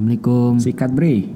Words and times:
Assalamualaikum. 0.00 0.56
Sikat 0.56 0.96
bre. 0.96 1.28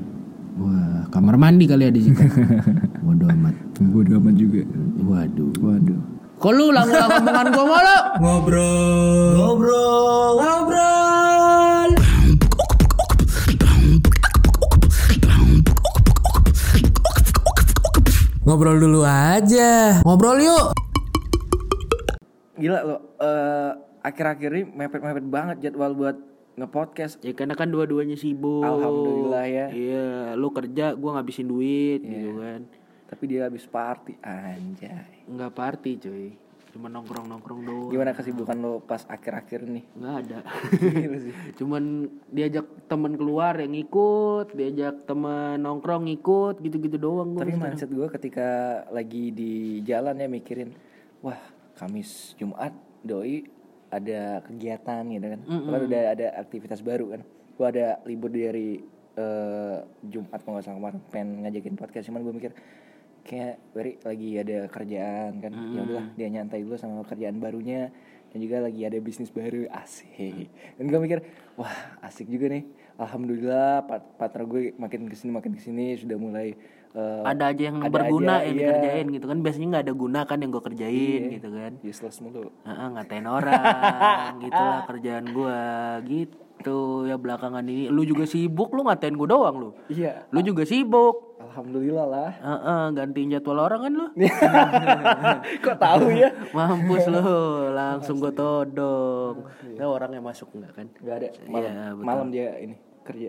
Wah, 0.57 1.05
kamar 1.13 1.37
mandi 1.37 1.69
kali 1.69 1.85
ada 1.85 2.01
sikat. 2.01 2.33
Bodoh 3.05 3.29
amat. 3.29 3.53
Bodoh 3.77 4.17
amat 4.25 4.41
juga. 4.41 4.65
Waduh. 5.05 5.53
Waduh. 5.61 6.01
Kok 6.41 6.53
lu 6.57 6.73
ulang-ulang 6.73 7.13
omongan 7.13 7.47
gua 7.53 7.65
mulu? 7.69 7.99
Ngobrol. 8.25 9.33
Ngobrol. 9.37 10.33
Ngobrol. 10.41 11.91
Ngobrol 18.49 18.77
dulu 18.81 19.01
aja. 19.05 20.01
Ngobrol 20.09 20.41
yuk. 20.41 20.73
Gila 22.57 22.81
lo, 22.81 22.97
eh, 23.21 23.71
akhir-akhir 24.01 24.51
ini 24.57 24.65
mepet-mepet 24.73 25.27
banget 25.29 25.69
jadwal 25.69 25.93
buat 25.93 26.17
ngepodcast. 26.55 27.23
Ya 27.27 27.35
karena 27.35 27.59
kan 27.59 27.71
dua-duanya 27.71 28.15
sibuk. 28.15 28.63
Alhamdulillah 28.63 29.45
ya. 29.47 29.67
Iya, 29.71 30.09
lu 30.39 30.51
kerja, 30.55 30.95
gua 30.95 31.19
ngabisin 31.19 31.51
duit 31.51 32.01
gitu 32.03 32.39
kan. 32.39 32.67
Tapi 33.11 33.23
dia 33.31 33.47
habis 33.47 33.67
party 33.67 34.19
anjay. 34.23 35.27
Enggak 35.29 35.53
party, 35.55 35.91
cuy. 36.01 36.29
Cuma 36.75 36.91
nongkrong-nongkrong 36.91 37.61
doang. 37.63 37.91
Gimana 37.95 38.11
kesibukan 38.19 38.59
lo 38.59 38.83
pas 38.83 39.07
akhir-akhir 39.07 39.63
nih? 39.63 39.85
Enggak 39.95 40.15
ada. 40.27 40.39
Cuman 41.63 42.11
diajak 42.35 42.67
temen 42.91 43.15
keluar 43.15 43.55
yang 43.63 43.79
ikut, 43.79 44.51
diajak 44.59 45.07
temen 45.07 45.63
nongkrong 45.63 46.11
ikut, 46.11 46.59
gitu-gitu 46.59 46.99
doang 46.99 47.39
gua. 47.39 47.47
Tapi 47.47 47.55
mindset 47.55 47.95
gue 47.95 48.11
ketika 48.19 48.83
lagi 48.91 49.31
di 49.31 49.87
jalan 49.87 50.19
ya 50.19 50.27
mikirin, 50.27 50.75
wah 51.23 51.39
Kamis 51.79 52.35
Jumat 52.43 52.75
doi 53.07 53.54
ada 53.95 54.21
kegiatan 54.43 55.03
gitu 55.07 55.27
kan. 55.31 55.41
Kan 55.47 55.81
udah 55.87 56.03
ada 56.15 56.27
aktivitas 56.41 56.81
baru 56.83 57.15
kan. 57.15 57.21
Gue 57.55 57.67
ada 57.71 58.03
libur 58.05 58.35
dari 58.35 58.83
eh, 59.15 59.77
Jumat 60.03 60.41
kalau 60.43 60.59
nggak 60.59 60.65
salah 60.67 60.79
kemarin. 60.83 61.01
Pengen 61.15 61.29
ngajakin 61.47 61.75
podcast 61.79 62.07
cuman 62.11 62.21
gue 62.27 62.35
mikir 62.35 62.53
kayak 63.25 63.57
Beri 63.73 63.93
lagi 64.03 64.31
ada 64.37 64.59
kerjaan 64.69 65.33
kan. 65.41 65.53
Ya 65.55 65.81
udahlah 65.87 66.07
dia 66.19 66.29
nyantai 66.29 66.61
dulu 66.67 66.77
sama 66.77 67.07
kerjaan 67.07 67.39
barunya. 67.39 67.95
Dan 68.35 68.43
juga 68.43 68.67
lagi 68.67 68.83
ada 68.83 68.99
bisnis 68.99 69.31
baru 69.31 69.71
asik. 69.71 70.51
Dan 70.75 70.91
gue 70.91 70.99
mikir 70.99 71.23
wah 71.55 72.03
asik 72.03 72.27
juga 72.27 72.51
nih. 72.51 72.67
Alhamdulillah 72.99 73.87
partner 74.19 74.43
gue 74.47 74.63
makin 74.75 75.07
ke 75.07 75.15
sini 75.15 75.31
makin 75.35 75.55
ke 75.55 75.63
sini 75.63 75.95
sudah 75.99 76.19
mulai 76.19 76.59
eh, 76.95 77.23
ada 77.27 77.45
aja 77.51 77.63
yang 77.69 77.79
ada 77.83 77.91
berguna 77.91 78.41
aja, 78.41 78.47
yang 78.47 78.57
iya. 78.57 78.63
dikerjain 78.63 79.07
gitu 79.11 79.27
kan. 79.27 79.39
Biasanya 79.43 79.67
nggak 79.75 79.85
ada 79.85 79.95
guna 79.95 80.21
kan 80.25 80.39
yang 80.41 80.51
gue 80.55 80.63
kerjain 80.63 81.23
gitu 81.35 81.49
kan. 81.51 81.73
Useless 81.83 82.19
mulu. 82.23 82.49
Heeh, 82.65 82.87
ngatain 82.95 83.27
orang 83.27 84.33
gitulah 84.43 84.81
kerjaan 84.87 85.25
gua. 85.35 85.61
Gitu 86.07 86.79
ya 87.11 87.17
belakangan 87.19 87.65
ini. 87.67 87.91
Lu 87.91 88.07
juga 88.07 88.25
sibuk 88.25 88.71
lu 88.73 88.87
ngatain 88.87 89.15
gua 89.19 89.29
doang 89.29 89.57
lu. 89.59 89.71
Iya. 89.91 90.31
Lu 90.31 90.41
juga 90.41 90.63
sibuk. 90.65 91.37
Alhamdulillah 91.45 92.07
lah. 92.09 92.31
Heeh, 92.41 92.83
gantiin 92.97 93.31
jadwal 93.31 93.63
orang 93.63 93.81
kan 93.85 93.93
lu. 93.93 94.07
Kok 95.67 95.77
tahu 95.77 96.07
ya? 96.15 96.31
Mampus 96.57 97.05
lu 97.11 97.23
langsung 97.75 98.17
gua 98.23 98.33
todong. 98.33 99.51
Ya 99.77 99.85
orang 99.87 100.15
yang 100.15 100.25
masuk 100.25 100.51
enggak 100.57 100.73
kan? 100.73 100.87
Nggak 100.99 101.17
ada. 101.21 101.29
Malam, 101.47 101.63
Iya, 101.63 101.85
betul. 101.95 102.05
malam 102.07 102.27
dia 102.33 102.49
ini 102.59 102.75
kerja. 103.05 103.29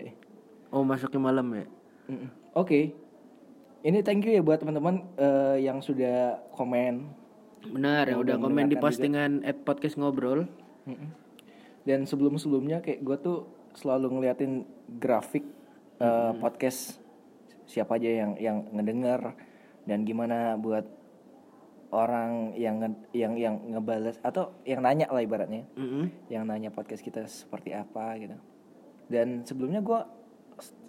Oh 0.74 0.82
masuknya 0.82 1.20
malam 1.22 1.46
ya? 1.54 1.66
Mm-mm. 2.06 2.30
oke 2.54 2.94
ini 3.86 4.02
thank 4.02 4.26
you 4.26 4.34
ya 4.34 4.42
buat 4.42 4.58
teman-teman 4.58 5.06
eh, 5.14 5.62
yang 5.62 5.78
sudah 5.78 6.42
komen. 6.52 7.06
Benar 7.66 8.10
ya 8.10 8.18
udah 8.18 8.34
komen 8.36 8.66
di 8.66 8.74
postingan 8.76 9.46
at 9.46 9.62
podcast 9.62 9.94
ngobrol. 9.94 10.46
Mm-mm. 10.86 11.10
dan 11.82 12.02
sebelum-sebelumnya 12.02 12.82
kayak 12.82 13.02
gue 13.02 13.16
tuh 13.18 13.38
selalu 13.74 14.18
ngeliatin 14.18 14.66
grafik 14.98 15.42
eh, 15.98 16.32
podcast 16.38 16.98
siapa 17.66 17.98
aja 17.98 18.06
yang 18.06 18.32
yang 18.38 18.58
ngedenger 18.70 19.34
dan 19.82 20.02
gimana 20.02 20.54
buat 20.54 20.86
orang 21.90 22.54
yang 22.58 22.82
nge- 22.82 23.06
yang 23.14 23.34
yang 23.38 23.54
ngebales 23.70 24.18
atau 24.22 24.54
yang 24.62 24.82
nanya 24.82 25.06
lah 25.10 25.22
ibaratnya. 25.22 25.62
Mm-mm. 25.78 26.10
yang 26.26 26.42
nanya 26.46 26.70
podcast 26.70 27.02
kita 27.02 27.26
seperti 27.26 27.70
apa 27.74 28.18
gitu. 28.18 28.34
Dan 29.06 29.46
sebelumnya 29.46 29.78
gue 29.82 30.00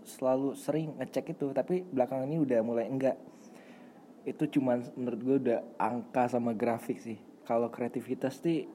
selalu 0.07 0.55
sering 0.55 0.95
ngecek 0.95 1.35
itu 1.35 1.51
tapi 1.51 1.83
belakangan 1.83 2.25
ini 2.25 2.39
udah 2.39 2.59
mulai 2.63 2.87
enggak. 2.87 3.19
Itu 4.23 4.47
cuman 4.47 4.87
menurut 4.95 5.19
gue 5.19 5.35
udah 5.43 5.59
angka 5.75 6.31
sama 6.31 6.55
grafik 6.55 6.97
sih. 7.03 7.19
Kalau 7.43 7.67
kreativitas 7.67 8.39
sih 8.39 8.67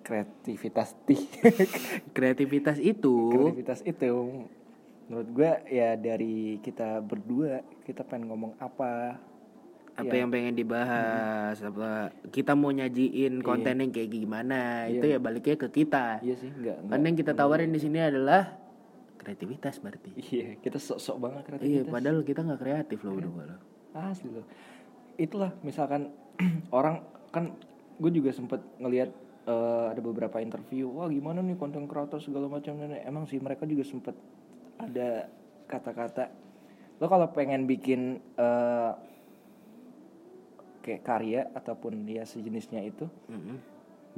kreativitas 0.00 0.96
sih 1.04 1.20
kreativitas 2.16 2.80
itu 2.80 3.28
kreativitas 3.28 3.80
itu 3.84 4.48
menurut 5.04 5.28
gue 5.36 5.52
ya 5.68 6.00
dari 6.00 6.56
kita 6.64 7.04
berdua 7.04 7.60
kita 7.84 8.00
pengen 8.00 8.32
ngomong 8.32 8.56
apa 8.56 9.20
apa 9.92 10.14
yang 10.16 10.32
pengen 10.32 10.56
dibahas 10.56 11.60
apa 11.60 12.08
kita 12.32 12.56
mau 12.56 12.72
nyajiin 12.72 13.44
konten 13.44 13.84
yang 13.84 13.92
kayak 13.92 14.08
gimana 14.08 14.88
itu 14.88 15.04
ya 15.04 15.20
baliknya 15.20 15.60
ke 15.60 15.68
kita. 15.68 16.24
Iya 16.24 16.34
sih 16.40 16.48
enggak, 16.48 16.80
enggak. 16.80 17.04
yang 17.04 17.16
kita 17.20 17.32
tawarin 17.36 17.76
di 17.76 17.80
sini 17.80 18.00
adalah 18.00 18.56
kreativitas 19.22 19.78
berarti. 19.78 20.10
Iya 20.18 20.58
kita 20.58 20.82
sok-sok 20.82 21.16
banget 21.22 21.42
kreatif 21.46 21.66
iya 21.70 21.82
padahal 21.86 22.26
kita 22.26 22.42
nggak 22.42 22.60
kreatif 22.60 22.98
loh 23.06 23.14
berdua 23.14 23.42
loh 23.54 23.60
asli 23.94 24.28
loh. 24.28 24.46
Itulah 25.14 25.54
misalkan 25.62 26.10
orang 26.78 27.06
kan 27.30 27.54
gue 28.02 28.10
juga 28.10 28.34
sempet 28.34 28.60
ngelihat 28.82 29.10
eh, 29.46 29.86
ada 29.94 30.00
beberapa 30.02 30.42
interview 30.42 30.90
wah 30.90 31.06
gimana 31.06 31.40
nih 31.40 31.54
konten 31.54 31.86
kreator 31.86 32.18
segala 32.18 32.50
macam 32.50 32.74
dan 32.82 32.98
emang 33.06 33.24
sih 33.30 33.38
mereka 33.38 33.62
juga 33.68 33.86
sempet 33.86 34.18
ada 34.80 35.30
kata-kata 35.70 36.28
lo 36.98 37.06
kalau 37.06 37.30
pengen 37.30 37.66
bikin 37.66 38.18
eh, 38.36 38.92
kayak 40.82 41.02
karya 41.06 41.40
ataupun 41.54 42.02
ya 42.10 42.26
sejenisnya 42.26 42.82
itu 42.82 43.06
Mm-mm. 43.30 43.56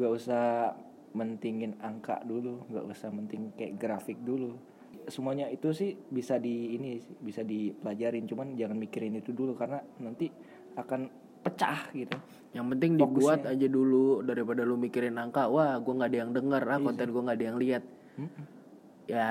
gak 0.00 0.12
usah 0.12 0.72
mentingin 1.12 1.76
angka 1.78 2.24
dulu 2.24 2.64
gak 2.72 2.88
usah 2.88 3.12
menting 3.12 3.52
kayak 3.54 3.76
grafik 3.76 4.18
dulu 4.24 4.56
semuanya 5.08 5.46
itu 5.48 5.72
sih 5.72 5.96
bisa 6.10 6.40
di 6.40 6.76
ini 6.76 7.00
sih, 7.00 7.14
bisa 7.20 7.40
dipelajarin. 7.44 8.24
Cuman 8.28 8.56
jangan 8.56 8.76
mikirin 8.76 9.16
itu 9.18 9.32
dulu 9.32 9.56
karena 9.56 9.80
nanti 10.00 10.28
akan 10.74 11.08
pecah 11.44 11.92
gitu. 11.92 12.16
Yang 12.56 12.66
penting 12.76 12.90
dibuat 12.96 13.44
aja 13.44 13.66
dulu 13.68 14.24
daripada 14.24 14.64
lu 14.64 14.80
mikirin 14.80 15.20
angka 15.20 15.50
wah 15.50 15.76
gua 15.82 15.92
nggak 16.00 16.10
ada 16.10 16.18
yang 16.24 16.30
denger 16.32 16.62
ah 16.64 16.78
konten 16.80 17.08
gua 17.12 17.22
nggak 17.28 17.36
ada 17.36 17.46
yang 17.46 17.58
lihat. 17.60 17.82
Ya 19.04 19.30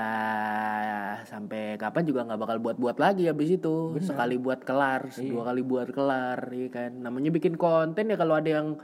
sampai 1.26 1.82
kapan 1.82 2.06
juga 2.06 2.22
nggak 2.30 2.40
bakal 2.40 2.58
buat-buat 2.62 2.98
lagi 3.02 3.26
habis 3.26 3.58
itu. 3.58 3.98
Sekali 4.04 4.38
buat 4.38 4.62
kelar 4.62 5.10
dua 5.10 5.42
kali 5.50 5.62
buat 5.66 5.90
kelar 5.90 6.40
ya 6.54 6.70
kan? 6.70 6.92
Namanya 7.02 7.34
bikin 7.34 7.58
konten 7.58 8.14
ya 8.14 8.18
kalau 8.20 8.38
ada 8.38 8.50
yang 8.62 8.78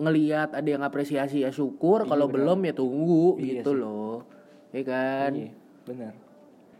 ngeliat 0.00 0.52
ada 0.52 0.68
yang 0.68 0.84
apresiasi 0.84 1.40
ya 1.44 1.48
syukur. 1.48 2.04
Kalau 2.04 2.28
belum 2.28 2.60
ya 2.68 2.76
tunggu 2.76 3.40
gitu 3.40 3.72
loh 3.72 4.28
ya 4.76 4.84
kan? 4.84 5.32
Iya 5.32 5.59
benar. 5.90 6.14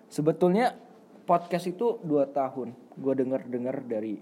Sebetulnya 0.06 0.78
podcast 1.26 1.66
itu 1.66 1.98
dua 2.06 2.31
tahun. 2.31 2.75
Gue 2.94 3.15
dengar 3.19 3.43
dengar 3.47 3.82
dari 3.82 4.19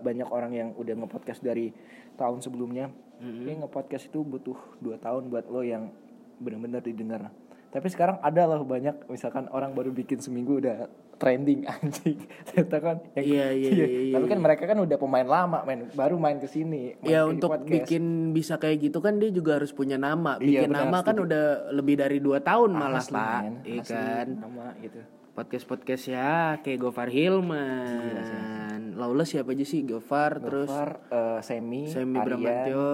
banyak 0.00 0.28
orang 0.32 0.52
yang 0.56 0.68
udah 0.76 0.94
ngepodcast 1.04 1.44
dari 1.44 1.72
tahun 2.16 2.40
sebelumnya. 2.40 2.88
Kayak 3.20 3.68
ngepodcast 3.68 4.08
itu 4.08 4.24
butuh 4.24 4.56
dua 4.80 4.96
tahun 4.96 5.28
buat 5.28 5.44
lo 5.52 5.60
yang 5.60 5.92
benar-benar 6.40 6.80
didengar. 6.80 7.28
Tapi 7.68 7.86
sekarang 7.92 8.16
ada 8.24 8.48
loh 8.48 8.64
banyak 8.64 9.06
misalkan 9.12 9.46
orang 9.52 9.76
baru 9.76 9.92
bikin 9.92 10.18
seminggu 10.18 10.58
udah 10.58 10.88
trending 11.20 11.68
anjing. 11.70 12.16
Ternyata 12.42 12.76
kan 12.80 12.96
yang- 13.12 13.26
Iya, 13.28 13.46
iya, 13.52 13.70
iya, 13.70 13.86
iya, 13.86 14.14
tapi 14.16 14.26
kan 14.26 14.40
mereka 14.40 14.64
kan 14.64 14.80
udah 14.80 14.96
pemain 14.96 15.28
lama 15.28 15.60
main 15.62 15.84
baru 15.92 16.16
main 16.16 16.40
ke 16.40 16.48
sini 16.48 16.96
ya 17.00 17.22
untuk 17.22 17.52
podcast. 17.52 17.68
bikin 17.68 18.04
bisa 18.32 18.56
kayak 18.56 18.80
gitu 18.82 18.98
kan 18.98 19.20
dia 19.20 19.28
juga 19.28 19.60
harus 19.60 19.70
punya 19.70 19.94
nama. 19.94 20.40
Iya, 20.40 20.64
bikin 20.64 20.70
benar, 20.70 20.88
nama 20.88 20.98
kan 21.00 21.16
udah 21.16 21.44
lebih 21.70 21.94
dari 21.94 22.18
dua 22.18 22.40
tahun 22.40 22.72
malah 22.72 22.98
Asli, 22.98 23.12
pak 23.12 23.40
iya 23.62 23.82
kan? 23.84 24.26
nama 24.40 24.72
gitu. 24.80 25.00
Podcast 25.30 25.64
podcast 25.64 26.04
ya 26.06 26.32
kayak 26.58 26.78
Gofar 26.80 27.06
Hilman. 27.06 28.96
Lawless 28.96 29.30
siapa 29.30 29.52
aja 29.52 29.62
sih? 29.62 29.80
Gofar 29.82 30.36
terus 30.38 30.66
Gofar, 30.66 30.90
eh, 31.06 31.40
Semi, 31.40 31.84
Semi 31.86 32.16
Aryan, 32.16 32.26
Bramantyo 32.26 32.84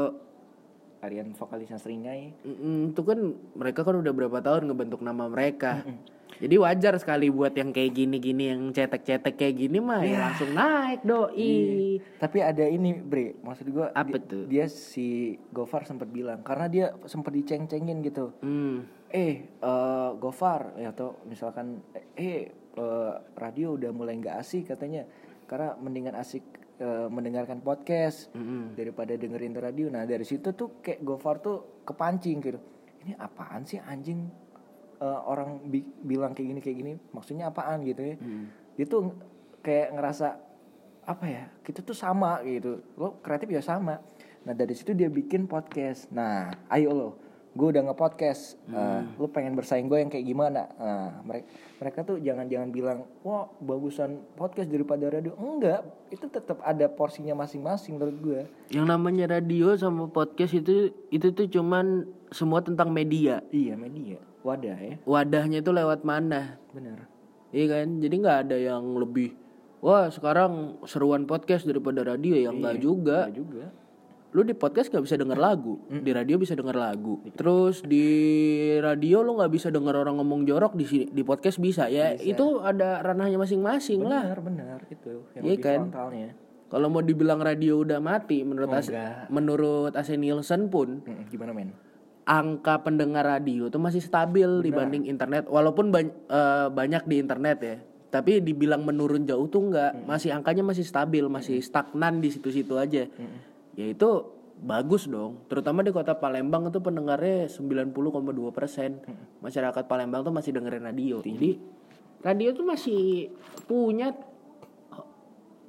Aryan 0.99 1.28
vokalisnya 1.32 1.76
Seringai 1.76 2.34
Mm, 2.43 2.90
itu 2.90 3.02
kan 3.02 3.19
mereka 3.55 3.82
kan 3.82 3.94
udah 3.94 4.12
berapa 4.12 4.38
tahun 4.40 4.67
ngebentuk 4.67 5.00
nama 5.00 5.26
mereka 5.26 5.82
jadi 6.37 6.56
wajar 6.56 6.94
sekali 6.97 7.27
buat 7.27 7.53
yang 7.53 7.71
kayak 7.71 7.93
gini-gini 7.93 8.50
yang 8.50 8.69
cetek-cetek 8.69 9.35
kayak 9.35 9.56
gini 9.56 9.79
mah 9.79 10.00
ya 10.00 10.29
langsung 10.29 10.53
naik 10.53 11.00
doi 11.00 11.99
Tapi 12.17 12.38
ada 12.41 12.65
ini, 12.65 12.93
Bre. 12.93 13.37
Maksud 13.38 13.67
gua 13.69 13.88
Apa 13.91 14.17
di- 14.17 14.25
tuh? 14.25 14.44
Dia 14.47 14.67
si 14.67 15.33
Gofar 15.49 15.85
sempat 15.85 16.09
bilang 16.09 16.41
karena 16.41 16.67
dia 16.67 16.87
sempat 17.05 17.33
diceng-cengin 17.33 18.00
gitu. 18.00 18.33
hmm. 18.41 19.09
Eh, 19.09 19.47
eh, 19.49 20.11
Gofar 20.17 20.75
ya 20.77 20.91
atau 20.91 21.21
misalkan 21.25 21.81
eh 22.15 22.50
eh, 22.53 23.12
radio 23.35 23.75
udah 23.75 23.91
mulai 23.91 24.17
nggak 24.17 24.37
asik 24.37 24.69
katanya. 24.69 25.06
Karena 25.44 25.73
mendingan 25.77 26.15
asik 26.15 26.43
eh, 26.77 27.09
mendengarkan 27.09 27.61
podcast 27.61 28.29
daripada 28.73 29.15
dengerin 29.15 29.55
radio. 29.55 29.88
Nah, 29.88 30.05
dari 30.05 30.25
situ 30.25 30.53
tuh 30.53 30.81
kayak 30.81 31.00
Gofar 31.00 31.38
tuh 31.38 31.85
kepancing 31.85 32.38
gitu. 32.41 32.61
Ini 33.05 33.17
apaan 33.17 33.62
sih 33.62 33.79
anjing? 33.79 34.45
Eh, 34.96 35.20
orang 35.22 35.60
bi- 35.64 35.87
bilang 36.00 36.32
kayak 36.32 36.48
gini 36.48 36.60
kayak 36.60 36.76
gini 36.76 36.93
maksudnya 37.10 37.46
apaan 37.46 37.81
gitu 37.82 38.02
ya. 38.02 38.16
Hmm. 38.16 38.46
dia 38.75 38.84
tuh 38.84 39.12
kayak 39.60 39.93
ngerasa 39.93 40.37
apa 41.02 41.25
ya 41.25 41.44
kita 41.62 41.81
tuh 41.81 41.94
sama 41.94 42.43
gitu. 42.43 42.82
Lo 42.94 43.16
kreatif 43.20 43.48
ya 43.48 43.60
sama. 43.60 44.02
Nah 44.43 44.52
dari 44.52 44.72
situ 44.72 44.90
dia 44.90 45.06
bikin 45.06 45.46
podcast. 45.46 46.10
Nah 46.10 46.50
ayo 46.69 46.90
lo 46.90 47.10
gue 47.56 47.72
udah 47.72 47.88
nge-podcast. 47.88 48.60
Eh, 48.69 49.00
lo 49.16 49.26
pengen 49.26 49.56
bersaing 49.56 49.88
gue 49.88 49.96
yang 49.96 50.12
kayak 50.12 50.22
gimana? 50.25 50.69
Nah 50.76 51.25
mereka 51.25 51.46
mereka 51.76 51.99
tuh 52.04 52.16
jangan-jangan 52.19 52.69
bilang 52.69 52.99
wah 53.22 53.49
bagusan 53.58 54.20
podcast 54.34 54.69
daripada 54.69 55.08
radio. 55.08 55.32
Enggak 55.37 55.81
itu 56.06 56.26
tetap 56.26 56.60
ada 56.60 56.84
porsinya 56.87 57.32
masing-masing 57.34 57.96
menurut 57.96 58.19
gue 58.20 58.40
Yang 58.70 58.87
namanya 58.87 59.25
radio 59.32 59.72
sama 59.75 60.04
podcast 60.06 60.52
itu 60.54 60.92
itu 61.08 61.32
tuh 61.32 61.49
cuman 61.49 62.04
semua 62.28 62.60
tentang 62.60 62.90
media. 62.90 63.40
iya 63.49 63.72
media 63.75 64.20
wadah 64.46 64.78
ya 64.78 64.94
Wadahnya 65.02 65.58
itu 65.58 65.70
lewat 65.70 66.00
mana? 66.02 66.62
benar 66.70 67.10
Iya 67.50 67.66
kan? 67.72 67.98
Jadi 67.98 68.14
nggak 68.16 68.38
ada 68.46 68.56
yang 68.56 68.84
lebih 68.94 69.34
wah 69.78 70.06
sekarang 70.08 70.78
seruan 70.84 71.25
podcast 71.25 71.62
daripada 71.62 72.02
radio 72.02 72.34
ya 72.34 72.50
enggak 72.50 72.78
juga. 72.78 73.26
Iya 73.26 73.34
juga 73.34 73.66
Lu 74.31 74.44
di 74.44 74.52
podcast 74.52 74.93
nggak 74.93 75.00
bisa 75.00 75.16
denger 75.16 75.38
lagu, 75.38 75.81
di 75.88 76.10
radio 76.12 76.37
bisa 76.37 76.52
denger 76.52 76.76
lagu. 76.76 77.25
Terus 77.32 77.81
di 77.81 78.04
radio 78.76 79.25
lu 79.25 79.32
nggak 79.34 79.48
bisa 79.48 79.72
denger 79.72 79.96
orang 79.96 80.20
ngomong 80.20 80.44
jorok 80.44 80.76
di 80.76 80.84
sini 80.84 81.04
di 81.08 81.22
podcast 81.22 81.56
bisa 81.56 81.88
ya. 81.88 82.12
Itu 82.12 82.60
ada 82.60 83.00
ranahnya 83.00 83.38
masing-masing 83.38 84.04
lah. 84.04 84.28
benar 84.28 84.40
benar 84.44 84.78
itu 84.87 85.25
yang 85.32 85.42
Iya 85.42 85.56
kan? 85.56 85.81
frontalnya 85.88 86.28
Kalau 86.66 86.90
mau 86.90 87.00
dibilang 87.00 87.38
radio 87.38 87.81
udah 87.81 87.96
mati 87.96 88.42
menurut 88.42 88.69
Oh, 88.69 88.76
As- 88.76 88.90
enggak. 88.90 89.31
menurut 89.31 89.92
AC 89.94 90.19
Nielsen 90.19 90.69
pun 90.69 91.00
gimana 91.31 91.54
men 91.54 91.70
angka 92.26 92.82
pendengar 92.82 93.23
radio 93.23 93.70
tuh 93.70 93.78
masih 93.78 94.02
stabil 94.02 94.49
dibanding 94.61 95.06
internet. 95.06 95.46
Walaupun 95.46 95.94
bany- 95.94 96.14
eh, 96.26 96.69
banyak 96.69 97.06
di 97.06 97.17
internet 97.23 97.58
ya 97.62 97.76
tapi 98.06 98.40
dibilang 98.40 98.87
menurun 98.87 99.26
jauh 99.28 99.44
tuh 99.50 99.69
enggak 99.69 99.93
masih 100.08 100.32
angkanya 100.32 100.64
masih 100.64 100.87
stabil 100.87 101.26
masih 101.26 101.61
stagnan 101.61 102.23
di 102.23 102.32
situ-situ 102.32 102.78
aja. 102.78 103.05
Ya 103.76 103.87
itu 103.93 104.11
bagus 104.56 105.05
dong. 105.05 105.44
Terutama 105.52 105.84
di 105.84 105.93
kota 105.93 106.17
Palembang 106.17 106.73
itu 106.73 106.81
pendengarnya 106.81 107.50
90,2 107.50 108.56
persen. 108.56 109.05
Masyarakat 109.44 109.84
Palembang 109.84 110.25
tuh 110.25 110.32
masih 110.32 110.56
dengerin 110.56 110.87
radio. 110.87 111.20
Jadi 111.20 111.61
radio 112.25 112.49
tuh 112.56 112.64
masih 112.64 113.28
punya 113.69 114.17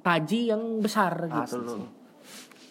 taji 0.00 0.48
yang 0.48 0.80
besar 0.80 1.28
gitu. 1.28 1.58
Loh 1.60 1.84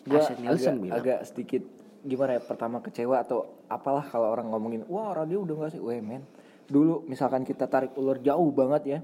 Gua 0.08 0.24
AC 0.24 0.40
Nielsen 0.40 0.88
agak, 0.88 0.96
agak 1.04 1.20
sedikit 1.28 1.64
gimana 2.08 2.40
ya 2.40 2.42
pertama 2.42 2.80
kecewa 2.80 3.20
atau 3.20 3.57
apalah 3.68 4.04
kalau 4.04 4.28
orang 4.30 4.48
ngomongin 4.48 4.84
wah 4.86 5.12
radio 5.12 5.42
udah 5.42 5.56
gak 5.62 5.72
sih? 5.74 5.82
Weh 5.82 6.00
men 6.00 6.24
dulu 6.68 7.08
misalkan 7.08 7.42
kita 7.42 7.64
tarik 7.66 7.96
ulur 7.96 8.20
jauh 8.20 8.52
banget 8.52 8.84
ya 8.86 9.00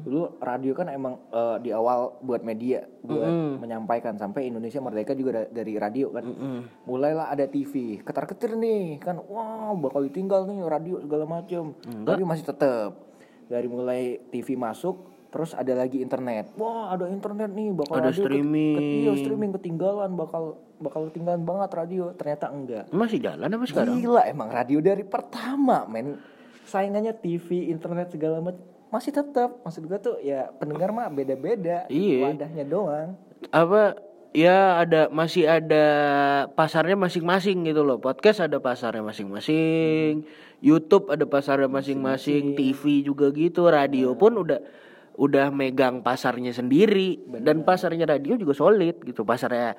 dulu 0.00 0.32
radio 0.40 0.72
kan 0.72 0.88
emang 0.88 1.20
eh, 1.28 1.60
di 1.60 1.68
awal 1.68 2.16
buat 2.18 2.40
media 2.40 2.88
buat 3.02 3.28
menyampaikan 3.58 4.16
sampai 4.16 4.48
Indonesia 4.48 4.80
merdeka 4.80 5.12
juga 5.12 5.44
da- 5.44 5.52
dari 5.52 5.76
radio 5.76 6.08
kan. 6.08 6.24
Mulailah 6.82 7.28
ada 7.28 7.44
TV 7.44 8.00
ketar 8.00 8.24
ketir 8.24 8.56
nih 8.56 8.96
kan 8.98 9.20
wow 9.20 9.76
bakal 9.76 10.00
ditinggal 10.00 10.48
nih 10.48 10.64
radio 10.64 10.96
segala 10.98 11.28
macam 11.28 11.76
tapi 12.02 12.24
masih 12.24 12.44
tetap 12.46 12.96
dari 13.44 13.68
mulai 13.68 14.00
TV 14.28 14.56
masuk 14.56 15.11
terus 15.32 15.56
ada 15.56 15.72
lagi 15.72 15.98
internet. 15.98 16.52
Wah 16.54 16.92
ada 16.92 17.08
internet 17.08 17.48
nih 17.50 17.72
bakal 17.72 17.96
Ada 17.96 18.12
streaming. 18.12 18.76
ket- 18.76 18.92
iya, 19.00 19.12
streaming 19.16 19.50
ketinggalan 19.56 20.12
bakal 20.12 20.60
bakal 20.76 21.08
ketinggalan 21.08 21.42
banget 21.42 21.72
radio. 21.72 22.12
Ternyata 22.12 22.52
enggak. 22.52 22.84
Masih 22.92 23.16
jalan 23.16 23.48
apa 23.48 23.64
sekarang? 23.64 23.96
Gila 23.96 24.22
emang 24.28 24.52
radio 24.52 24.78
dari 24.78 25.02
pertama 25.02 25.88
men. 25.88 26.20
Saingannya 26.62 27.16
TV 27.16 27.66
internet 27.66 28.12
segala 28.12 28.38
macam. 28.38 28.60
Masih 28.88 29.08
tetap. 29.10 29.56
Maksud 29.64 29.88
gua 29.88 29.96
tuh 29.96 30.20
ya 30.20 30.52
pendengar 30.52 30.92
mah 30.92 31.08
beda-beda. 31.08 31.88
Iya. 31.88 32.28
wadahnya 32.28 32.64
doang. 32.68 33.16
Apa 33.48 33.96
ya 34.32 34.78
ada 34.78 35.08
masih 35.08 35.48
ada 35.48 35.84
pasarnya 36.52 36.94
masing-masing 36.94 37.64
gitu 37.64 37.82
loh. 37.82 37.96
Podcast 37.96 38.44
ada 38.44 38.60
pasarnya 38.60 39.00
masing-masing. 39.00 40.28
YouTube 40.60 41.08
ada 41.08 41.24
pasarnya 41.24 41.66
masing-masing. 41.66 42.52
TV 42.52 43.00
juga 43.00 43.32
gitu. 43.32 43.64
Radio 43.66 44.12
pun 44.12 44.36
udah 44.38 44.60
udah 45.16 45.52
megang 45.52 46.00
pasarnya 46.00 46.56
sendiri 46.56 47.20
dan 47.40 47.62
pasarnya 47.62 48.08
radio 48.08 48.36
juga 48.36 48.56
solid 48.56 49.00
gitu 49.04 49.22
pasarnya 49.28 49.76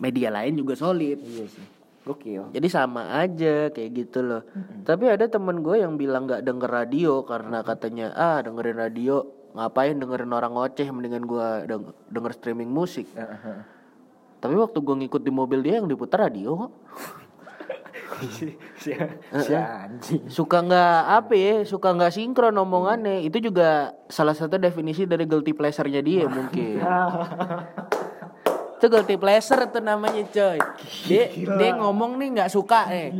media 0.00 0.32
lain 0.32 0.56
juga 0.56 0.72
solid. 0.76 1.20
Iya 1.20 1.46
sih. 1.48 1.66
Gokil. 2.00 2.56
Jadi 2.56 2.68
sama 2.72 3.12
aja 3.20 3.68
kayak 3.68 3.90
gitu 3.92 4.24
loh. 4.24 4.42
Tapi 4.88 5.04
ada 5.12 5.28
temen 5.28 5.60
gue 5.60 5.84
yang 5.84 6.00
bilang 6.00 6.24
nggak 6.24 6.40
denger 6.48 6.70
radio 6.72 7.20
karena 7.28 7.60
katanya 7.60 8.16
ah 8.16 8.40
dengerin 8.40 8.80
radio 8.80 9.20
ngapain 9.52 10.00
dengerin 10.00 10.32
orang 10.32 10.56
ngoceh 10.56 10.88
mendingan 10.88 11.28
gue 11.28 11.46
deng- 11.68 11.92
denger 12.08 12.32
streaming 12.32 12.72
musik. 12.72 13.04
Tapi 14.40 14.54
waktu 14.56 14.80
gue 14.80 14.96
ngikut 15.04 15.20
di 15.20 15.28
mobil 15.28 15.60
dia 15.60 15.76
yang 15.76 15.88
diputar 15.92 16.24
radio 16.24 16.56
kok 16.56 16.72
si, 18.28 18.56
si, 18.76 18.90
si 19.40 19.52
anjing. 19.54 20.28
Suka 20.28 20.60
nggak 20.60 21.00
apa 21.24 21.32
ya 21.36 21.54
suka 21.64 21.96
nggak 21.96 22.12
sinkron 22.12 22.56
omongannya. 22.56 23.24
Itu 23.24 23.40
juga 23.40 23.96
salah 24.10 24.36
satu 24.36 24.60
definisi 24.60 25.08
dari 25.08 25.24
guilty 25.24 25.56
pleasure-nya 25.56 26.02
dia 26.04 26.26
mungkin 26.26 26.82
itu 28.80 28.88
guilty 28.88 29.20
pleasure 29.20 29.60
tuh 29.68 29.84
namanya 29.84 30.24
coy. 30.32 30.56
Dia 31.04 31.28
dia 31.36 31.70
ngomong 31.76 32.16
nih 32.16 32.28
nggak 32.40 32.48
suka 32.48 32.88
nih 32.88 33.12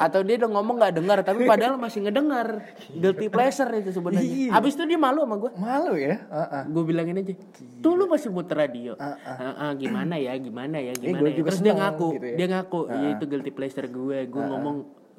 atau 0.00 0.24
dia 0.24 0.40
udah 0.40 0.50
ngomong 0.56 0.80
nggak 0.80 0.94
dengar 0.96 1.20
tapi 1.20 1.44
padahal 1.44 1.76
masih 1.76 2.08
ngedengar 2.08 2.64
guilty 2.96 3.28
pleasure 3.28 3.68
itu 3.76 3.92
sebenarnya. 3.92 4.48
Abis 4.56 4.80
itu 4.80 4.88
dia 4.88 4.96
malu 4.96 5.28
sama 5.28 5.36
gue 5.36 5.52
malu 5.60 5.92
ya? 5.92 6.24
Heeh. 6.24 6.62
gue 6.72 6.82
bilangin 6.88 7.20
aja 7.20 7.36
tuh 7.84 7.92
lu 8.00 8.08
masih 8.08 8.32
muter 8.32 8.56
radio. 8.56 8.96
Heeh, 8.96 9.70
gimana 9.76 10.16
ya 10.16 10.32
gimana 10.40 10.80
ya 10.80 10.96
gimana 10.96 11.20
gua 11.20 11.28
ya. 11.36 11.44
terus 11.44 11.60
dia 11.60 11.74
ngaku 11.76 12.08
gitu 12.16 12.26
ya. 12.32 12.36
dia 12.40 12.46
ngaku 12.48 12.80
iya 12.88 13.08
itu 13.12 13.24
guilty 13.28 13.52
pleasure 13.52 13.88
gue. 13.92 14.18
Gue 14.24 14.40
ngomong 14.40 14.76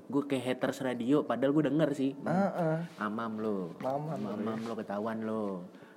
gue 0.10 0.24
kayak 0.26 0.58
haters 0.58 0.82
radio 0.82 1.22
padahal 1.22 1.54
gue 1.54 1.70
denger 1.70 1.90
sih. 1.94 2.18
Mamam 2.98 3.38
lo 3.38 3.78
Mamam 3.86 4.18
lo, 4.18 4.34
mamam 4.34 4.60
lo 4.66 4.74
ketahuan 4.74 5.22
lo 5.22 5.46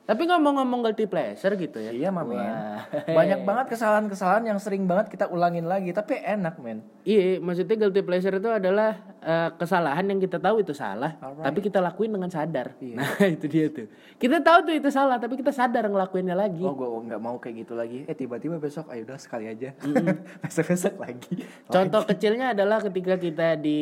tapi 0.02 0.26
ngomong-ngomong 0.26 0.82
guilty 0.82 1.06
pleasure 1.06 1.54
gitu 1.54 1.78
ya. 1.78 1.94
Iya 1.94 2.10
men 2.10 2.34
Wah. 2.34 2.82
Banyak 3.06 3.46
banget 3.46 3.66
kesalahan-kesalahan 3.78 4.50
yang 4.50 4.58
sering 4.58 4.82
banget 4.90 5.14
kita 5.14 5.30
ulangin 5.30 5.70
lagi 5.70 5.94
Tapi 5.94 6.18
enak 6.18 6.58
men. 6.58 6.82
Iya, 7.06 7.38
maksudnya 7.38 7.86
guilty 7.86 8.02
pleasure 8.02 8.34
itu 8.34 8.50
adalah 8.50 8.98
eh, 9.22 9.50
kesalahan 9.54 10.02
yang 10.10 10.18
kita 10.18 10.42
tahu 10.42 10.62
itu 10.62 10.74
salah, 10.74 11.18
tapi 11.18 11.58
kita 11.62 11.82
lakuin 11.82 12.14
dengan 12.14 12.30
sadar. 12.30 12.78
Nah, 12.78 13.10
itu 13.34 13.46
dia 13.46 13.70
tuh. 13.70 13.86
Kita 14.18 14.38
tahu 14.42 14.70
tuh 14.70 14.74
itu 14.78 14.90
salah, 14.90 15.18
tapi 15.18 15.38
kita 15.38 15.54
sadar 15.54 15.86
ngelakuinnya 15.86 16.34
lagi. 16.34 16.62
Oh 16.62 16.74
gue 16.74 16.86
nggak 16.86 17.22
mau 17.22 17.38
kayak 17.38 17.66
gitu 17.66 17.74
lagi. 17.78 18.06
Eh 18.06 18.14
tiba-tiba 18.14 18.58
besok 18.58 18.90
ayo 18.90 19.06
udah 19.06 19.18
sekali 19.18 19.50
aja. 19.50 19.74
Besok-besok 20.46 20.94
lagi. 20.98 21.46
Contoh 21.66 22.02
kecilnya 22.06 22.54
adalah 22.54 22.82
ketika 22.82 23.18
kita 23.18 23.58
di 23.58 23.78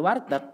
warteg 0.00 0.44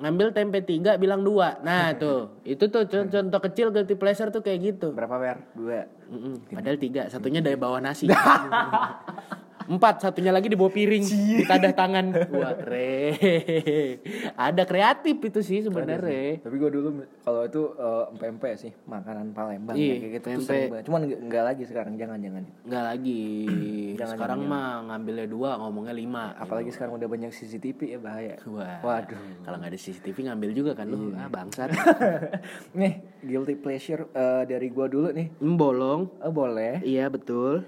ngambil 0.00 0.32
tempe 0.32 0.64
tiga 0.64 0.96
bilang 0.96 1.20
dua. 1.20 1.60
Nah 1.60 1.92
tuh, 2.02 2.40
itu 2.42 2.66
tuh 2.72 2.88
con- 2.88 3.12
contoh 3.12 3.40
kecil 3.44 3.68
guilty 3.70 3.94
pleasure 3.94 4.32
tuh 4.32 4.40
kayak 4.40 4.58
gitu. 4.64 4.96
Berapa 4.96 5.16
wer? 5.20 5.38
Dua 5.52 5.84
Mm-mm, 6.10 6.50
Padahal 6.50 6.74
tiga, 6.80 7.06
satunya 7.06 7.38
dari 7.38 7.54
bawah 7.54 7.78
nasi. 7.78 8.10
Empat, 9.70 10.02
satunya 10.02 10.34
lagi 10.34 10.50
di 10.50 10.58
bawah 10.58 10.74
piring, 10.74 11.04
di 11.06 11.46
tadah 11.46 11.70
tangan. 11.70 12.10
Wah, 12.34 12.58
re. 12.58 13.14
Ada 14.34 14.66
kreatif 14.66 15.14
itu 15.22 15.40
sih 15.46 15.62
sebenarnya. 15.62 16.42
Tapi 16.42 16.56
gue 16.58 16.70
dulu 16.74 17.06
kalau 17.22 17.46
itu 17.46 17.62
eh, 17.78 18.04
empempe 18.10 18.50
sih 18.58 18.74
Makanan 18.90 19.30
Palembang 19.30 19.78
Iya, 19.78 19.94
ya, 19.94 19.96
kayak 20.02 20.12
gitu 20.18 20.26
banget. 20.42 20.82
Cuman 20.90 21.00
nggak- 21.06 21.46
lagi 21.46 21.62
sekarang 21.70 21.94
Jangan-jangan 21.94 22.42
Nggak 22.66 22.84
lagi. 22.84 23.22
Sekarang 24.10 24.42
mah 24.42 24.90
ngambilnya 24.90 25.30
dua, 25.30 25.54
ngomongnya 25.62 25.94
lima. 25.94 26.34
Apalagi 26.34 26.74
sekarang 26.74 26.98
udah 26.98 27.06
banyak 27.06 27.30
CCTV 27.30 27.94
ya 27.94 27.98
bahaya 28.02 28.34
Wah. 28.50 28.82
Waduh 28.82 29.46
Kalau 29.46 29.56
nggak 29.60 29.70
ada 29.70 29.78
CCTV 29.78 30.16
ngambil 30.26 30.50
juga 30.50 30.72
kan 30.74 30.90
lu. 30.90 31.14
Ah, 31.14 31.30
bangsat. 31.30 31.70
Nih 32.78 33.06
guilty 33.22 33.54
pleasure 33.54 34.10
eh, 34.10 34.42
dari 34.50 34.66
gue 34.66 34.86
dulu 34.90 35.14
nih 35.14 35.30
Membolong. 35.38 36.10
Oh 36.26 36.32
boleh 36.34 36.82
Iya, 36.82 37.06
betul. 37.06 37.62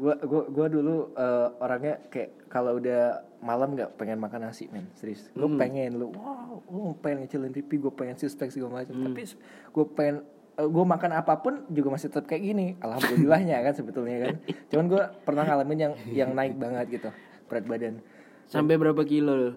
Gua 0.00 0.16
gua 0.24 0.42
gua 0.48 0.66
dulu 0.72 1.12
eh, 1.12 1.48
orangnya 1.60 2.00
kayak 2.08 2.48
kalau 2.48 2.80
udah 2.80 3.30
malam 3.40 3.76
nggak 3.76 3.96
pengen 3.96 4.20
makan 4.20 4.48
nasi 4.48 4.68
men. 4.72 4.88
Serius. 4.96 5.28
Lu 5.36 5.56
pengen 5.60 5.96
lu 5.96 6.12
wow 6.12 6.60
lu 6.68 6.96
pengen 7.00 7.24
ngecilin 7.24 7.52
TV 7.52 7.80
gue 7.80 7.92
pengen 7.92 8.16
suspek 8.16 8.52
segala 8.52 8.84
macam. 8.84 8.96
Tapi 8.96 9.22
gue 9.72 9.86
pengen 9.96 10.16
gue 10.60 10.84
makan 10.84 11.10
apa 11.16 11.40
pun 11.40 11.64
juga 11.72 11.88
masih 11.96 12.12
tetap 12.12 12.28
kayak 12.28 12.42
gini. 12.44 12.66
Alhamdulillahnya 12.80 13.64
kan 13.64 13.74
sebetulnya 13.76 14.16
kan. 14.28 14.34
Cuman 14.72 14.84
gue 14.92 15.02
pernah 15.24 15.44
ngalamin 15.48 15.78
yang 15.78 15.94
yang 16.12 16.30
naik 16.36 16.56
banget 16.60 17.00
gitu 17.00 17.10
berat 17.48 17.64
badan. 17.64 17.94
Sampai 18.50 18.76
berapa 18.76 19.00
kilo 19.04 19.32
lu? 19.36 19.52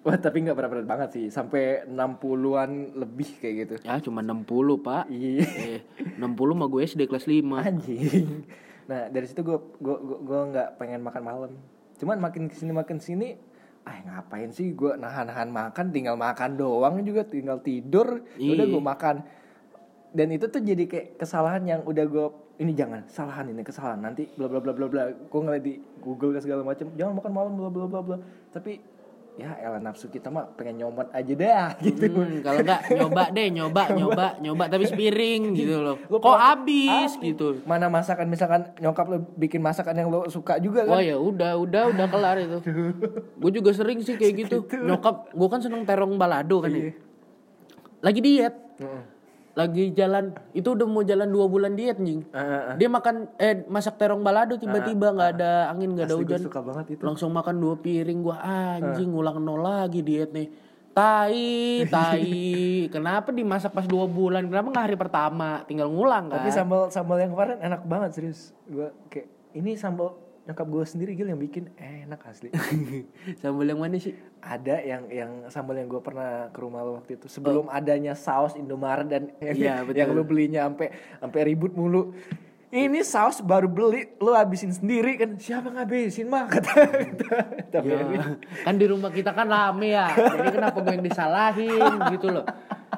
wah 0.00 0.16
tapi 0.16 0.40
nggak 0.40 0.56
berat 0.56 0.70
berat 0.72 0.86
banget 0.88 1.08
sih. 1.12 1.26
Sampai 1.28 1.84
60-an 1.84 2.96
lebih 2.96 3.36
kayak 3.36 3.54
gitu. 3.68 3.74
Ya, 3.84 4.00
cuma 4.00 4.24
60, 4.24 4.48
Pak. 4.80 5.12
iya. 5.12 5.44
Eh, 5.44 5.80
60 6.16 6.56
mah 6.56 6.68
gue 6.72 6.80
SD 6.88 7.04
kelas 7.04 7.28
5. 7.28 7.68
anjing 7.68 8.48
nah 8.90 9.06
dari 9.06 9.22
situ 9.22 9.46
gue 9.46 9.54
gue 9.78 9.96
gue 10.26 10.40
nggak 10.50 10.68
pengen 10.82 11.00
makan 11.00 11.22
malam. 11.22 11.52
Cuman 11.94 12.18
makin 12.18 12.50
ke 12.50 12.58
sini 12.58 12.74
makin 12.74 12.98
sini 12.98 13.38
ah 13.86 13.96
ngapain 14.02 14.50
sih 14.50 14.74
gue 14.74 14.98
nahan-nahan 14.98 15.46
makan? 15.46 15.94
Tinggal 15.94 16.18
makan 16.18 16.58
doang 16.58 16.98
juga 17.06 17.22
tinggal 17.22 17.62
tidur. 17.62 18.26
Ya 18.34 18.50
udah 18.58 18.66
Iya. 18.66 18.74
gue 18.74 18.82
makan. 18.82 19.16
Dan 20.10 20.34
itu 20.34 20.50
tuh 20.50 20.58
jadi 20.58 20.90
kayak 20.90 21.06
kesalahan 21.22 21.62
yang 21.62 21.80
udah 21.86 22.02
gue 22.02 22.26
ini 22.58 22.74
jangan 22.74 23.06
kesalahan 23.06 23.46
ini 23.46 23.62
kesalahan. 23.62 24.02
Nanti 24.02 24.26
bla 24.34 24.50
bla 24.50 24.58
bla 24.58 24.74
bla 24.74 24.90
bla. 24.90 25.02
Gue 25.30 25.40
ngeliat 25.40 25.62
di 25.62 25.78
Google 26.02 26.34
ke 26.34 26.42
segala 26.42 26.66
macam 26.66 26.90
jangan 26.98 27.14
makan 27.14 27.32
malam 27.32 27.52
bla 27.54 27.70
bla 27.70 27.86
bla 27.86 28.00
bla. 28.02 28.16
Tapi 28.50 28.82
ya 29.40 29.56
elah 29.56 29.80
nafsu 29.80 30.12
kita 30.12 30.28
mah 30.28 30.52
pengen 30.52 30.84
nyomot 30.84 31.08
aja 31.16 31.32
dah 31.32 31.68
gitu 31.84 32.12
Hmm, 32.12 32.44
kalau 32.44 32.60
enggak 32.60 32.80
nyoba 32.92 33.22
deh, 33.32 33.48
nyoba, 33.56 33.82
nyoba, 33.96 34.26
nyoba 34.44 34.64
tapi 34.68 34.84
sepiring 34.84 35.42
gitu 35.60 35.80
loh. 35.80 35.96
Lu 36.12 36.20
Kok 36.20 36.36
habis 36.36 37.16
gitu. 37.16 37.64
mana 37.64 37.88
masakan 37.88 38.28
misalkan 38.28 38.68
nyokap 38.76 39.06
lo 39.08 39.24
bikin 39.40 39.64
masakan 39.64 39.96
yang 39.96 40.08
lo 40.12 40.28
suka 40.28 40.60
juga 40.60 40.84
kan 40.84 41.00
Wah 41.00 41.02
ya 41.02 41.16
udah, 41.16 41.56
udah, 41.56 41.82
udah 41.96 42.06
kelar 42.12 42.36
itu. 42.36 42.58
Gue 43.40 43.50
juga 43.54 43.70
sering 43.72 44.04
sih 44.04 44.20
kayak 44.20 44.34
gitu. 44.44 44.56
Nyokap, 44.68 45.32
gue 45.32 45.48
kan 45.48 45.60
seneng 45.64 45.88
terong 45.88 46.20
balado 46.20 46.60
kan 46.60 46.68
ya. 46.68 46.92
Lagi 48.04 48.20
diet. 48.20 48.54
Lagi 49.60 49.84
jalan, 49.92 50.32
itu 50.56 50.68
udah 50.72 50.86
mau 50.88 51.04
jalan 51.04 51.28
dua 51.28 51.46
bulan 51.46 51.76
diet 51.76 52.00
anjing. 52.00 52.24
Ah, 52.32 52.40
ah, 52.40 52.62
ah. 52.72 52.74
Dia 52.80 52.88
makan, 52.88 53.28
eh 53.36 53.62
masak 53.68 54.00
terong 54.00 54.24
balado 54.24 54.56
tiba-tiba 54.56 55.12
nggak 55.12 55.30
ada 55.36 55.68
angin, 55.68 55.92
nggak 55.92 56.08
ada 56.08 56.16
hujan. 56.16 56.40
suka 56.40 56.60
banget 56.64 56.96
itu 56.96 57.02
Langsung 57.04 57.30
makan 57.30 57.60
dua 57.60 57.76
piring 57.76 58.20
gua 58.24 58.40
anjing 58.40 59.12
ngulang 59.12 59.38
nol 59.44 59.60
lagi 59.60 60.00
diet 60.00 60.32
nih. 60.32 60.48
Tai, 60.90 61.86
tai. 61.86 62.40
Kenapa 62.94 63.30
dimasak 63.30 63.70
pas 63.70 63.86
dua 63.86 64.10
bulan? 64.10 64.48
Kenapa 64.48 64.72
nggak 64.72 64.84
hari 64.90 64.96
pertama? 64.98 65.62
Tinggal 65.68 65.86
ngulang 65.86 66.32
kan? 66.32 66.42
Tapi 66.42 66.50
sambal 66.50 66.90
sambal 66.90 67.20
yang 67.20 67.30
kemarin 67.36 67.62
enak 67.62 67.84
banget 67.86 68.10
serius. 68.16 68.56
Gua 68.66 68.90
kayak 69.12 69.28
ini 69.54 69.76
sambal 69.76 70.29
nyokap 70.50 70.66
gue 70.66 70.82
sendiri 70.82 71.14
gil 71.14 71.30
yang 71.30 71.38
bikin 71.38 71.70
enak 71.78 72.18
asli. 72.26 72.50
Sambal 73.40 73.70
yang 73.70 73.78
mana 73.78 73.94
sih? 73.96 74.18
Ada 74.42 74.82
yang 74.82 75.02
yang 75.06 75.30
sambal 75.46 75.78
yang 75.78 75.86
gue 75.86 76.02
pernah 76.02 76.50
ke 76.50 76.58
rumah 76.58 76.82
lo 76.82 76.98
waktu 76.98 77.14
itu 77.14 77.30
sebelum 77.30 77.70
adanya 77.70 78.18
saus 78.18 78.58
Indomaret 78.58 79.06
dan 79.06 79.30
yang, 79.38 79.54
Iya, 79.54 79.74
betul. 79.86 79.98
yang 80.02 80.10
lo 80.10 80.22
belinya 80.26 80.66
sampai 80.66 80.90
sampai 81.22 81.40
ribut 81.46 81.70
mulu. 81.72 82.10
Ini 82.70 83.02
saus 83.02 83.42
baru 83.42 83.66
beli 83.66 84.14
lo 84.18 84.30
habisin 84.30 84.70
sendiri 84.70 85.18
kan 85.18 85.34
siapa 85.38 85.70
ngabisin 85.70 86.26
mah 86.26 86.46
kata 86.54 86.70
kata 86.86 87.78
Ya, 87.82 88.38
kan 88.66 88.74
di 88.74 88.86
rumah 88.86 89.10
kita 89.10 89.30
kan 89.30 89.46
rame 89.46 89.94
ya. 89.94 90.10
Jadi 90.10 90.50
kenapa 90.50 90.78
gue 90.82 90.94
yang 90.98 91.06
disalahin 91.06 91.94
gitu 92.10 92.26
loh. 92.30 92.46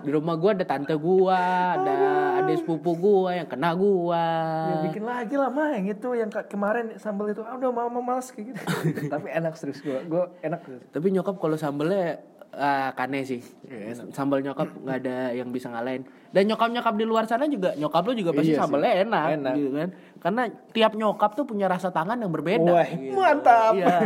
Di 0.02 0.10
rumah 0.10 0.34
gue 0.34 0.50
ada 0.52 0.64
tante 0.64 0.92
gue, 0.92 1.38
ada 1.72 1.94
adik 2.38 2.56
sepupu 2.60 2.90
gue 2.94 3.38
yang 3.38 3.46
kena 3.46 3.70
gue. 3.72 4.24
Ya 4.66 4.76
bikin 4.82 5.04
lagi 5.04 5.34
lah 5.38 5.48
mah 5.48 5.70
yang 5.72 5.86
itu 5.86 6.08
yang 6.12 6.26
ke- 6.26 6.46
kemarin 6.46 6.98
sambal 6.98 7.30
itu 7.30 7.40
ah, 7.40 7.54
udah 7.54 7.70
mama 7.70 8.02
males 8.02 8.28
kayak 8.30 8.50
gitu. 8.50 8.62
Tapi 9.14 9.30
enak 9.30 9.54
serius 9.54 9.78
gue, 9.80 9.98
gue 10.02 10.22
enak 10.42 10.60
serius. 10.62 10.82
Tapi 10.90 11.06
nyokap 11.08 11.38
kalau 11.38 11.54
sambelnya 11.54 12.18
ah, 12.52 12.92
kane 12.92 13.22
sih. 13.22 13.40
Sambal 14.10 14.40
nyokap 14.40 14.68
nggak 14.74 14.98
ada 14.98 15.16
yang 15.32 15.48
bisa 15.48 15.66
ngalahin. 15.66 16.04
Dan 16.28 16.48
nyokap-nyokap 16.48 16.94
di 16.94 17.04
luar 17.04 17.24
sana 17.24 17.44
juga 17.44 17.72
nyokap 17.72 18.02
lu 18.02 18.12
juga 18.14 18.32
pasti 18.32 18.50
Iya 18.50 18.56
sih. 18.56 18.60
sambelnya 18.60 18.92
enak, 19.04 19.26
Enak. 19.36 19.52
gitu 19.52 19.70
kan. 19.70 19.88
Karena 20.16 20.42
tiap 20.70 20.92
nyokap 20.94 21.30
tuh 21.32 21.44
punya 21.44 21.66
rasa 21.66 21.88
tangan 21.88 22.16
yang 22.16 22.28
berbeda. 22.28 22.72
Wah, 22.72 22.88
mantap. 23.10 23.72
Iya. 23.74 23.96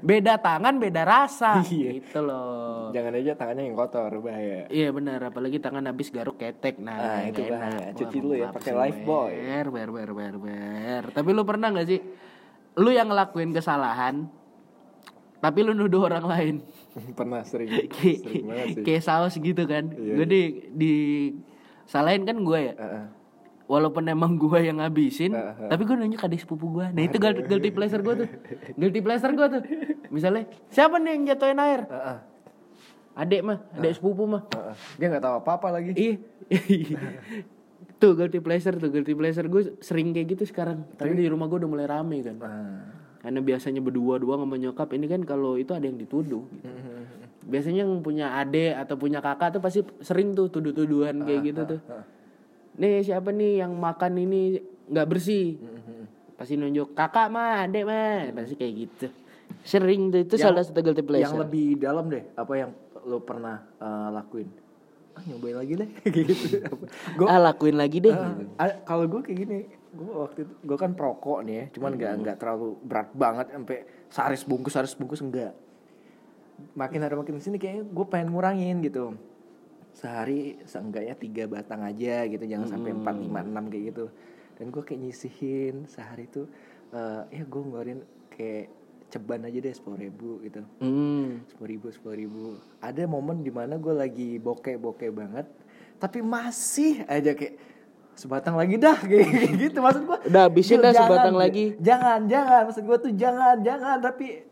Beda 0.00 0.34
tangan, 0.36 0.74
beda 0.76 1.02
rasa. 1.02 1.58
Iya. 1.66 1.90
Gitu 1.98 2.18
loh. 2.20 2.90
Jangan 2.90 3.12
aja 3.16 3.32
tangannya 3.34 3.64
yang 3.64 3.74
kotor 3.74 4.12
bahaya. 4.20 4.66
Iya 4.68 4.88
benar, 4.90 5.18
apalagi 5.24 5.58
tangan 5.58 5.82
habis 5.84 6.08
garuk 6.08 6.36
ketek. 6.36 6.78
Nah, 6.78 6.94
Ah, 6.94 7.02
nggak 7.22 7.28
itu 7.28 7.40
enak. 7.42 7.50
bahaya. 7.52 7.86
Cuci 7.92 8.04
Wah, 8.06 8.22
dulu 8.22 8.34
ya, 8.34 8.48
pakai 8.50 8.70
sih, 8.70 8.78
Lifebuoy. 8.78 9.32
Ber, 9.34 9.66
ber, 9.68 9.88
ber, 9.90 10.10
ber, 10.12 10.34
ber. 10.36 11.02
Tapi 11.10 11.30
lu 11.30 11.42
pernah 11.42 11.68
nggak 11.70 11.88
sih, 11.88 11.98
lu 12.76 12.90
yang 12.90 13.08
ngelakuin 13.08 13.50
kesalahan, 13.50 14.14
tapi 15.44 15.60
lu 15.60 15.76
nuduh 15.76 16.08
orang 16.08 16.24
lain? 16.24 16.54
Pernah 17.18 17.44
sering, 17.44 17.68
Kayak- 17.92 18.24
sering 18.24 18.44
banget 18.48 18.66
sih. 18.72 18.84
Kayak 18.88 19.02
saus 19.04 19.34
gitu 19.36 19.62
kan. 19.68 19.92
Iya, 19.92 20.12
gue 20.16 20.26
di, 20.26 20.42
di 20.72 20.92
salahin 21.84 22.24
kan 22.24 22.40
gue 22.40 22.60
ya. 22.64 22.74
Heeh. 22.80 23.04
Walaupun 23.64 24.08
emang 24.08 24.36
gue 24.36 24.60
yang 24.60 24.80
ngabisin, 24.80 25.36
Heeh. 25.36 25.68
tapi 25.68 25.84
gue 25.84 25.96
nunjuk 25.96 26.24
adik 26.24 26.40
sepupu 26.40 26.80
gue. 26.80 26.86
Nah 26.88 27.02
itu 27.04 27.20
guilty 27.20 27.44
guilty 27.44 27.70
pleasure 27.76 28.00
gue 28.00 28.24
tuh. 28.24 28.28
Guilty 28.80 29.00
pleasure 29.04 29.32
gue 29.36 29.46
tuh. 29.52 29.62
Misalnya, 30.08 30.48
siapa 30.72 30.96
nih 30.96 31.12
yang 31.12 31.22
jatuhin 31.36 31.60
air? 31.60 31.80
Heeh. 31.88 32.18
Adek 33.14 33.40
mah, 33.44 33.58
adek 33.76 34.00
sepupu 34.00 34.24
mah. 34.24 34.48
Heeh. 34.48 34.74
Dia 34.96 35.06
nggak 35.12 35.24
tahu 35.24 35.34
apa-apa 35.44 35.68
lagi. 35.76 35.92
Iya. 35.92 36.16
tuh 38.00 38.12
guilty 38.16 38.40
pleasure 38.40 38.76
tuh 38.76 38.88
guilty 38.92 39.12
pleasure 39.12 39.48
gue 39.48 39.76
sering 39.80 40.12
kayak 40.12 40.36
gitu 40.36 40.44
sekarang. 40.48 40.84
Tapi 40.96 41.12
di 41.16 41.28
rumah 41.28 41.48
gue 41.48 41.60
udah 41.60 41.70
mulai 41.70 41.84
rame 41.84 42.20
kan. 42.20 42.36
Ah. 42.40 43.03
Karena 43.24 43.40
biasanya 43.40 43.80
berdua 43.80 44.20
dua 44.20 44.36
sama 44.36 44.60
nyokap 44.60 44.92
ini 44.92 45.08
kan 45.08 45.24
kalau 45.24 45.56
itu 45.56 45.72
ada 45.72 45.88
yang 45.88 45.96
dituduh. 45.96 46.44
Gitu. 46.44 46.68
Biasanya 47.52 47.88
yang 47.88 48.04
punya 48.04 48.36
ade 48.36 48.72
atau 48.76 49.00
punya 49.00 49.24
kakak 49.24 49.56
tuh 49.56 49.60
pasti 49.64 49.80
sering 50.04 50.36
tuh 50.36 50.52
tuduh-tuduhan 50.52 51.24
kayak 51.24 51.40
gitu 51.44 51.60
tuh. 51.76 51.80
Nih 52.76 53.00
siapa 53.00 53.32
nih 53.32 53.64
yang 53.64 53.72
makan 53.76 54.20
ini 54.20 54.60
nggak 54.92 55.08
bersih? 55.08 55.56
Pasti 56.36 56.56
nunjuk 56.60 56.92
kakak 56.92 57.32
mah, 57.32 57.64
adek 57.64 57.84
mah, 57.88 58.28
pasti 58.32 58.54
kayak 58.60 58.74
gitu. 58.76 59.06
Sering 59.64 60.12
tuh 60.12 60.20
itu 60.24 60.34
Yang- 60.36 60.44
salah 60.44 60.62
satu 60.64 60.80
guilty 60.84 61.04
pleasure. 61.04 61.32
Yang 61.32 61.40
lebih 61.48 61.66
dalam 61.80 62.04
deh, 62.12 62.24
apa 62.36 62.52
yang 62.56 62.70
lo 63.04 63.20
pernah 63.24 63.64
eh, 63.80 64.08
lakuin? 64.12 64.48
Ah, 65.14 65.22
nyobain 65.30 65.56
lagi 65.56 65.72
deh, 65.78 65.88
kayak 66.04 66.26
gitu. 66.26 66.58
Gue 67.14 67.26
ah 67.28 67.38
lakuin 67.38 67.76
lagi 67.78 68.02
deh. 68.02 68.14
kalau 68.82 69.04
gue 69.06 69.20
kayak 69.22 69.38
gini, 69.46 69.58
gue 69.94 70.10
waktu 70.10 70.38
itu 70.44 70.54
gue 70.66 70.78
kan 70.78 70.92
perokok 70.92 71.46
nih 71.46 71.54
ya, 71.54 71.64
cuman 71.78 71.90
nggak 71.94 72.12
nggak 72.20 72.36
terlalu 72.42 72.74
berat 72.82 73.08
banget 73.14 73.46
sampai 73.54 73.78
sehari 74.10 74.36
bungkus 74.44 74.72
sehari 74.74 74.88
bungkus 74.98 75.22
enggak. 75.22 75.52
Makin 76.74 77.00
hari 77.02 77.14
makin 77.14 77.38
sini 77.38 77.58
kayaknya 77.58 77.82
gue 77.86 78.06
pengen 78.10 78.34
ngurangin 78.34 78.82
gitu. 78.82 79.14
Sehari 79.94 80.58
seenggaknya 80.66 81.14
tiga 81.14 81.46
batang 81.46 81.86
aja 81.86 82.26
gitu, 82.26 82.42
jangan 82.42 82.66
sampai 82.66 82.90
empat 82.90 83.14
lima 83.14 83.40
enam 83.46 83.70
kayak 83.70 83.84
gitu. 83.94 84.04
Dan 84.58 84.70
gue 84.70 84.82
kayak 84.82 85.00
nyisihin 85.02 85.86
sehari 85.86 86.26
tuh, 86.30 86.46
eh, 86.94 87.22
ya 87.30 87.42
gue 87.46 87.62
ngeluarin 87.62 88.02
kayak 88.30 88.70
ceban 89.14 89.46
aja 89.46 89.58
deh 89.62 89.70
sepuluh 89.70 89.98
ribu 90.02 90.42
gitu 90.42 90.58
Hmm. 90.82 91.46
sepuluh 91.46 91.70
ribu 91.70 91.86
sepuluh 91.94 92.16
ribu 92.18 92.44
ada 92.82 93.06
momen 93.06 93.46
di 93.46 93.52
mana 93.54 93.78
gue 93.78 93.94
lagi 93.94 94.42
bokeh 94.42 94.74
bokeh 94.74 95.14
banget 95.14 95.46
tapi 96.02 96.18
masih 96.18 97.06
aja 97.06 97.30
kayak 97.30 97.54
sebatang 98.14 98.54
lagi 98.54 98.74
dah 98.76 98.94
kayak 99.08 99.28
gitu 99.58 99.78
maksud 99.78 100.02
gue 100.04 100.18
Udah 100.26 100.42
habisin 100.46 100.78
dah 100.78 100.90
sebatang 100.90 101.34
lagi. 101.34 101.74
jangan 101.78 102.24
jangan. 102.24 102.66
Maksud 102.66 102.84
gue 102.84 102.98
tuh 103.00 103.12
jangan 103.12 103.58
jangan. 103.60 103.98
Tapi 103.98 104.46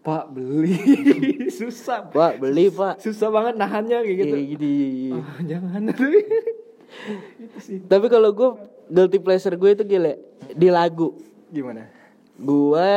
pak 0.00 0.24
beli. 0.28 0.76
Susah. 1.60 2.08
Pak 2.08 2.36
beli 2.36 2.68
pak. 2.68 2.96
susah 2.98 3.28
banget 3.28 3.54
nahannya 3.54 4.00
kayak 4.00 4.16
gitu. 4.18 4.34
Kayak 4.34 4.46
gini. 4.54 4.74
Oh, 5.12 5.38
jangan. 5.42 5.80
Itu 7.44 7.58
sih. 7.58 7.78
Tapi 7.82 8.06
kalau 8.06 8.30
gue 8.30 8.48
guilty 8.88 9.18
pleasure 9.18 9.54
gue 9.54 9.70
itu 9.70 9.84
gila 9.84 10.12
di 10.50 10.68
lagu. 10.68 11.14
gimana? 11.48 11.86
Gue 12.34 12.92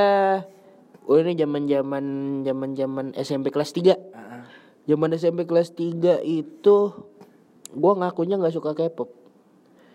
Oh 1.04 1.16
ini 1.16 1.36
zaman 1.36 1.68
zaman 1.68 2.06
zaman 2.42 2.70
zaman 2.74 3.06
SMP 3.14 3.50
kelas 3.50 3.72
3 3.72 3.92
Ah, 4.14 4.48
Zaman 4.86 5.12
SMP 5.14 5.44
kelas 5.44 5.72
3 5.72 6.24
itu 6.24 6.78
Gue 7.70 7.92
ngakunya 7.94 8.40
nggak 8.40 8.56
suka 8.56 8.72
K-pop 8.72 9.12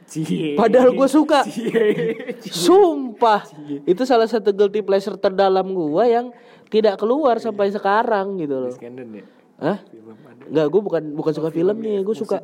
Cie. 0.09 0.57
Padahal 0.57 0.97
gue 0.97 1.09
suka 1.09 1.45
Cie. 1.45 2.41
Sumpah 2.41 3.45
Itu 3.85 4.09
salah 4.09 4.25
satu 4.25 4.57
guilty 4.57 4.81
pleasure 4.81 5.21
terdalam 5.21 5.69
gue 5.69 6.05
yang 6.09 6.33
Tidak 6.73 6.97
keluar 6.97 7.37
sampai 7.37 7.69
sekarang 7.69 8.41
gitu 8.41 8.57
loh 8.57 8.73
Skandal 8.73 9.13
ya 9.13 9.25
Hah? 9.59 9.79
film 9.91 10.17
Enggak, 10.49 10.67
gue 10.73 10.81
bukan 10.81 11.03
bukan 11.13 11.33
suka 11.35 11.51
filmnya, 11.53 12.01
gue 12.01 12.17
suka 12.17 12.41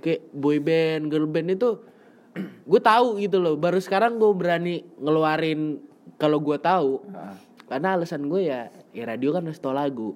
kayak 0.00 0.32
boy 0.32 0.56
band, 0.58 1.12
girl 1.12 1.28
band 1.28 1.52
itu 1.52 1.70
gue 2.70 2.80
tahu 2.80 3.20
gitu 3.20 3.36
loh. 3.36 3.54
Baru 3.60 3.76
sekarang 3.76 4.16
gue 4.16 4.30
berani 4.32 4.80
ngeluarin 4.96 5.82
kalau 6.16 6.40
gue 6.40 6.56
tahu. 6.56 7.04
Ah. 7.12 7.36
Karena 7.68 7.96
alasan 7.96 8.24
gue 8.28 8.48
ya, 8.48 8.72
ya 8.92 9.08
radio 9.08 9.32
kan 9.32 9.40
harus 9.48 9.56
tahu 9.56 9.72
lagu, 9.72 10.12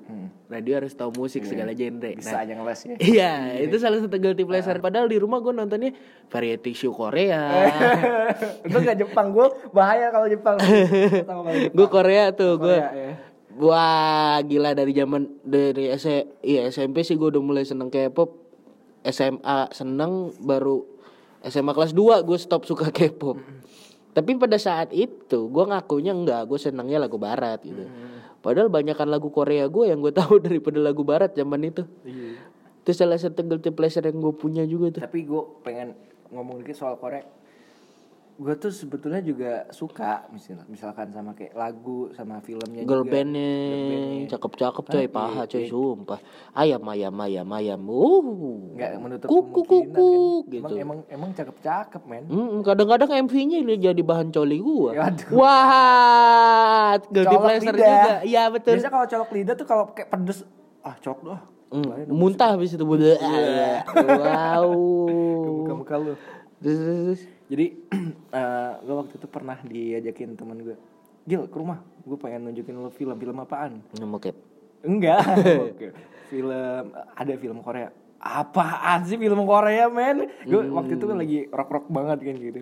radio 0.53 0.77
harus 0.77 0.93
tahu 0.93 1.09
musik 1.17 1.49
segala 1.49 1.73
genre. 1.73 2.13
Hmm. 2.13 2.21
bisa 2.21 2.37
Nah, 2.37 2.45
aja 2.45 2.53
ngeles 2.53 2.81
ya 2.85 2.97
Iya, 3.01 3.33
itu 3.65 3.77
salah 3.81 3.99
satu 4.05 4.17
guilty 4.21 4.45
pleasure. 4.45 4.77
Padahal 4.85 5.09
di 5.09 5.17
rumah 5.17 5.41
gue 5.41 5.53
nontonnya 5.57 5.97
variety 6.29 6.77
show 6.77 6.93
Korea. 6.93 7.41
Itu 8.69 8.77
gak 8.77 9.01
Jepang 9.01 9.33
gue 9.33 9.47
bahaya 9.73 10.13
kalau 10.13 10.29
Jepang. 10.29 10.61
Jepang. 11.25 11.39
gue 11.73 11.87
Korea 11.89 12.37
tuh, 12.37 12.61
gue. 12.61 12.77
Ya. 12.77 13.17
Wah, 13.57 14.37
gila 14.45 14.77
dari 14.77 14.93
zaman 14.93 15.41
dari 15.41 15.89
S 15.89 16.05
iya 16.45 16.69
SMP 16.69 17.01
sih 17.01 17.17
gue 17.17 17.33
udah 17.33 17.41
mulai 17.41 17.65
seneng 17.65 17.89
K-pop. 17.89 18.45
SMA 19.07 19.71
seneng 19.71 20.35
baru 20.43 20.83
SMA 21.47 21.73
kelas 21.73 21.95
2 21.95 22.27
gue 22.27 22.37
stop 22.37 22.69
suka 22.69 22.93
K-pop. 22.93 23.41
Tapi 24.13 24.33
pada 24.41 24.57
saat 24.57 24.93
itu 24.97 25.49
gue 25.49 25.65
ngakunya 25.65 26.13
enggak, 26.13 26.49
gue 26.49 26.57
senengnya 26.61 27.01
lagu 27.01 27.17
barat 27.17 27.61
gitu. 27.65 27.85
Padahal 28.47 28.71
banyakan 28.71 29.11
lagu 29.11 29.35
Korea 29.35 29.67
gue 29.67 29.91
yang 29.91 29.99
gue 29.99 30.15
tahu 30.23 30.39
daripada 30.39 30.79
lagu 30.79 31.03
barat 31.03 31.35
zaman 31.35 31.67
itu. 31.67 31.83
Iya. 32.07 32.39
Itu 32.87 32.95
salah 32.95 33.19
satu 33.19 33.43
guilty 33.43 33.75
pleasure 33.75 34.07
yang 34.07 34.23
gue 34.23 34.31
punya 34.39 34.63
juga 34.63 34.95
tuh. 34.95 35.03
Tapi 35.03 35.27
gue 35.27 35.43
pengen 35.67 35.99
ngomong 36.31 36.63
dikit 36.63 36.79
soal 36.79 36.95
Korea. 36.95 37.27
Gue 38.37 38.53
tuh 38.61 38.69
sebetulnya 38.69 39.25
juga 39.25 39.65
suka 39.73 40.29
misal 40.29 40.61
misalkan 40.69 41.09
sama 41.09 41.33
kayak 41.33 41.57
lagu 41.57 42.13
sama 42.13 42.45
filmnya 42.45 42.85
Girl 42.85 43.01
juga. 43.01 43.17
bandnya 43.17 44.29
cakep-cakep 44.29 44.85
coy 44.85 45.09
paha 45.09 45.49
coy 45.49 45.65
sumpah 45.65 46.21
ayam 46.53 46.85
ayam 46.85 47.17
ayam 47.17 47.49
ayam 47.49 47.81
uh 47.89 48.21
nggak 48.77 48.91
menutup 49.01 49.33
kuku 49.33 49.61
kuku 49.65 50.13
kan. 50.45 50.53
gitu 50.53 50.75
emang 50.77 50.85
emang 50.85 50.99
emang 51.09 51.31
cakep 51.33 51.57
cakep 51.65 52.03
men 52.05 52.29
Mm, 52.29 52.61
kadang-kadang 52.61 53.09
MV-nya 53.25 53.65
ini 53.65 53.81
jadi 53.81 54.03
bahan 54.05 54.29
coli. 54.29 54.61
Waduh. 54.61 55.33
Wah, 55.33 57.01
guilty 57.09 57.37
pleasure 57.39 57.73
juga. 57.73 58.21
Iya 58.21 58.53
betul. 58.53 58.77
biasanya 58.77 58.93
kalau 58.93 59.07
colok 59.09 59.31
lidah 59.33 59.57
tuh 59.57 59.65
kalau 59.65 59.97
kayak 59.97 60.13
pedes 60.13 60.45
ah 60.85 60.93
colok 61.01 61.25
doh 61.25 61.41
Mm, 61.67 62.15
muntah 62.15 62.55
habis 62.55 62.79
itu. 62.79 62.87
Wow. 62.87 62.95
muka 65.59 65.75
muka 65.75 65.95
lu 65.99 66.15
Terus, 66.63 66.79
terus, 66.79 67.03
terus. 67.03 67.23
Jadi 67.47 67.67
eh 68.39 68.73
gue 68.83 68.95
waktu 68.95 69.15
itu 69.19 69.27
pernah 69.31 69.59
diajakin 69.63 70.35
teman 70.35 70.59
gue 70.63 70.77
Gil 71.27 71.51
ke 71.51 71.57
rumah 71.59 71.83
gue 72.07 72.19
pengen 72.23 72.47
nunjukin 72.47 72.79
lo 72.79 72.91
film 72.95 73.19
film 73.19 73.37
apaan? 73.43 73.83
Cap. 74.23 74.37
enggak. 74.87 75.23
Film 76.31 76.91
ada 77.15 77.35
film 77.39 77.63
Korea. 77.63 77.87
Apaan 78.19 79.07
sih 79.07 79.15
film 79.15 79.47
Korea 79.47 79.87
men? 79.87 80.27
Gue 80.43 80.67
waktu 80.75 80.99
itu 80.99 81.07
kan 81.07 81.17
lagi 81.23 81.39
rock 81.51 81.71
rock 81.71 81.87
banget 81.87 82.19
kan 82.27 82.35
gitu. 82.39 82.61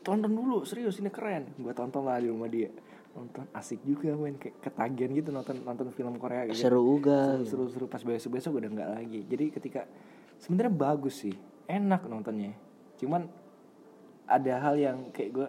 Tonton 0.00 0.32
dulu 0.32 0.64
serius 0.64 0.96
ini 1.00 1.12
keren. 1.12 1.52
Gue 1.60 1.76
tonton 1.76 2.08
lah 2.08 2.16
di 2.20 2.32
rumah 2.32 2.48
dia. 2.48 2.72
Nonton 3.12 3.48
asik 3.52 3.84
juga 3.84 4.16
men. 4.16 4.40
Kayak 4.40 4.64
ketagihan 4.64 5.12
gitu 5.12 5.28
nonton 5.28 5.60
nonton 5.60 5.92
film 5.92 6.16
Korea 6.16 6.48
gitu. 6.48 6.56
Seru 6.56 6.80
juga. 6.84 7.36
seru 7.44 7.68
seru 7.68 7.84
pas 7.84 8.00
besok 8.00 8.40
besok 8.40 8.64
udah 8.64 8.70
nggak 8.72 8.90
lagi. 8.96 9.20
Jadi 9.28 9.44
ketika 9.52 9.84
sebenarnya 10.40 10.72
bagus 10.72 11.20
sih. 11.20 11.36
Enak 11.68 12.08
nontonnya. 12.08 12.56
Cuman 12.96 13.28
ada 14.26 14.52
hal 14.58 14.74
yang 14.76 14.96
kayak 15.10 15.30
gue 15.32 15.48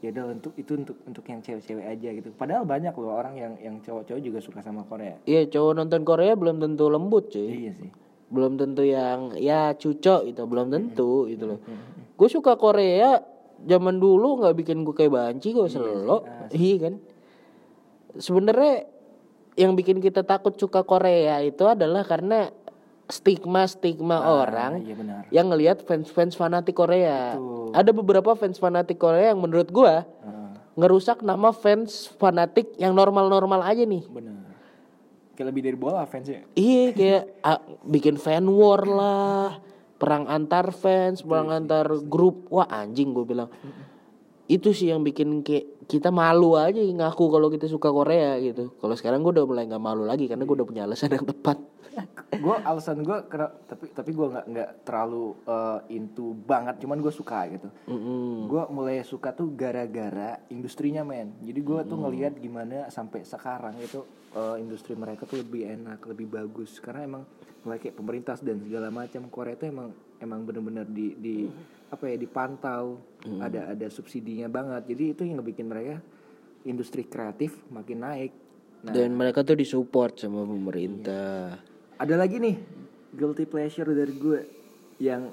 ya 0.00 0.08
udah 0.16 0.24
untuk 0.32 0.52
itu 0.56 0.72
untuk 0.76 0.96
untuk 1.04 1.24
yang 1.28 1.44
cewek-cewek 1.44 1.84
aja 1.84 2.08
gitu 2.16 2.28
padahal 2.32 2.64
banyak 2.64 2.92
loh 2.96 3.12
orang 3.12 3.36
yang 3.36 3.52
yang 3.60 3.76
cowok-cowok 3.84 4.20
juga 4.20 4.38
suka 4.40 4.60
sama 4.64 4.80
Korea 4.88 5.20
Iya, 5.28 5.44
cowok 5.52 5.72
nonton 5.76 6.08
Korea 6.08 6.32
belum 6.36 6.56
tentu 6.56 6.88
lembut, 6.88 7.28
cuy. 7.28 7.68
iya 7.68 7.72
sih 7.76 7.90
Belum 8.30 8.54
tentu 8.54 8.86
yang 8.86 9.34
ya 9.34 9.74
cucok 9.74 10.22
itu, 10.22 10.38
belum 10.46 10.70
tentu 10.70 11.26
gitu 11.26 11.50
loh. 11.50 11.58
Gue 12.14 12.30
suka 12.30 12.54
Korea 12.54 13.18
zaman 13.66 13.98
dulu 13.98 14.38
nggak 14.38 14.54
bikin 14.54 14.86
gue 14.86 14.94
kayak 14.94 15.10
banci 15.10 15.50
kok 15.50 15.66
selo. 15.66 16.22
Iya 16.54 16.76
kan? 16.78 16.94
Sebenarnya 18.14 18.86
yang 19.58 19.74
bikin 19.74 19.98
kita 19.98 20.22
takut 20.22 20.54
suka 20.54 20.86
Korea 20.86 21.42
itu 21.42 21.66
adalah 21.66 22.06
karena 22.06 22.54
stigma-stigma 23.10 24.22
orang 24.22 24.86
iya 24.86 24.94
benar 24.94 25.22
yang 25.34 25.50
ngelihat 25.50 25.82
fans-fans 25.86 26.34
fanatik 26.34 26.78
Korea. 26.78 27.34
Betul. 27.36 27.70
Ada 27.70 27.90
beberapa 27.94 28.30
fans 28.34 28.58
fanatik 28.58 28.98
Korea 28.98 29.30
yang 29.30 29.42
menurut 29.42 29.70
gua 29.70 30.02
Heeh, 30.02 30.50
ngerusak 30.74 31.22
nama 31.22 31.54
fans 31.54 32.10
fanatik 32.18 32.74
yang 32.78 32.94
normal-normal 32.94 33.62
aja 33.62 33.82
nih. 33.86 34.02
benar 34.10 34.40
kayak 35.34 35.56
lebih 35.56 35.62
dari 35.72 35.78
bola 35.80 36.04
fansnya 36.04 36.44
Iya 36.52 36.84
kayak 36.92 37.22
ah, 37.48 37.60
bikin 37.88 38.20
fan 38.20 38.44
war 38.44 38.84
lah, 38.84 39.56
perang 39.96 40.28
antar 40.28 40.68
fans, 40.68 41.24
perang 41.24 41.48
antar 41.48 41.88
grup. 42.04 42.44
Wah 42.52 42.68
anjing 42.68 43.16
gue 43.16 43.24
bilang. 43.24 43.48
Itu 44.50 44.74
sih 44.74 44.90
yang 44.90 45.06
bikin 45.06 45.46
kayak 45.46 45.86
kita 45.86 46.10
malu 46.10 46.58
aja 46.58 46.82
ngaku 46.82 47.30
kalau 47.30 47.46
kita 47.46 47.70
suka 47.70 47.94
Korea 47.94 48.34
gitu. 48.42 48.74
Kalau 48.82 48.98
sekarang 48.98 49.22
gue 49.22 49.38
udah 49.38 49.46
mulai 49.46 49.70
nggak 49.70 49.82
malu 49.82 50.02
lagi 50.02 50.26
karena 50.26 50.42
gue 50.42 50.56
udah 50.58 50.66
punya 50.66 50.82
alasan 50.90 51.14
yang 51.14 51.22
tepat. 51.22 51.58
gue 52.44 52.56
alasan 52.62 53.02
gue 53.02 53.18
tapi 53.66 53.90
tapi 53.90 54.10
gue 54.14 54.26
nggak 54.30 54.46
nggak 54.46 54.70
terlalu 54.86 55.34
eh, 55.44 55.98
into 55.98 56.32
banget 56.46 56.78
cuman 56.80 57.02
gue 57.02 57.12
suka 57.12 57.50
gitu 57.50 57.68
Mm-mm. 57.90 58.46
gue 58.46 58.62
mulai 58.70 59.02
suka 59.02 59.34
tuh 59.34 59.50
gara-gara 59.52 60.38
industrinya 60.48 61.02
men 61.02 61.34
jadi 61.42 61.60
gue 61.60 61.80
tuh 61.90 61.98
ngelihat 61.98 62.38
gimana 62.38 62.86
sampai 62.88 63.26
sekarang 63.26 63.74
itu 63.82 64.06
eh, 64.34 64.56
industri 64.62 64.94
mereka 64.94 65.26
tuh 65.26 65.42
lebih 65.42 65.66
enak 65.66 65.98
lebih 66.06 66.30
bagus 66.30 66.78
karena 66.78 67.06
emang 67.06 67.22
mulai 67.60 67.76
kayak 67.76 67.98
pemerintah 67.98 68.38
dan 68.40 68.62
segala 68.62 68.88
macam 68.88 69.28
Korea 69.28 69.58
itu 69.58 69.68
emang 69.68 69.92
emang 70.22 70.40
bener-bener 70.48 70.86
di 70.88 71.12
di 71.18 71.36
apa 71.90 72.04
ya 72.06 72.16
dipantau 72.16 73.02
ada 73.38 73.60
ada 73.68 73.86
subsidinya 73.86 74.46
banget 74.46 74.86
jadi 74.88 75.04
itu 75.10 75.22
yang 75.22 75.36
ngebikin 75.36 75.66
mereka 75.66 75.98
industri 76.62 77.02
kreatif 77.02 77.58
makin 77.66 77.98
naik 78.00 78.32
nah 78.80 78.92
Dan 78.92 79.12
mereka 79.12 79.42
tuh 79.42 79.54
disupport 79.54 80.14
sama 80.16 80.40
pemerintah. 80.40 81.58
ada 81.96 82.14
lagi 82.14 82.38
nih 82.38 82.56
guilty 83.12 83.44
pleasure 83.44 83.90
dari 83.90 84.14
gue 84.14 84.40
yang 84.98 85.28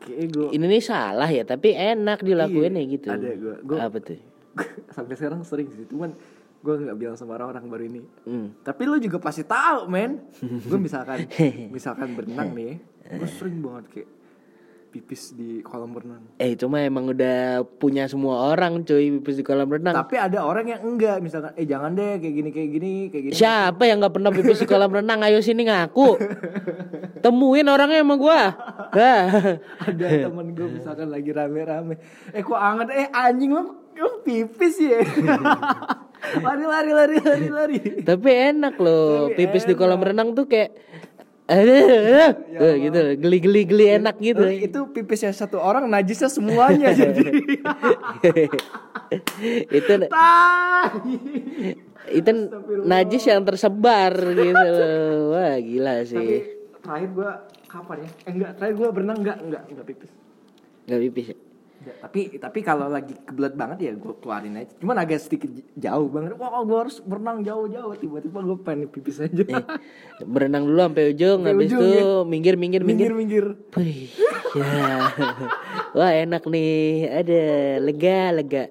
kayak 0.00 0.26
gue 0.28 0.48
Ini 0.50 0.64
nih 0.64 0.80
salah 0.80 1.28
ya, 1.28 1.44
tapi 1.44 1.70
enak 1.70 2.20
dilakuin 2.20 2.72
ya 2.72 2.84
gitu. 2.88 3.08
ada 3.08 3.28
gue 3.28 3.54
gue 3.60 3.78
Apa 3.78 3.98
tuh? 4.00 4.18
sampai 4.96 5.14
sekarang 5.14 5.44
sering 5.44 5.68
sih 5.70 5.86
cuman 5.86 6.10
gue 6.58 6.74
nggak 6.74 6.96
bilang 6.96 7.14
sama 7.14 7.36
orang-orang 7.36 7.64
baru 7.66 7.84
ini 7.86 8.00
Hmm. 8.22 8.48
tapi 8.60 8.82
lu 8.82 8.96
juga 8.96 9.16
pasti 9.16 9.40
tahu 9.42 9.86
men 9.86 10.18
gue 10.68 10.78
misalkan 10.78 11.28
misalkan 11.68 12.12
berenang 12.12 12.50
nih 12.58 12.80
gue 13.12 13.28
sering 13.30 13.60
banget 13.60 13.84
kayak 13.90 14.08
pipis 14.90 15.32
di 15.32 15.62
kolam 15.62 15.90
renang 15.92 16.34
Eh 16.36 16.52
itu 16.52 16.66
mah 16.66 16.82
emang 16.82 17.06
udah 17.08 17.38
punya 17.74 18.04
semua 18.04 18.50
orang 18.50 18.82
cuy 18.82 19.14
pipis 19.16 19.38
di 19.38 19.44
kolam 19.44 19.66
renang. 19.66 19.94
tapi 19.94 20.14
ada 20.14 20.42
orang 20.42 20.66
yang 20.66 20.82
enggak 20.82 21.18
misalkan 21.18 21.54
eh 21.54 21.64
jangan 21.64 21.94
deh 21.94 22.18
kayak 22.18 22.34
gini 22.34 22.50
kayak 22.50 22.70
gini 22.70 22.90
kayak 23.06 23.22
gini 23.24 23.32
Siapa 23.32 23.82
yang 23.82 23.98
nggak 23.98 24.12
pernah 24.12 24.30
pipis 24.30 24.58
di 24.58 24.66
kolam 24.66 24.90
renang? 24.90 25.22
Ayo 25.22 25.38
sini 25.38 25.62
ngaku. 25.62 26.18
Temuin 27.22 27.66
orangnya 27.66 28.00
sama 28.00 28.16
gua. 28.16 28.40
Ada 28.90 30.26
temen 30.26 30.46
gue 30.50 30.66
misalkan 30.72 31.08
lagi 31.08 31.30
rame-rame 31.30 31.94
eh 32.30 32.42
kok 32.42 32.56
anget 32.56 32.88
eh 32.90 33.06
anjing 33.08 33.50
lu 33.50 33.62
lu 33.92 34.10
pipis 34.20 34.80
ya 34.80 34.98
lari 36.44 36.64
lari 36.64 36.90
lari 36.90 37.16
lari 37.18 37.48
lari 37.48 37.78
Tapi 38.00 38.28
enak 38.50 38.74
loh, 38.76 39.28
Tapi 39.28 39.36
pipis 39.38 39.64
di 39.64 39.74
kolam 39.74 39.98
enak. 39.98 40.08
renang 40.10 40.28
tuh 40.32 40.44
kayak 40.44 40.70
eh, 41.50 42.74
gitu, 42.78 42.98
geli-geli 43.18 43.62
geli 43.66 43.86
enak 43.98 44.14
gitu. 44.18 44.42
Itu 44.46 44.78
pipisnya 44.94 45.30
satu 45.30 45.58
orang 45.58 45.86
najisnya 45.86 46.30
semuanya 46.30 46.94
jadi 47.00 47.26
itu 49.78 49.94
itu 52.10 52.30
najis 52.82 53.22
yang 53.26 53.42
tersebar 53.42 54.14
gitu 54.14 54.66
loh. 54.70 55.30
Wah, 55.34 55.56
gila 55.58 56.02
tapi 56.02 56.06
sih. 56.06 56.38
terakhir 56.80 57.10
gue 57.12 57.30
kapan 57.66 57.96
ya 58.02 58.08
eh 58.08 58.32
enggak 58.32 58.50
terakhir 58.56 58.74
gue 58.76 58.88
berenang 58.90 59.18
enggak 59.20 59.36
enggak 59.42 59.62
enggak 59.68 59.86
pipis 59.86 60.10
Gak 60.88 61.00
pipis. 61.06 61.26
ya? 61.30 61.36
Enggak, 61.80 61.96
tapi 61.98 62.20
tapi 62.36 62.58
kalau 62.60 62.86
lagi 62.86 63.16
kebelet 63.18 63.54
banget 63.54 63.78
ya 63.80 63.92
gue 63.94 64.12
keluarin 64.14 64.52
aja 64.54 64.68
cuman 64.76 64.96
agak 64.98 65.16
sedikit 65.18 65.48
jauh 65.74 66.06
banget 66.06 66.36
wah 66.36 66.60
gue 66.60 66.78
harus 66.78 67.00
berenang 67.00 67.40
jauh-jauh 67.40 67.96
tiba-tiba 67.96 68.38
gue 68.42 68.56
pengen 68.58 68.86
pipis 68.86 69.16
aja 69.18 69.40
Eh, 69.40 69.64
berenang 70.22 70.62
dulu 70.62 70.76
sampai 70.78 71.04
ujung, 71.10 71.40
Sampai 71.40 71.52
habis 71.56 71.68
itu 71.70 71.80
ya. 71.80 72.04
minggir 72.22 72.54
minggir 72.54 72.82
minggir. 72.82 73.08
minggir 73.08 73.46
minggir 73.46 73.46
Wih, 73.74 74.12
ya. 74.52 75.08
Wah 75.96 76.12
enak 76.12 76.44
nih, 76.44 76.72
ada 77.06 77.42
lega 77.80 78.20
lega. 78.30 78.64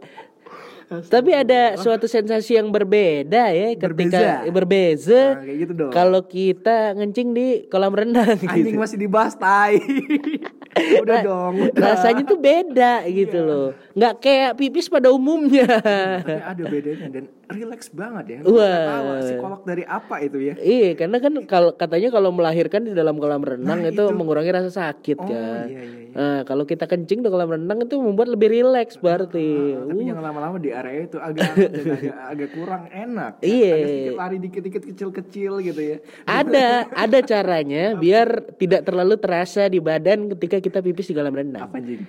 Tapi 0.90 1.32
ada 1.32 1.74
suatu 1.76 2.06
sensasi 2.06 2.56
yang 2.56 2.70
berbeda 2.70 3.50
ya 3.50 3.74
ketika 3.74 3.86
Berbeza. 3.86 4.50
berbeza. 4.50 5.22
Nah, 5.32 5.44
kayak 5.44 5.58
gitu 5.60 5.74
dong 5.76 5.92
Kalau 5.92 6.22
kita 6.24 6.78
ngencing 6.94 7.30
di 7.30 7.48
kolam 7.66 7.94
renang 7.94 8.34
anjing 8.34 8.66
gitu. 8.68 8.78
masih 8.78 8.98
dibahas 8.98 9.34
tai 9.34 9.78
udah 11.04 11.18
dong 11.26 11.54
udah. 11.72 11.82
Rasanya 11.82 12.24
tuh 12.28 12.40
beda 12.40 12.94
gitu 13.10 13.40
loh. 13.42 13.68
nggak 13.98 14.14
kayak 14.22 14.52
pipis 14.58 14.86
pada 14.86 15.10
umumnya. 15.10 15.66
tapi 15.66 16.34
ada 16.46 16.64
bedanya 16.70 17.08
dan 17.10 17.26
relax 17.50 17.90
banget 17.90 18.26
ya 18.30 18.40
Wah. 18.46 19.20
psikolog 19.20 19.62
dari 19.64 19.82
apa 19.82 20.22
itu 20.22 20.38
ya 20.40 20.54
Iya, 20.56 20.94
karena 20.94 21.18
kan 21.18 21.34
kalau 21.44 21.74
katanya 21.74 22.10
kalau 22.10 22.30
melahirkan 22.30 22.86
di 22.86 22.94
dalam 22.94 23.18
kolam 23.18 23.42
renang 23.42 23.82
Nah, 23.82 23.90
itu, 23.90 24.06
itu. 24.06 24.14
mengurangi 24.14 24.54
rasa 24.54 24.70
sakit 24.70 25.18
Oh, 25.18 25.26
kan. 25.26 25.66
iya, 25.66 25.82
iya, 25.82 25.82
iya. 25.82 25.98
Nah, 26.10 26.40
kalau 26.42 26.64
kita 26.64 26.86
kencing 26.86 27.22
di 27.22 27.30
kolam 27.30 27.50
renang 27.50 27.82
itu 27.82 27.98
membuat 27.98 28.30
lebih 28.30 28.50
rileks 28.50 28.98
berarti. 28.98 29.50
Ah, 29.72 29.86
tapi 29.86 30.02
jangan 30.06 30.24
lama-lama 30.26 30.58
di 30.58 30.70
area 30.70 31.06
itu 31.06 31.18
agak 31.18 31.50
agak, 31.58 32.16
agak 32.30 32.50
kurang 32.52 32.84
enak. 32.88 33.34
ya. 33.40 33.46
Iya. 33.46 33.72
Agak 33.72 33.88
sedikit 33.88 34.16
lari 34.16 34.38
dikit-dikit 34.40 34.84
kecil-kecil 34.86 35.52
gitu 35.64 35.82
ya. 35.82 35.98
ada 36.26 36.68
ada 37.06 37.20
caranya 37.22 37.84
biar 37.96 38.28
tidak 38.58 38.86
terlalu 38.86 39.16
terasa 39.18 39.66
di 39.66 39.78
badan 39.78 40.34
ketika 40.34 40.58
kita 40.60 40.80
pipis 40.80 41.10
di 41.10 41.14
kolam 41.14 41.34
renang. 41.34 41.66
Apa 41.66 41.78
anjing? 41.78 42.06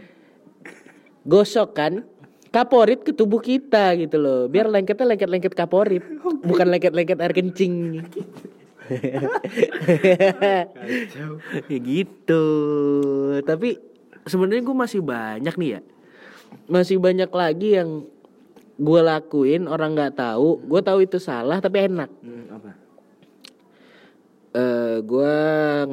Gosokkan 1.21 2.05
kaporit 2.51 3.01
ke 3.07 3.13
tubuh 3.15 3.41
kita 3.43 3.95
gitu 3.99 4.19
loh. 4.19 4.41
Biar 4.51 4.67
lengketnya 4.67 5.15
lengket-lengket 5.15 5.55
kaporit, 5.55 6.03
bukan 6.49 6.67
lengket-lengket 6.71 7.19
air 7.19 7.35
kencing. 7.35 8.05
ya 11.71 11.79
gitu. 11.79 12.45
Tapi 13.47 13.79
sebenarnya 14.27 14.63
gue 14.67 14.77
masih 14.77 15.01
banyak 15.01 15.55
nih 15.55 15.71
ya. 15.79 15.81
Masih 16.67 16.99
banyak 16.99 17.31
lagi 17.31 17.79
yang 17.79 18.03
gue 18.81 19.01
lakuin 19.01 19.71
orang 19.71 19.95
nggak 19.95 20.19
tahu. 20.19 20.59
Gue 20.67 20.81
tahu 20.83 21.07
itu 21.07 21.23
salah 21.23 21.63
tapi 21.63 21.87
enak. 21.87 22.11
Hmm, 22.23 22.47
apa? 22.51 22.71
eh 24.51 24.99
gue 25.07 25.35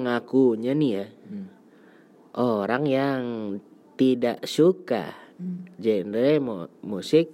ngakunya 0.01 0.73
nih 0.73 0.91
ya 0.97 1.05
Hmm. 1.27 1.47
orang 2.33 2.83
yang 2.89 3.21
tidak 3.93 4.41
suka 4.49 5.13
genre 5.77 6.27
mu- 6.39 6.71
musik 6.83 7.27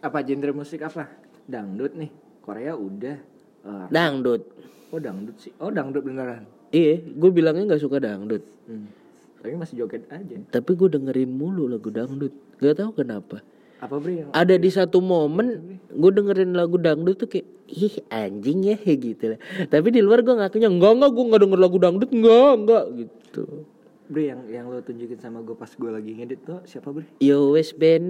Apa 0.00 0.24
genre 0.24 0.52
musik 0.54 0.80
apa? 0.80 1.12
Dangdut 1.44 1.92
nih. 1.92 2.08
Korea 2.40 2.72
udah. 2.72 3.16
Eh, 3.60 3.86
dangdut. 3.92 4.42
oh 4.88 4.96
dangdut 4.96 5.36
sih. 5.36 5.52
Oh 5.60 5.68
dangdut 5.68 6.00
beneran. 6.00 6.48
Iya, 6.70 7.04
gue 7.04 7.30
bilangnya 7.30 7.68
nggak 7.68 7.82
suka 7.82 8.00
dangdut. 8.00 8.40
Hmm. 8.64 8.88
Tapi 9.40 9.56
masih 9.56 9.84
joget 9.84 10.08
aja. 10.08 10.36
Tapi 10.48 10.70
gue 10.72 10.88
dengerin 10.88 11.28
mulu 11.28 11.68
lagu 11.68 11.88
dangdut. 11.88 12.32
Gak 12.56 12.80
tahu 12.80 12.92
kenapa. 12.94 13.44
Apa 13.80 13.96
Bre 13.96 14.20
yang 14.20 14.28
Ada 14.30 14.56
di 14.56 14.68
satu 14.68 15.00
momen 15.00 15.76
gue 15.88 16.10
dengerin 16.12 16.52
lagu 16.52 16.76
dangdut 16.76 17.16
tuh 17.16 17.28
kayak 17.28 17.48
ih 17.66 17.94
anjing 18.08 18.60
ya 18.62 18.76
gitu 19.08 19.36
lah. 19.36 19.40
Tapi 19.66 19.88
di 19.88 20.00
luar 20.00 20.20
gue 20.20 20.32
ngakunya 20.32 20.68
enggak 20.68 20.92
enggak 20.96 21.10
gue 21.10 21.24
nggak 21.24 21.40
denger 21.40 21.60
lagu 21.60 21.76
dangdut 21.76 22.10
enggak 22.10 22.52
enggak 22.56 22.84
gitu. 22.96 23.44
Bre 24.10 24.34
yang 24.34 24.42
yang 24.50 24.66
lo 24.66 24.82
tunjukin 24.82 25.22
sama 25.22 25.38
gue 25.38 25.54
pas 25.54 25.70
gue 25.70 25.86
lagi 25.86 26.18
ngedit 26.18 26.42
tuh 26.42 26.58
siapa 26.66 26.90
Bre? 26.90 27.06
Yo 27.22 27.54
wes 27.54 27.70
ben 27.70 28.02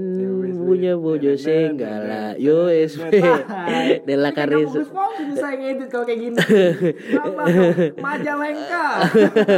punya 0.65 0.97
bojo 0.97 1.37
senggala 1.37 2.41
Yo 2.41 2.73
wes 2.73 2.97
ben 2.97 3.21
Dela 4.09 4.33
Karis 4.33 4.73
Bagus 4.73 4.89
banget 4.89 5.25
bisa 5.29 5.49
ngedit 5.53 5.89
kalau 5.93 6.05
kayak 6.09 6.21
gini. 6.25 6.37
Majalengka. 8.05 8.87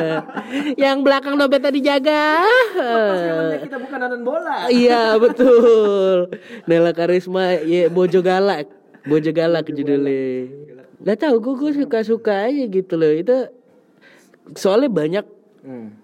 Yang 0.82 0.98
belakang 1.06 1.34
dompetnya 1.38 1.70
dijaga. 1.70 2.24
Pas 2.74 3.62
kita 3.62 3.76
bukan 3.78 3.98
nonton 4.02 4.20
bola. 4.26 4.66
Iya 4.66 5.14
betul. 5.22 6.26
Nela 6.66 6.90
Karisma 6.90 7.54
ya 7.62 7.86
Bojo 7.86 8.18
Galak. 8.18 8.66
Bojo 9.06 9.30
Galak 9.30 9.70
judulnya. 9.70 10.50
Gak 11.06 11.22
tau 11.22 11.38
gue 11.38 11.54
gue 11.54 11.70
suka-suka 11.86 12.50
aja 12.50 12.66
gitu 12.66 12.98
loh. 12.98 13.14
Itu 13.14 13.46
Soalnya 14.58 14.90
banyak 14.90 15.26
Hmm. 15.62 16.01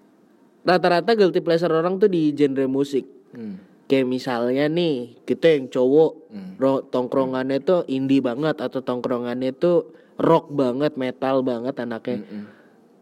Rata-rata 0.69 1.11
guilty 1.11 1.39
pleasure 1.39 1.73
orang 1.73 1.97
tuh 1.97 2.05
di 2.07 2.29
genre 2.31 2.65
musik 2.65 3.05
Hmm. 3.29 3.57
Kayak 3.85 4.05
misalnya 4.07 4.65
nih 4.65 5.17
Kita 5.19 5.49
yang 5.49 5.65
cowok 5.67 6.11
ro- 6.55 6.81
Tongkrongannya 6.83 7.57
tuh 7.59 7.85
indie 7.87 8.17
banget 8.19 8.57
Atau 8.57 8.79
tongkrongannya 8.79 9.49
tuh 9.51 9.85
Rock 10.15 10.49
banget 10.49 10.93
Metal 10.95 11.41
banget 11.41 11.77
anaknya 11.79 12.25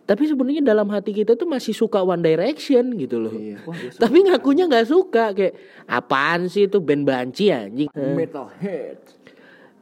Tapi 0.04 0.24
sebenarnya 0.26 0.64
dalam 0.66 0.88
hati 0.88 1.12
kita 1.12 1.36
tuh 1.36 1.44
masih 1.46 1.72
suka 1.72 2.00
One 2.00 2.20
Direction 2.22 2.96
gitu 2.96 3.20
loh 3.20 3.32
Iya. 3.32 3.60
Wah, 3.62 3.76
Tapi 3.94 4.18
ngakunya 4.22 4.64
nggak 4.66 4.84
suka 4.86 5.32
kayak 5.32 5.56
apaan 5.86 6.48
sih 6.48 6.66
itu 6.66 6.80
band 6.80 7.04
banci 7.04 7.48
anjing. 7.50 7.92
Metalhead. 7.92 9.00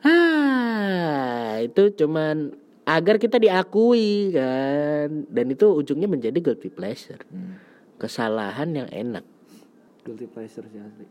Ah, 0.06 1.58
itu 1.60 1.90
cuman 1.96 2.54
agar 2.84 3.18
kita 3.18 3.38
diakui 3.38 4.30
kan 4.30 5.26
dan 5.26 5.46
itu 5.48 5.66
ujungnya 5.68 6.06
menjadi 6.06 6.38
guilty 6.40 6.70
pleasure. 6.70 7.18
Kesalahan 7.96 8.76
yang 8.76 8.90
enak. 8.92 9.24
Guilty 10.04 10.28
pleasure 10.28 10.68
sih 10.68 10.84
asli. 10.84 11.08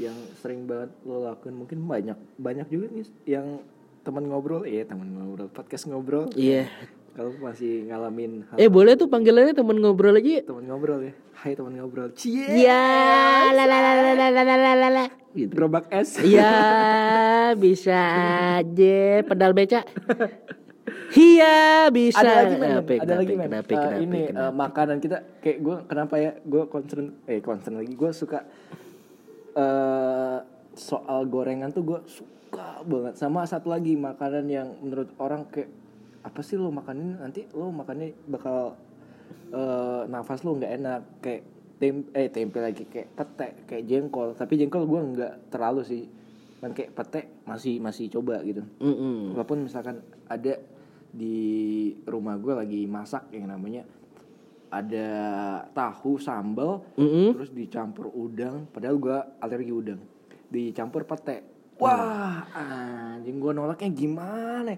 Yang 0.00 0.16
sering 0.40 0.64
banget 0.64 0.90
lo 1.04 1.20
lakuin 1.20 1.52
mungkin 1.52 1.84
banyak 1.84 2.16
banyak 2.40 2.66
juga 2.72 2.88
nih 2.88 3.06
yang 3.28 3.60
teman 4.02 4.26
ngobrol, 4.26 4.64
iya 4.64 4.82
teman 4.88 5.12
ngobrol, 5.12 5.52
podcast 5.52 5.86
ngobrol. 5.86 6.32
Iya. 6.34 6.72
Kalau 7.12 7.28
masih 7.36 7.92
ngalamin 7.92 8.48
hal 8.48 8.56
Eh 8.56 8.72
boleh 8.72 8.96
tuh 8.96 9.12
panggilannya 9.12 9.52
temen 9.52 9.76
ngobrol 9.84 10.16
aja. 10.16 10.48
teman 10.48 10.64
ngobrol 10.64 11.04
ya. 11.04 11.12
Hai 11.36 11.52
teman 11.52 11.76
ngobrol. 11.76 12.08
Cie. 12.16 12.48
Ya, 12.64 13.52
la 13.52 13.68
la 13.68 13.78
la 13.84 13.92
la 13.92 14.12
la 14.16 14.28
la 14.32 14.42
la 14.42 14.56
la 14.56 14.72
la 14.72 14.88
la. 14.88 15.04
Gitu. 15.36 15.52
Gerobak 15.52 15.92
es. 15.92 16.16
Iya, 16.24 17.52
bisa 17.60 18.00
aja 18.56 19.20
pedal 19.28 19.52
beca. 19.52 19.84
Iya, 21.12 21.56
bisa. 21.88 22.18
ada 22.18 22.32
lagi 22.40 22.54
men, 22.54 22.68
Kenapa, 22.80 22.92
ada 22.98 23.14
lagi 23.14 23.34
men. 23.34 23.46
kenapa, 23.46 23.68
Eh, 23.68 23.76
kenapa, 23.76 24.00
ini 24.00 24.20
kenapa? 24.26 24.42
eh, 24.42 24.52
makanan 24.54 24.96
kita 24.98 25.16
kayak 25.38 25.58
gue 25.60 25.76
kenapa 25.84 26.14
ya? 26.16 26.32
Gue 26.42 26.62
concern 26.66 27.04
eh 27.26 27.38
concern 27.38 27.74
lagi. 27.76 27.92
Gue 27.92 28.10
suka 28.10 28.48
eh 29.52 30.38
soal 30.72 31.20
gorengan 31.26 31.68
tuh 31.68 31.84
gue 31.84 32.00
suka 32.06 32.80
banget. 32.82 33.14
Sama 33.14 33.44
satu 33.44 33.68
lagi 33.68 33.92
makanan 33.94 34.44
yang 34.46 34.68
menurut 34.78 35.12
orang 35.18 35.44
kayak 35.46 35.68
apa 36.22 36.40
sih 36.40 36.54
lo 36.54 36.70
makan 36.70 36.96
ini 36.96 37.12
nanti 37.18 37.40
lo 37.52 37.68
makannya 37.68 38.14
bakal 38.26 38.78
eh 39.50 40.02
nafas 40.06 40.40
lo 40.42 40.56
nggak 40.56 40.72
enak. 40.74 41.00
Kayak 41.20 41.42
tem 41.76 42.06
eh 42.12 42.28
tempe 42.28 42.58
lagi 42.58 42.84
kayak 42.86 43.12
pete 43.12 43.48
kayak 43.66 43.84
jengkol. 43.84 44.32
Tapi 44.32 44.52
jengkol 44.56 44.86
gue 44.86 45.00
nggak 45.12 45.32
terlalu 45.50 45.82
sih. 45.82 46.04
Kan 46.58 46.72
kayak 46.72 46.94
pete 46.94 47.20
masih 47.44 47.76
masih 47.76 48.06
coba 48.08 48.40
gitu. 48.40 48.62
Mm-mm. 48.78 49.34
walaupun 49.34 49.66
misalkan 49.66 49.98
ada 50.24 50.56
di 51.12 51.38
rumah 52.02 52.34
gue 52.34 52.54
lagi 52.56 52.80
masak 52.84 53.28
yang 53.30 53.46
namanya 53.46 53.84
ada 54.72 55.08
tahu 55.70 56.16
sambal 56.16 56.80
Mm-mm. 56.96 57.36
terus 57.36 57.52
dicampur 57.52 58.08
udang 58.08 58.64
padahal 58.66 58.96
gue 58.96 59.16
alergi 59.38 59.68
udang 59.68 60.00
dicampur 60.48 61.04
pete 61.04 61.44
wah 61.76 62.48
anjing 62.48 63.36
gue 63.36 63.52
nolaknya 63.52 63.92
gimana 63.92 64.72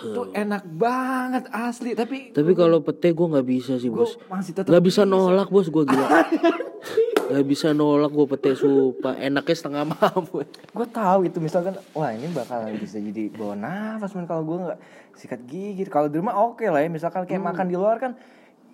tuh 0.00 0.30
enak 0.32 0.66
banget 0.66 1.44
asli 1.50 1.94
tapi 1.94 2.30
Tapi 2.30 2.52
kalau 2.52 2.82
pete 2.82 3.10
gue 3.10 3.26
nggak 3.28 3.46
bisa 3.46 3.74
sih 3.76 3.90
bos. 3.90 4.18
masih 4.26 4.54
tetap 4.54 4.70
Gak 4.70 4.82
bisa 4.82 5.02
nolak 5.02 5.50
bos 5.50 5.66
gue 5.66 5.84
gila. 5.84 6.06
gak 7.24 7.44
bisa 7.48 7.72
nolak 7.72 8.10
gue 8.12 8.26
pete 8.36 8.52
supa. 8.58 9.16
Enaknya 9.16 9.56
setengah 9.56 9.82
mampu. 9.88 10.44
gue 10.76 10.86
tahu 10.92 11.28
itu 11.28 11.38
misalkan 11.40 11.74
wah 11.96 12.10
ini 12.12 12.28
bakal 12.32 12.68
bisa 12.76 13.00
jadi 13.00 13.32
bawa 13.32 13.54
nafas 13.56 14.12
men 14.12 14.26
kalau 14.28 14.42
gue 14.44 14.58
nggak 14.68 14.78
sikat 15.14 15.40
gigi 15.46 15.86
kalau 15.86 16.10
di 16.10 16.18
rumah 16.18 16.34
oke 16.34 16.66
lah 16.66 16.82
ya 16.82 16.90
misalkan 16.90 17.24
kayak 17.24 17.40
makan 17.40 17.70
di 17.70 17.76
luar 17.78 18.02
kan 18.02 18.12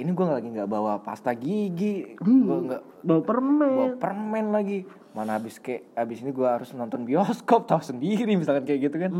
ini 0.00 0.10
gue 0.10 0.24
lagi 0.24 0.48
nggak 0.48 0.66
bawa 0.66 0.98
pasta 0.98 1.30
gigi 1.32 2.16
gue 2.16 2.58
nggak 2.64 2.82
Bawa 3.00 3.22
permen. 3.22 3.70
bawa 3.70 3.88
permen 3.96 4.46
lagi 4.50 4.78
mana 5.10 5.34
habis 5.34 5.56
kayak 5.56 5.90
habis 5.92 6.20
ini 6.20 6.30
gue 6.30 6.44
harus 6.44 6.70
nonton 6.70 7.02
bioskop 7.02 7.64
tahu 7.64 7.80
sendiri 7.80 8.32
misalkan 8.32 8.62
kayak 8.62 8.80
gitu 8.86 8.96
kan 8.98 9.10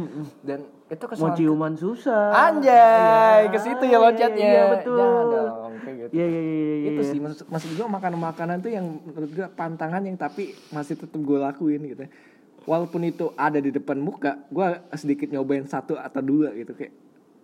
dan 0.40 0.60
itu 0.86 1.00
Mau 1.00 1.10
kesalahan 1.10 1.36
ciuman 1.36 1.74
susah. 1.74 2.30
anjay 2.32 3.48
ke 3.48 3.58
situ 3.58 3.84
ya 3.84 3.90
Iya, 3.90 3.98
loncatnya 4.00 4.46
iya, 4.46 4.62
betul. 4.70 4.96
jangan 4.96 5.24
dong 5.26 5.72
kayak 5.80 5.96
gitu 5.98 6.10
Iya 6.12 6.26
iya 6.26 6.40
iya. 6.40 6.54
iya. 6.76 6.88
itu 6.90 7.02
sih 7.04 7.18
maksud, 7.18 7.46
maksud 7.46 7.70
gue 7.72 7.86
makanan-makanan 7.88 8.56
tuh 8.58 8.70
yang 8.70 8.86
menurut 9.02 9.30
gue 9.30 9.46
pantangan 9.50 10.02
yang 10.02 10.16
tapi 10.16 10.42
masih 10.68 10.94
tetap 10.94 11.16
gue 11.16 11.38
lakuin 11.38 11.80
gitu 11.84 12.04
walaupun 12.62 13.00
itu 13.02 13.32
ada 13.34 13.56
di 13.56 13.68
depan 13.68 13.96
muka 13.96 14.36
gue 14.46 14.66
sedikit 14.92 15.26
nyobain 15.28 15.64
satu 15.64 15.96
atau 15.96 16.20
dua 16.20 16.52
gitu 16.52 16.70
kayak 16.70 16.92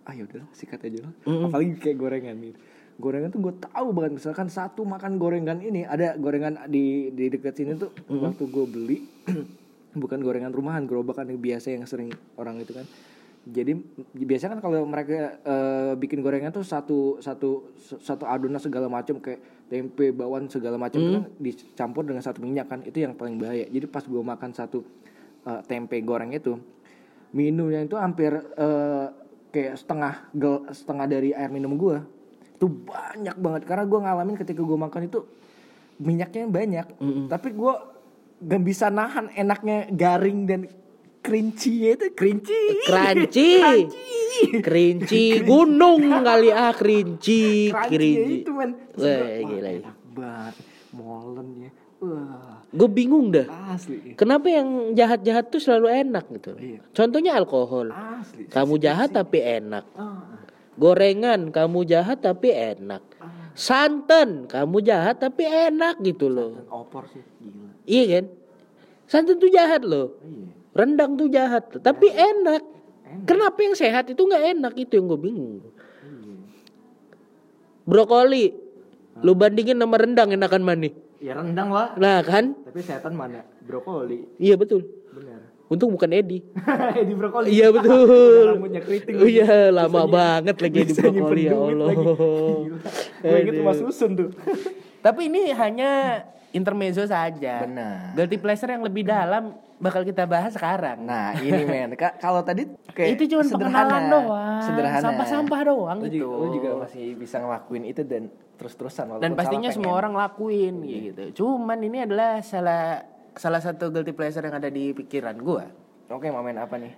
ah 0.03 0.13
yaudah 0.13 0.45
sikat 0.51 0.79
aja 0.81 1.01
lah 1.01 1.13
apalagi 1.43 1.75
kayak 1.75 1.97
gorengan 1.97 2.37
gitu 2.37 2.59
gorengan 2.97 3.29
tuh 3.29 3.41
gue 3.41 3.53
tahu 3.61 3.87
banget. 3.93 4.17
Misalkan 4.17 4.49
satu 4.49 4.81
makan 4.83 5.21
gorengan 5.21 5.61
ini 5.61 5.85
ada 5.85 6.17
gorengan 6.17 6.65
di 6.69 7.13
di 7.13 7.29
dekat 7.29 7.53
sini 7.57 7.77
tuh 7.77 7.93
waktu 8.09 8.43
gue 8.49 8.65
beli 8.65 8.97
bukan 10.01 10.19
gorengan 10.21 10.53
rumahan 10.53 10.85
gerobakan 10.89 11.29
yang 11.33 11.39
biasa 11.41 11.73
yang 11.73 11.85
sering 11.85 12.09
orang 12.37 12.57
itu 12.61 12.73
kan. 12.73 12.85
Jadi 13.47 13.79
biasanya 14.11 14.59
kan 14.59 14.61
kalau 14.67 14.83
mereka 14.83 15.39
eh, 15.39 15.93
bikin 15.95 16.19
gorengan 16.19 16.51
tuh 16.51 16.67
satu 16.67 17.21
satu 17.23 17.71
satu 17.79 18.27
adonan 18.27 18.59
segala 18.59 18.91
macam 18.91 19.23
kayak 19.23 19.71
tempe 19.71 20.11
bawang 20.11 20.51
segala 20.51 20.75
macam 20.75 20.99
itu 20.99 21.11
kan 21.15 21.25
dicampur 21.39 22.03
dengan 22.03 22.25
satu 22.25 22.43
minyak 22.43 22.67
kan. 22.67 22.83
Itu 22.83 22.99
yang 22.99 23.15
paling 23.15 23.39
bahaya. 23.39 23.63
Jadi 23.71 23.85
pas 23.87 24.03
gue 24.03 24.19
makan 24.19 24.51
satu 24.51 24.83
eh, 25.47 25.61
tempe 25.69 25.95
goreng 26.03 26.33
itu 26.35 26.59
minumnya 27.31 27.83
itu 27.85 27.95
hampir 27.95 28.35
eh, 28.35 29.07
kayak 29.51 29.75
setengah 29.79 30.13
gel, 30.35 30.55
setengah 30.71 31.05
dari 31.07 31.31
air 31.31 31.51
minum 31.53 31.79
gue 31.79 32.16
itu 32.57 32.65
banyak 32.65 33.37
banget 33.37 33.61
karena 33.63 33.85
gue 33.85 33.99
ngalamin 34.01 34.35
ketika 34.35 34.59
gue 34.59 34.77
makan 34.79 35.01
itu 35.05 35.19
minyaknya 35.97 36.45
banyak 36.45 36.87
tapi 37.27 37.53
gue 37.53 37.73
gak 38.39 38.63
bisa 38.63 38.89
nahan 38.89 39.29
enaknya 39.31 39.85
garing 39.89 40.43
dan 40.43 40.61
crunchy 41.19 41.85
itu 41.87 42.09
crunchy 42.11 42.61
Crunchy. 42.83 43.53
Kerinci 44.37 45.41
gunung 45.41 46.01
kali 46.21 46.49
ah 46.49 46.69
crunchy 46.71 47.69
kerinci. 47.69 48.41
itu 48.41 48.51
men 48.51 48.77
Wah, 48.93 49.05
Wah, 49.05 49.41
gila. 49.43 49.69
enak 49.71 49.97
banget 50.11 50.55
molen 50.91 51.47
ya 51.57 51.71
wah 51.99 52.57
Gue 52.67 52.89
bingung 52.91 53.31
dah. 53.31 53.47
asli 53.71 54.13
Kenapa 54.13 54.45
yang 54.47 54.93
jahat-jahat 54.93 55.49
tuh 55.49 55.57
selalu 55.57 55.87
enak 56.03 56.29
gitu? 56.29 56.51
Iya. 56.53 56.83
Contohnya 56.91 57.31
alkohol. 57.33 57.89
asli 57.89 58.45
Kamu 58.45 58.75
jahat 58.77 59.09
tapi 59.09 59.39
enak. 59.39 59.87
Ah, 59.95 60.36
Gorengan 60.77 61.49
kamu 61.49 61.83
jahat 61.83 62.21
tapi 62.21 62.53
enak. 62.53 63.01
Santan 63.57 64.45
kamu 64.45 64.85
jahat 64.85 65.17
tapi 65.17 65.41
enak 65.43 65.97
gitu 65.99 66.29
loh. 66.29 66.53
dan 66.53 66.69
opor 66.69 67.09
sih 67.09 67.25
gila 67.41 67.73
Iya 67.83 68.03
kan? 68.21 68.25
Santan 69.09 69.41
tuh 69.41 69.49
jahat 69.49 69.81
loh. 69.81 70.21
iya 70.21 70.53
Rendang 70.77 71.17
tuh 71.17 71.25
jahat, 71.25 71.73
tapi 71.81 72.05
enak. 72.07 72.61
Kenapa 73.25 73.57
yang 73.59 73.73
sehat 73.73 74.13
itu 74.13 74.21
nggak 74.21 74.45
enak 74.53 74.73
itu 74.77 74.93
yang 74.93 75.09
gue 75.09 75.17
bingung. 75.17 75.57
Brokoli, 77.81 78.51
lu 79.23 79.33
bandingin 79.33 79.79
sama 79.79 79.97
rendang 79.97 80.29
enakan 80.29 80.61
mana? 80.61 80.89
ya 81.17 81.33
rendang 81.33 81.73
lah 81.73 81.97
Nah 81.97 82.21
kan? 82.21 82.53
tapi 82.61 82.77
setan 82.77 83.17
mana 83.17 83.41
brokoli 83.65 84.29
Iya 84.37 84.53
betul. 84.53 84.85
Untung 85.67 85.91
bukan 85.91 86.07
Edi. 86.15 86.39
di 87.07 87.13
brokoli 87.13 87.51
Iya 87.51 87.75
betul. 87.75 88.43
rambutnya 88.55 88.81
keriting 88.81 89.15
Oh 89.19 89.27
iya 89.27 89.67
lama 89.67 90.07
banget 90.07 90.55
lagi 90.55 90.77
di 90.79 90.91
Bisa 90.95 91.01
nyimpen 91.11 91.19
brokoli 91.19 91.43
ya 91.43 91.53
Allah. 91.55 91.87
Gue 93.23 93.37
inget 93.43 93.55
rumah 93.59 93.75
susun 93.75 94.11
tuh. 94.15 94.29
Tapi 95.03 95.27
ini 95.27 95.51
hanya 95.51 96.23
intermezzo 96.55 97.03
saja. 97.03 97.67
Benar. 97.67 98.15
Guilty 98.15 98.37
pleasure 98.39 98.71
yang 98.71 98.83
lebih 98.87 99.03
dalam 99.03 99.59
bakal 99.77 100.01
kita 100.01 100.23
bahas 100.25 100.55
sekarang. 100.55 101.03
Nah 101.03 101.35
ini 101.37 101.61
men, 101.63 101.93
Ka- 101.93 102.17
kalau 102.17 102.41
tadi 102.41 102.65
kayak 102.95 103.19
itu 103.19 103.35
cuma 103.35 103.43
sederhana, 103.45 103.97
doang. 104.09 104.61
sederhana. 104.63 105.03
Sampah-sampah 105.03 105.59
doang 105.67 105.97
lu 106.01 106.07
itu. 106.09 106.23
Juga, 106.23 106.35
lu 106.39 106.47
juga 106.55 106.69
masih 106.81 107.05
bisa 107.13 107.37
ngelakuin 107.37 107.83
itu 107.85 108.01
dan 108.01 108.23
terus-terusan. 108.57 109.03
walaupun 109.05 109.23
Dan 109.23 109.31
pastinya 109.37 109.69
semua 109.69 109.93
orang 109.93 110.17
lakuin 110.17 110.81
gitu. 110.81 111.23
Cuman 111.43 111.77
ini 111.83 112.07
adalah 112.07 112.41
salah 112.41 113.05
salah 113.37 113.61
satu 113.61 113.89
guilty 113.89 114.11
pleasure 114.11 114.41
yang 114.41 114.57
ada 114.57 114.67
di 114.67 114.91
pikiran 114.91 115.37
gua 115.37 115.69
Oke 116.07 116.27
mau 116.29 116.41
main 116.41 116.55
apa 116.55 116.75
nih? 116.75 116.93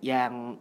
yang 0.00 0.54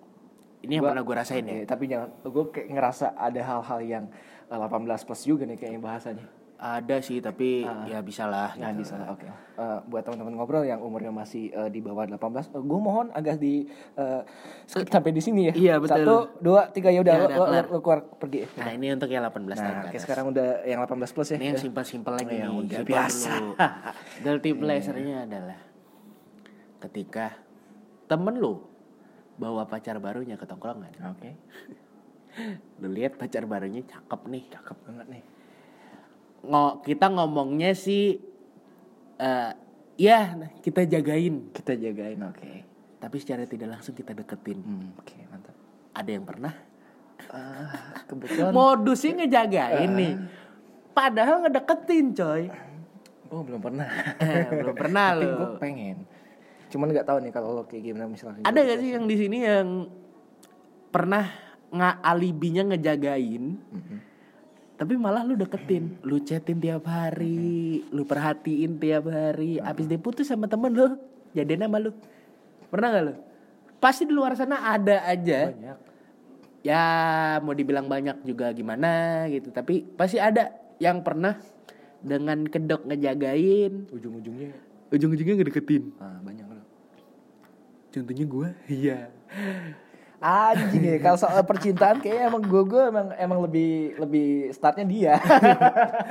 ini 0.59 0.73
yang 0.75 0.83
Gua- 0.83 0.97
pernah 0.97 1.05
gue 1.05 1.15
rasain 1.15 1.45
ya. 1.45 1.61
Tapi 1.63 1.85
jangan, 1.85 2.09
gue 2.25 2.45
kayak 2.49 2.67
ngerasa 2.73 3.13
ada 3.13 3.37
hal-hal 3.37 3.79
yang 3.79 4.05
eh, 4.49 4.57
18 4.57 5.05
plus 5.05 5.21
juga 5.23 5.45
nih 5.45 5.53
kayaknya 5.53 5.77
bahasanya. 5.79 6.25
Ada 6.57 6.97
sih 6.99 7.17
tapi 7.17 7.61
ya 7.85 8.01
bisa 8.01 8.25
lah. 8.25 8.49
Nah 8.51 8.73
gitu. 8.73 8.81
bisa, 8.81 8.97
oke. 9.07 9.29
Eh, 9.55 9.79
buat 9.85 10.01
teman-teman 10.01 10.33
ngobrol 10.33 10.61
yang 10.63 10.81
umurnya 10.81 11.09
masih 11.11 11.49
eh, 11.49 11.69
di 11.69 11.79
bawah 11.79 12.01
18, 12.03 12.17
gue 12.51 12.79
mohon 12.79 13.09
agak 13.11 13.37
di 13.37 13.69
skip 14.65 14.85
sampai 14.87 15.11
di 15.11 15.21
sini 15.21 15.41
ya. 15.47 15.53
Iya, 15.53 15.75
betul. 15.77 16.01
Satu, 16.01 16.15
dua, 16.39 16.65
tiga 16.67 16.89
ya 16.89 16.99
udah 16.99 17.13
Ya, 17.13 17.21
lo, 17.29 17.45
lo- 17.47 17.69
lo 17.69 17.79
keluar 17.79 18.09
pergi. 18.11 18.49
Nah 18.55 18.71
ini 18.71 18.89
untuk 18.89 19.05
yang 19.05 19.21
18 19.23 19.37
tahun 19.53 19.53
Nah, 19.53 19.53
ke 19.53 19.61
oke 19.83 19.89
atas. 19.91 20.01
sekarang 20.01 20.25
udah 20.29 20.47
yang 20.63 20.81
18 20.81 20.97
plus 21.11 21.29
ya. 21.29 21.37
Ini 21.37 21.45
yang 21.47 21.61
simpel-simpel 21.61 22.13
lagi 22.15 22.35
Oh, 22.39 22.57
nih. 22.57 22.65
udah 22.65 22.81
biasa. 22.83 23.31
Guilty 24.19 24.51
pleasure-nya 24.59 25.17
adalah 25.23 25.59
ketika 26.79 27.37
temen 28.05 28.33
lu 28.33 28.65
bawa 29.35 29.65
pacar 29.65 29.97
barunya 29.97 30.33
ke 30.33 30.45
tongkrongan. 30.45 30.89
Oke. 31.07 31.37
Lu 32.79 32.89
lihat 32.89 33.13
pacar 33.15 33.45
barunya 33.45 33.81
cakep 33.83 34.21
nih. 34.25 34.43
Cakep 34.49 34.77
banget 34.83 35.07
nih. 35.11 35.23
Ngo, 36.45 36.85
kita 36.85 37.09
ngomongnya 37.09 37.73
sih 37.73 38.19
eh 39.17 39.51
ya 39.97 40.37
kita 40.61 40.85
jagain. 40.85 41.49
Kita 41.55 41.73
jagain, 41.73 42.21
oke. 42.21 42.51
Tapi 42.97 43.15
secara 43.17 43.45
tidak 43.45 43.77
langsung 43.77 43.93
kita 43.97 44.13
deketin. 44.13 44.59
Hmm, 44.61 44.93
oke, 44.97 45.15
mantap. 45.29 45.55
Ada 45.93 46.09
yang 46.13 46.25
pernah 46.25 46.53
Ah, 47.27 48.05
kebetulan 48.07 48.53
modusnya 48.55 49.25
ngejagain 49.25 49.91
nih. 49.91 50.13
Padahal 50.95 51.43
ngedeketin 51.43 52.15
coy. 52.15 52.43
Oh 53.27 53.43
belum 53.43 53.59
pernah. 53.59 53.89
Eh, 54.23 54.47
belum 54.63 54.75
pernah 54.77 55.07
Tapi 55.17 55.25
gue 55.27 55.49
pengen. 55.59 55.97
Cuman 56.71 56.87
nggak 56.91 57.07
tahu 57.07 57.17
nih 57.25 57.31
kalau 57.35 57.51
lo 57.51 57.63
kayak 57.67 57.83
gimana 57.83 58.07
misalnya. 58.07 58.43
Ada 58.47 58.59
gak 58.63 58.79
sih 58.79 58.89
yang 58.95 59.05
di 59.05 59.15
sini 59.19 59.37
yang 59.43 59.67
pernah 60.87 61.27
nggak 61.67 61.95
alibinya 61.99 62.63
ngejagain, 62.71 63.59
tapi 64.77 64.93
malah 64.93 65.25
lu 65.25 65.33
deketin, 65.33 65.97
lu 66.05 66.21
chatin 66.21 66.61
tiap 66.61 66.85
hari, 66.85 67.81
lu 67.89 68.05
perhatiin 68.05 68.77
tiap 68.77 69.09
hari, 69.09 69.57
abis 69.57 69.89
dia 69.89 69.97
putus 69.97 70.29
sama 70.29 70.45
temen 70.45 70.69
lu, 70.69 70.87
jadian 71.33 71.65
sama 71.65 71.81
lu, 71.81 71.91
pernah 72.69 72.93
gak 72.93 73.03
lu? 73.09 73.13
Pasti 73.81 74.05
di 74.05 74.13
luar 74.13 74.37
sana 74.37 74.61
ada 74.77 75.01
aja, 75.09 75.49
Banyak. 75.49 75.77
ya 76.61 76.83
mau 77.41 77.57
dibilang 77.57 77.89
banyak 77.89 78.21
juga 78.21 78.53
gimana 78.53 79.25
gitu, 79.33 79.49
tapi 79.49 79.81
pasti 79.81 80.21
ada 80.21 80.53
yang 80.77 81.01
pernah 81.01 81.41
dengan 82.05 82.45
kedok 82.45 82.85
ngejagain, 82.85 83.89
Ujung-ujungnya 83.89 84.53
ujung-ujungnya 84.87 85.35
ngedeketin. 85.41 85.91
ah, 85.99 86.21
banyak 86.23 86.45
lo. 86.47 86.63
Contohnya 87.91 88.25
gue, 88.29 88.49
iya. 88.85 88.99
Anjing 90.17 90.81
ya 90.81 90.97
kalau 90.97 91.13
soal 91.13 91.45
percintaan 91.45 92.01
kayaknya 92.01 92.25
emang 92.27 92.41
gue 92.41 92.63
gue 92.65 92.83
emang 92.89 93.07
emang 93.15 93.39
lebih 93.45 93.93
lebih 93.97 94.49
startnya 94.49 94.85
dia. 94.85 95.13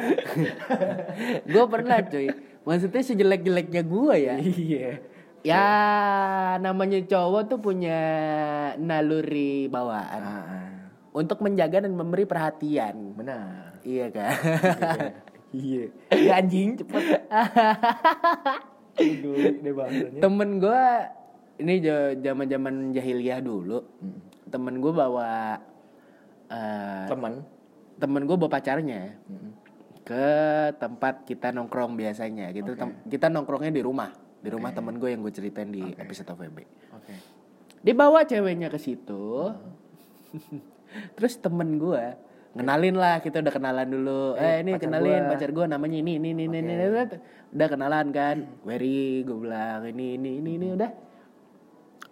gue 1.51 1.65
pernah 1.67 1.99
cuy 2.03 2.31
maksudnya 2.63 3.03
sejelek-jeleknya 3.03 3.83
gue 3.83 4.15
ya 4.17 4.35
Iya. 4.39 4.89
ya 5.43 5.67
namanya 6.59 7.03
cowok 7.03 7.43
tuh 7.47 7.59
punya 7.59 7.99
naluri 8.77 9.67
bawaan 9.67 10.23
Ah, 10.23 10.43
ah. 10.43 10.69
untuk 11.11 11.43
menjaga 11.43 11.83
dan 11.83 11.95
memberi 11.95 12.27
perhatian 12.27 13.15
benar. 13.15 13.79
iya 13.83 14.07
kan 14.11 14.35
Iya. 15.51 15.89
Ya 16.13 16.33
anjing 16.37 16.77
cepet. 16.77 17.03
Bahasanya. 19.67 20.21
temen 20.21 20.59
gue 20.59 20.85
ini 21.57 21.75
zaman 22.21 22.47
zaman 22.49 22.75
jahiliyah 22.93 23.41
dulu. 23.41 23.81
Temen 24.47 24.79
gue 24.79 24.93
bawa 24.93 25.59
eh, 26.53 27.07
Teman. 27.09 27.33
temen 27.97 28.23
gue 28.29 28.37
bawa 28.37 28.51
pacarnya 28.53 29.17
ke 30.07 30.27
tempat 30.79 31.27
kita 31.27 31.51
nongkrong 31.51 31.99
biasanya 31.99 32.53
gitu. 32.55 32.77
Tem- 32.79 33.01
kita 33.09 33.33
nongkrongnya 33.33 33.73
di 33.73 33.83
rumah. 33.83 34.13
Di 34.37 34.53
rumah 34.53 34.71
temen 34.71 35.01
gue 35.01 35.11
yang 35.11 35.27
gue 35.27 35.35
ceritain 35.35 35.67
di 35.67 35.83
episode 35.99 36.31
OVB 36.31 36.63
Oke. 36.95 37.15
dibawa 37.83 38.23
ceweknya 38.23 38.71
ke 38.71 38.79
situ. 38.79 39.51
Terus 41.19 41.35
temen 41.43 41.83
gue 41.83 42.05
ngenalin 42.57 42.97
lah 42.97 43.21
kita 43.21 43.43
udah 43.43 43.53
kenalan 43.53 43.89
dulu. 43.91 44.39
Eh, 44.39 44.63
ini 44.63 44.79
pacar 44.79 44.83
kenalin 44.87 45.23
gua. 45.27 45.31
pacar 45.35 45.51
gue 45.51 45.65
namanya 45.67 45.97
ini 45.99 46.13
ini 46.17 46.29
ini 46.33 46.45
ini, 46.49 46.59
ini, 46.63 46.73
ini. 46.73 47.05
udah 47.53 47.69
kenalan 47.69 48.07
kan. 48.15 48.37
Wery 48.63 49.27
gue 49.27 49.37
bilang 49.37 49.83
ini 49.83 50.15
ini 50.15 50.31
ini 50.39 50.51
ini 50.63 50.67
udah 50.79 50.91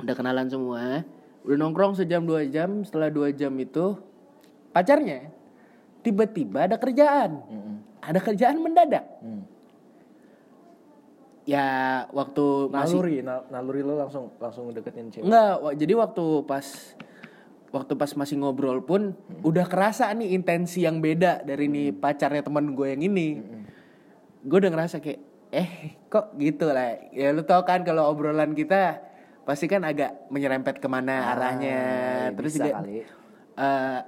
udah 0.05 0.15
kenalan 0.15 0.47
semua 0.47 1.03
udah 1.43 1.57
nongkrong 1.59 1.95
sejam 1.95 2.23
dua 2.23 2.45
jam 2.45 2.81
setelah 2.81 3.09
dua 3.09 3.29
jam 3.31 3.53
itu 3.55 3.97
pacarnya 4.71 5.29
tiba-tiba 6.01 6.65
ada 6.65 6.77
kerjaan 6.77 7.41
Mm-mm. 7.43 7.77
ada 8.01 8.19
kerjaan 8.19 8.57
mendadak 8.59 9.05
Hmm. 9.19 9.43
ya 11.45 11.67
waktu 12.11 12.45
masih 12.71 12.97
Naluri, 12.99 13.17
nal- 13.21 13.47
naluri 13.49 13.81
lo 13.81 13.97
langsung 13.99 14.33
langsung 14.39 14.69
deketin 14.71 15.09
cewek. 15.09 15.25
Enggak, 15.25 15.53
wa- 15.59 15.75
jadi 15.75 15.93
waktu 15.95 16.25
pas 16.43 16.67
waktu 17.69 17.93
pas 17.93 18.11
masih 18.15 18.39
ngobrol 18.39 18.81
pun 18.81 19.13
udah 19.43 19.67
kerasa 19.67 20.09
nih 20.11 20.33
intensi 20.33 20.81
yang 20.81 21.01
beda 21.01 21.43
dari 21.43 21.67
nih 21.67 21.93
pacarnya 21.93 22.41
teman 22.41 22.73
gue 22.73 22.87
yang 22.87 23.03
ini. 23.03 23.29
Gue 24.41 24.57
udah 24.59 24.73
ngerasa 24.73 25.01
kayak 25.01 25.21
eh 25.51 25.71
kok 26.07 26.33
gitu 26.35 26.65
lah. 26.67 26.97
Ya 27.11 27.29
lu 27.31 27.43
tau 27.43 27.61
kan 27.63 27.83
kalau 27.83 28.09
obrolan 28.09 28.53
kita 28.53 29.05
pasti 29.45 29.65
kan 29.65 29.81
agak 29.83 30.29
menyerempet 30.29 30.77
ke 30.77 30.89
mana 30.89 31.31
arahnya. 31.31 31.81
Terus 32.33 32.53
bisa 32.53 32.65
juga 32.65 32.77
kali. 32.79 33.05
eh, 33.55 33.99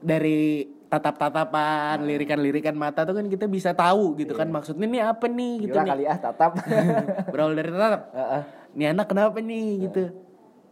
dari 0.00 0.40
tatap-tatapan, 0.84 2.02
lirikan-lirikan 2.02 2.74
mata 2.74 3.02
tuh 3.02 3.14
kan 3.14 3.24
kita 3.24 3.46
bisa 3.46 3.70
tahu 3.70 4.14
gitu 4.16 4.34
kan 4.34 4.46
maksudnya 4.46 4.84
ini 4.84 4.98
apa 4.98 5.24
nih 5.24 5.52
gitu 5.62 5.72
Gila 5.72 5.82
nih. 5.82 5.90
kali 5.92 6.04
ah 6.04 6.18
tatap. 6.20 6.52
Berawal 7.32 7.54
dari 7.54 7.70
tatap. 7.70 8.02
Heeh. 8.10 8.42
Nih 8.72 8.86
anak 8.88 9.06
kenapa 9.06 9.38
nih 9.38 9.66
gitu. 9.84 10.02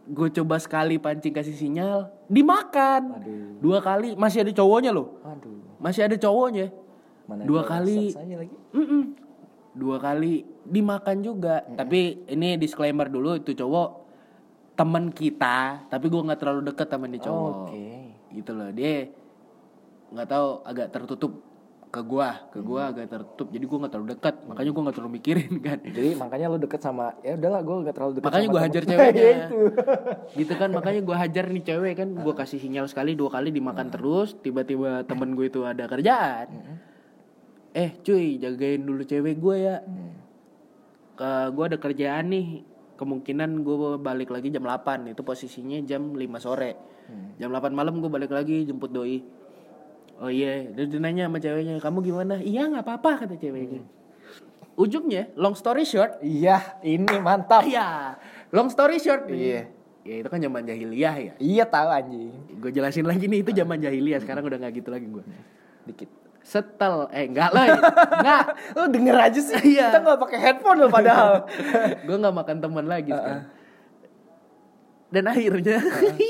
Gue 0.05 0.27
coba 0.33 0.57
sekali 0.57 0.97
pancing 0.97 1.31
kasih 1.31 1.53
sinyal, 1.53 2.09
dimakan. 2.25 3.15
Aduh. 3.15 3.61
Dua 3.61 3.79
kali 3.79 4.15
masih 4.15 4.41
ada 4.41 4.51
cowoknya 4.51 4.91
loh. 4.91 5.21
Aduh. 5.21 5.55
Masih 5.77 6.01
ada 6.03 6.15
cowoknya. 6.15 6.67
Mana 7.23 7.45
Dua 7.45 7.61
kali. 7.61 8.09
lagi. 8.11 8.55
Mm-mm. 8.73 9.03
Dua 9.71 9.97
kali 9.97 10.43
dimakan 10.65 11.17
juga. 11.21 11.61
Tapi 11.69 12.25
ini 12.27 12.57
disclaimer 12.57 13.05
dulu 13.05 13.37
itu 13.37 13.53
cowok 13.53 14.08
temen 14.79 15.11
kita, 15.11 15.83
tapi 15.91 16.07
gue 16.07 16.21
nggak 16.23 16.39
terlalu 16.39 16.61
deket 16.71 16.87
sama 16.87 17.05
nih 17.05 17.19
cowok. 17.19 17.55
Oke. 17.67 17.87
Gitu 18.31 18.51
loh. 18.55 18.71
Dia 18.71 19.11
nggak 20.09 20.27
tahu 20.27 20.47
agak 20.63 20.87
tertutup 20.89 21.33
ke 21.89 22.05
gua, 22.05 22.45
ke 22.53 22.61
gua 22.61 22.93
agak 22.93 23.09
tertutup. 23.09 23.49
Jadi 23.49 23.65
gue 23.65 23.77
nggak 23.81 23.91
terlalu 23.91 24.09
dekat. 24.13 24.35
Makanya 24.45 24.69
gue 24.71 24.83
nggak 24.85 24.95
terlalu 24.95 25.11
mikirin 25.17 25.53
kan. 25.67 25.79
Jadi 25.81 26.09
makanya 26.15 26.45
lo 26.47 26.57
deket 26.57 26.79
sama 26.79 27.17
ya 27.19 27.33
udahlah 27.35 27.59
gue 27.59 27.75
gak 27.83 27.95
terlalu 27.97 28.13
deket 28.15 28.25
Makanya 28.29 28.45
sama 28.45 28.53
gue 28.53 28.59
temen. 28.61 28.69
hajar 28.69 28.83
Ya 28.85 28.89
ceweknya 28.89 29.29
itu. 29.35 29.59
gitu 30.39 30.53
kan 30.55 30.69
makanya 30.69 31.01
gue 31.03 31.15
hajar 31.17 31.45
nih 31.49 31.63
cewek 31.65 31.93
kan 31.97 32.09
gue 32.13 32.33
kasih 32.37 32.59
sinyal 32.61 32.85
sekali 32.87 33.17
dua 33.17 33.29
kali 33.29 33.49
dimakan 33.49 33.89
terus 33.89 34.37
tiba-tiba 34.39 35.01
temen 35.03 35.33
gue 35.33 35.49
itu 35.49 35.65
ada 35.65 35.89
kerjaan 35.89 36.47
eh 37.69 37.91
cuy 37.99 38.37
jagain 38.37 38.81
dulu 38.81 39.01
cewek 39.01 39.35
gue 39.37 39.55
ya 39.59 39.77
ke 41.13 41.29
gue 41.51 41.63
ada 41.65 41.77
kerjaan 41.77 42.25
nih 42.29 42.47
kemungkinan 42.99 43.63
gue 43.63 43.95
balik 44.03 44.35
lagi 44.35 44.51
jam 44.51 44.67
8 44.67 45.15
itu 45.15 45.23
posisinya 45.23 45.79
jam 45.87 46.11
5 46.11 46.19
sore 46.43 46.75
jam 47.39 47.47
8 47.47 47.71
malam 47.71 48.03
gue 48.03 48.11
balik 48.11 48.35
lagi 48.35 48.67
jemput 48.67 48.91
doi 48.91 49.23
oh 50.19 50.27
iya 50.27 50.67
dia, 50.75 50.83
dia 50.83 50.99
nanya 50.99 51.31
sama 51.31 51.39
ceweknya 51.39 51.79
kamu 51.79 51.97
gimana 52.03 52.43
iya 52.43 52.67
nggak 52.67 52.83
apa-apa 52.83 53.23
kata 53.23 53.39
ceweknya 53.39 53.87
ujungnya 54.79 55.31
long 55.35 55.55
story 55.59 55.83
short 55.83 56.23
Iya, 56.23 56.79
ini 56.87 57.19
mantap. 57.19 57.67
Iya, 57.67 58.15
long 58.55 58.71
story 58.71 58.95
short 59.03 59.27
nih. 59.27 59.35
Iya. 59.35 59.61
Ya 60.07 60.15
itu 60.23 60.29
kan 60.31 60.39
zaman 60.39 60.63
jahiliyah 60.63 61.15
ya. 61.19 61.33
Iya 61.37 61.63
tahu 61.67 61.89
anjing. 61.91 62.31
Gue 62.63 62.71
jelasin 62.71 63.03
lagi 63.03 63.27
nih 63.27 63.43
itu 63.43 63.51
zaman 63.51 63.77
jahiliyah. 63.83 64.23
Sekarang 64.23 64.47
udah 64.47 64.55
nggak 64.55 64.79
gitu 64.79 64.89
lagi 64.89 65.05
gue. 65.11 65.23
Dikit. 65.85 66.09
Setel, 66.49 67.05
eh 67.13 67.29
enggak 67.29 67.53
lah, 67.53 67.65
enggak. 67.69 68.43
Lo 68.75 68.89
denger 68.89 69.17
aja 69.21 69.37
sih. 69.39 69.77
Iya. 69.77 69.93
Kita 69.93 70.01
gak 70.01 70.17
pakai 70.17 70.39
headphone 70.41 70.81
lo 70.81 70.87
padahal. 70.89 71.45
gue 72.09 72.17
nggak 72.17 72.35
makan 72.35 72.57
teman 72.57 72.85
lagi 72.85 73.13
sekarang. 73.13 73.45
Dan 75.09 75.23
akhirnya, 75.25 75.77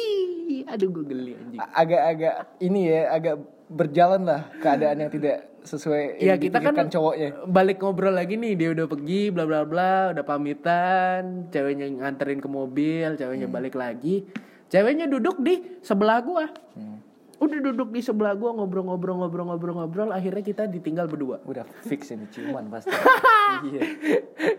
aduh 0.71 0.88
gue 0.89 1.05
geli 1.05 1.34
anjing. 1.34 1.60
agak-agak 1.60 2.36
ini 2.60 2.82
ya 2.86 3.01
agak 3.12 3.36
berjalan 3.67 4.21
lah 4.23 4.41
keadaan 4.60 4.97
yang 4.99 5.10
tidak 5.10 5.51
sesuai 5.62 6.17
Ya 6.17 6.36
kita 6.36 6.58
kan 6.58 6.88
cowoknya. 6.88 7.43
balik 7.45 7.79
ngobrol 7.79 8.12
lagi 8.12 8.36
nih 8.36 8.55
dia 8.55 8.69
udah 8.71 8.86
pergi 8.86 9.29
bla 9.29 9.43
bla 9.43 9.62
bla 9.63 10.12
udah 10.12 10.23
pamitan 10.23 11.47
ceweknya 11.49 11.91
nganterin 11.91 12.39
ke 12.39 12.47
mobil 12.47 13.13
ceweknya 13.13 13.45
Hmm. 13.45 13.55
balik 13.55 13.75
lagi 13.75 14.23
ceweknya 14.67 15.05
duduk 15.05 15.38
di 15.39 15.60
sebelah 15.82 16.19
gua 16.21 16.47
Hmm. 16.73 17.03
Udah 17.39 17.58
duduk 17.63 17.89
di 17.89 17.99
sebelah 17.99 18.34
gua 18.34 18.52
ngobrol-ngobrol-ngobrol-ngobrol-ngobrol 18.54 20.10
akhirnya 20.10 20.39
kita 20.41 20.63
ditinggal 20.65 21.06
berdua 21.06 21.39
Udah 21.43 21.63
fix 21.82 22.10
ini 22.10 22.28
ciuman 22.28 22.67
pasti. 22.67 22.91
iya. 23.65 23.82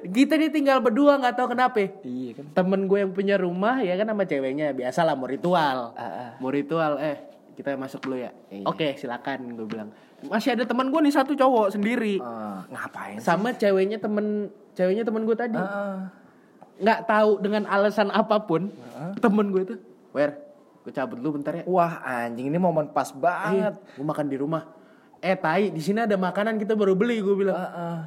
kita 0.03 0.35
ditinggal 0.39 0.81
berdua 0.81 1.17
nggak 1.17 1.35
tahu 1.35 1.49
kenapa 1.51 1.93
Iya 2.01 2.31
kan. 2.35 2.45
temen 2.55 2.81
gue 2.85 2.99
yang 2.99 3.13
punya 3.13 3.37
rumah 3.37 3.79
ya 3.79 3.95
kan 3.95 4.07
sama 4.07 4.25
ceweknya 4.25 4.73
biasa 4.73 5.01
lah 5.03 5.13
mau 5.13 5.25
ritual 5.25 5.93
Ah, 5.93 6.03
ah. 6.03 6.31
mau 6.39 6.49
ritual 6.49 6.97
eh 6.97 7.21
kita 7.53 7.77
masuk 7.77 8.01
dulu 8.03 8.17
ya 8.19 8.33
Iya. 8.49 8.65
oke 8.65 8.89
silakan 8.97 9.55
gue 9.55 9.67
bilang 9.67 9.89
masih 10.23 10.53
ada 10.53 10.65
teman 10.65 10.89
gue 10.89 11.01
nih 11.01 11.15
satu 11.15 11.33
cowok 11.33 11.67
sendiri 11.71 12.17
Eh, 12.17 12.59
ngapain 12.67 13.17
sih? 13.17 13.23
sama 13.23 13.53
ceweknya 13.53 13.97
temen 13.97 14.49
ceweknya 14.73 15.03
temen 15.03 15.23
gue 15.23 15.35
tadi 15.35 15.57
Ah, 15.57 16.09
nggak 16.77 17.01
tahu 17.05 17.31
dengan 17.39 17.65
alasan 17.67 18.09
apa 18.09 18.41
pun 18.41 18.73
temen 19.17 19.49
gue 19.51 19.63
itu 19.63 19.75
wer 20.11 20.33
gue 20.81 20.93
cabut 20.93 21.21
dulu 21.21 21.41
bentar 21.41 21.53
ya. 21.61 21.65
Wah 21.69 22.01
anjing 22.01 22.49
ini 22.49 22.57
momen 22.57 22.89
pas 22.93 23.13
banget. 23.13 23.77
gue 23.77 24.05
makan 24.05 24.27
di 24.33 24.37
rumah. 24.41 24.65
Eh 25.21 25.37
tai 25.37 25.69
di 25.69 25.83
sini 25.85 26.01
ada 26.01 26.17
makanan 26.17 26.57
kita 26.57 26.73
baru 26.73 26.97
beli 26.97 27.21
gue 27.21 27.37
bilang. 27.37 27.57
Ah, 27.57 27.69
ah. 27.69 27.99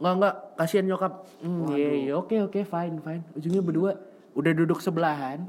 nggak 0.00 0.14
nggak 0.18 0.34
kasihan 0.58 0.84
nyokap. 0.88 1.12
Hmm, 1.44 1.70
iya 1.76 1.90
iya 2.08 2.12
oke 2.16 2.36
oke 2.48 2.60
fine 2.64 2.96
fine. 3.04 3.22
Ujungnya 3.36 3.62
berdua 3.62 3.92
udah 4.32 4.52
duduk 4.56 4.80
sebelahan. 4.80 5.44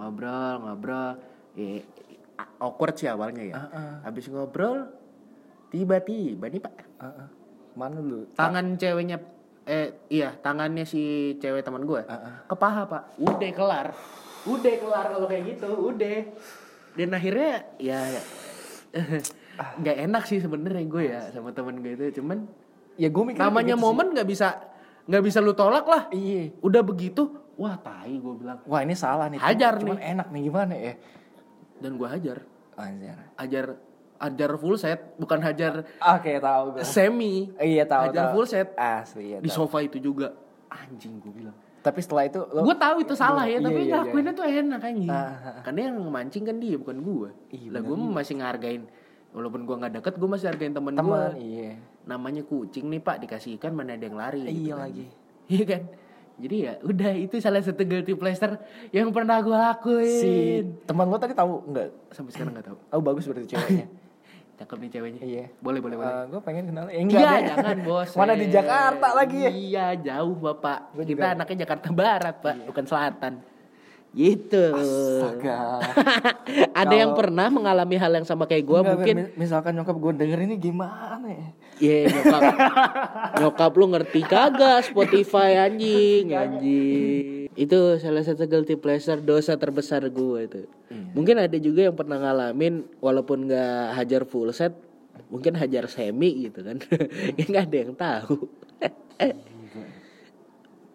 Ngobrol 0.00 0.54
ngobrol. 0.64 1.20
Eh, 1.54 1.84
awkward 2.58 2.96
sih 2.96 3.06
awalnya 3.06 3.44
ya. 3.44 3.54
Habis 4.08 4.32
ngobrol 4.32 4.88
tiba-tiba 5.68 6.48
nih 6.48 6.60
pak. 6.64 6.74
Ah, 6.98 7.06
ah. 7.06 7.28
Mana 7.74 7.98
lu? 7.98 8.30
tangan 8.38 8.78
ceweknya 8.78 9.18
eh 9.66 9.98
iya 10.06 10.30
tangannya 10.38 10.86
si 10.86 11.34
cewek 11.42 11.66
teman 11.66 11.84
gue 11.84 12.00
ke 12.48 12.56
paha 12.56 12.88
pak. 12.88 13.02
Udah 13.20 13.52
kelar 13.52 13.88
udah 14.46 14.74
kelar 14.76 15.06
kalau 15.08 15.26
kayak 15.26 15.44
gitu 15.50 15.68
udah 15.88 16.18
dan 16.94 17.08
akhirnya 17.10 17.52
ya 17.76 17.98
nggak 19.80 19.96
enak 20.04 20.22
sih 20.24 20.38
sebenarnya 20.38 20.84
gue 20.84 21.02
ya 21.04 21.20
sama 21.30 21.50
teman 21.50 21.78
gue 21.78 21.94
itu 21.94 22.20
cuman 22.20 22.46
Ya 22.94 23.10
gue 23.10 23.22
mikir 23.24 23.40
namanya 23.40 23.74
momen 23.74 24.14
nggak 24.14 24.22
bisa 24.24 24.54
nggak 25.04 25.22
bisa 25.22 25.38
lu 25.38 25.50
tolak 25.52 25.82
lah 25.82 26.06
Iya. 26.08 26.54
udah 26.60 26.78
begitu 26.80 27.26
wah 27.54 27.74
tai 27.76 28.14
gue 28.14 28.34
bilang 28.36 28.62
Wah 28.64 28.80
ini 28.80 28.94
salah 28.94 29.26
nih. 29.26 29.36
Hajar 29.36 29.74
Cuman 29.76 29.98
nih. 29.98 30.10
enak 30.12 30.28
nih 30.28 30.42
gimana 30.44 30.74
ya? 30.74 30.94
dan 31.76 31.90
gue 31.92 32.06
hajar 32.06 32.38
Anjir. 32.74 33.18
hajar 33.34 33.66
hajar 34.16 34.50
full 34.56 34.74
set 34.74 35.14
bukan 35.14 35.38
hajar 35.38 35.82
Oke 36.00 36.38
tahu 36.38 36.64
gue. 36.72 36.82
semi 36.84 37.50
Iya 37.56 37.82
tahu. 37.84 38.02
hajar 38.08 38.24
tahu. 38.24 38.32
full 38.32 38.46
set 38.46 38.68
Asli 38.74 39.26
ya. 39.28 39.38
di 39.38 39.50
tahu. 39.50 39.66
sofa 39.66 39.82
itu 39.82 39.98
juga 39.98 40.30
anjing 40.68 41.18
gue 41.18 41.32
bilang 41.32 41.56
Tapi 41.84 42.00
setelah 42.00 42.24
itu 42.24 42.40
lo 42.40 42.64
gue 42.64 42.74
tahu 42.74 42.96
itu 42.98 43.12
salah 43.12 43.44
ya 43.44 43.54
Iya, 43.54 43.58
tapi 43.60 43.76
iya, 43.76 43.84
iya. 43.84 43.92
ngelakuinnya 44.00 44.32
tuh 44.32 44.44
enak 44.46 44.80
anjing 44.82 45.10
Ah, 45.10 45.60
karena 45.60 45.80
yang 45.84 45.96
mancing 46.02 46.42
kan 46.42 46.56
dia 46.56 46.74
bukan 46.74 46.96
gue 46.98 47.28
Iya, 47.52 47.68
lah 47.68 47.80
gue 47.80 47.96
masih 48.10 48.34
ngargain 48.34 48.82
walaupun 49.30 49.60
gue 49.62 49.74
nggak 49.76 49.92
deket 49.94 50.14
gue 50.14 50.26
masih 50.26 50.46
hargain 50.46 50.72
temen, 50.72 50.94
teman 50.94 51.04
gue 51.04 51.22
iya. 51.38 51.70
namanya 52.02 52.40
kucing 52.42 52.86
nih 52.86 52.98
pak 52.98 53.20
dikasih 53.20 53.58
ikan 53.58 53.70
mana 53.70 53.92
ada 53.92 54.02
yang 54.02 54.14
lari 54.14 54.40
gitu 54.42 54.54
Iya 54.62 54.72
kan. 54.72 54.80
lagi. 54.80 55.04
iya 55.52 55.64
kan 55.66 55.82
jadi 56.34 56.56
ya 56.56 56.72
udah 56.82 57.10
itu 57.14 57.34
salah 57.38 57.60
satu 57.60 57.82
guilty 57.82 58.12
pleasure 58.12 58.58
yang 58.90 59.10
pernah 59.10 59.38
gue 59.38 59.52
lakuin 59.52 60.18
Si 60.18 60.32
teman 60.82 61.04
lo 61.04 61.14
tadi 61.14 61.30
tahu 61.30 61.68
nggak? 61.68 61.88
sampai 62.10 62.30
sekarang 62.30 62.52
nggak 62.54 62.66
tahu 62.66 62.78
Oh 62.90 63.00
bagus 63.00 63.22
berarti 63.24 63.50
ceweknya. 63.50 63.86
cakep 64.54 64.76
nih 64.78 64.90
ceweknya 64.90 65.20
Iya. 65.20 65.44
boleh 65.58 65.78
boleh 65.78 65.96
boleh 65.96 66.14
gue 66.26 66.40
pengen 66.40 66.64
kenal. 66.68 66.86
Eh, 66.86 66.94
Iya, 66.94 67.00
enggak 67.00 67.22
deh. 67.32 67.42
jangan 67.50 67.76
bos. 67.82 68.10
Mana 68.18 68.32
di 68.34 68.46
Jakarta 68.46 69.08
lagi 69.12 69.38
ya? 69.38 69.50
Iya, 69.50 69.86
jauh 70.00 70.36
Bapak. 70.36 70.78
Gua 70.90 71.02
Kita 71.02 71.10
juga- 71.10 71.22
Iya. 71.22 71.34
anaknya 71.34 71.56
Jakarta 71.62 71.88
Barat, 71.90 72.34
Pak, 72.38 72.54
bukan 72.64 72.84
selatan. 72.84 73.34
Gitu. 74.14 74.64
Astaga. 74.70 75.82
Ada 76.80 76.94
yang 76.94 77.12
pernah 77.12 77.50
mengalami 77.50 77.98
hal 77.98 78.14
yang 78.14 78.22
sama 78.22 78.46
kayak 78.46 78.62
Enggak, 78.62 78.94
mungkin. 78.94 79.14
mi- 79.18 79.32
misalkan 79.36 79.74
nyokap 79.74 79.96
gue 79.96 80.12
denger 80.14 80.38
ini 80.40 80.54
gimana 80.54 81.26
ya? 81.26 81.46
Iya, 81.76 81.98
nyokap. 82.14 82.42
nyokap 83.36 83.72
lu 83.74 83.86
ngerti 83.90 84.20
kagak 84.22 84.86
Spotify 84.86 85.58
anjing, 85.60 86.30
anjing. 86.30 87.43
Itu 87.54 87.98
salah 88.02 88.22
satu 88.26 88.46
guilty 88.46 88.74
pleasure 88.74 89.22
dosa 89.22 89.54
terbesar 89.54 90.02
gua 90.10 90.42
itu. 90.42 90.66
Iya. 90.90 91.14
Mungkin 91.14 91.36
ada 91.38 91.56
juga 91.58 91.86
yang 91.86 91.96
pernah 91.96 92.18
ngalamin 92.18 92.86
walaupun 92.98 93.46
nggak 93.46 93.98
hajar 93.98 94.22
full 94.26 94.50
set, 94.50 94.74
mungkin 95.30 95.54
hajar 95.54 95.86
semi 95.86 96.50
gitu 96.50 96.66
kan. 96.66 96.82
ya 97.38 97.44
nggak 97.46 97.64
ada 97.70 97.76
yang 97.78 97.94
tahu. 97.94 98.36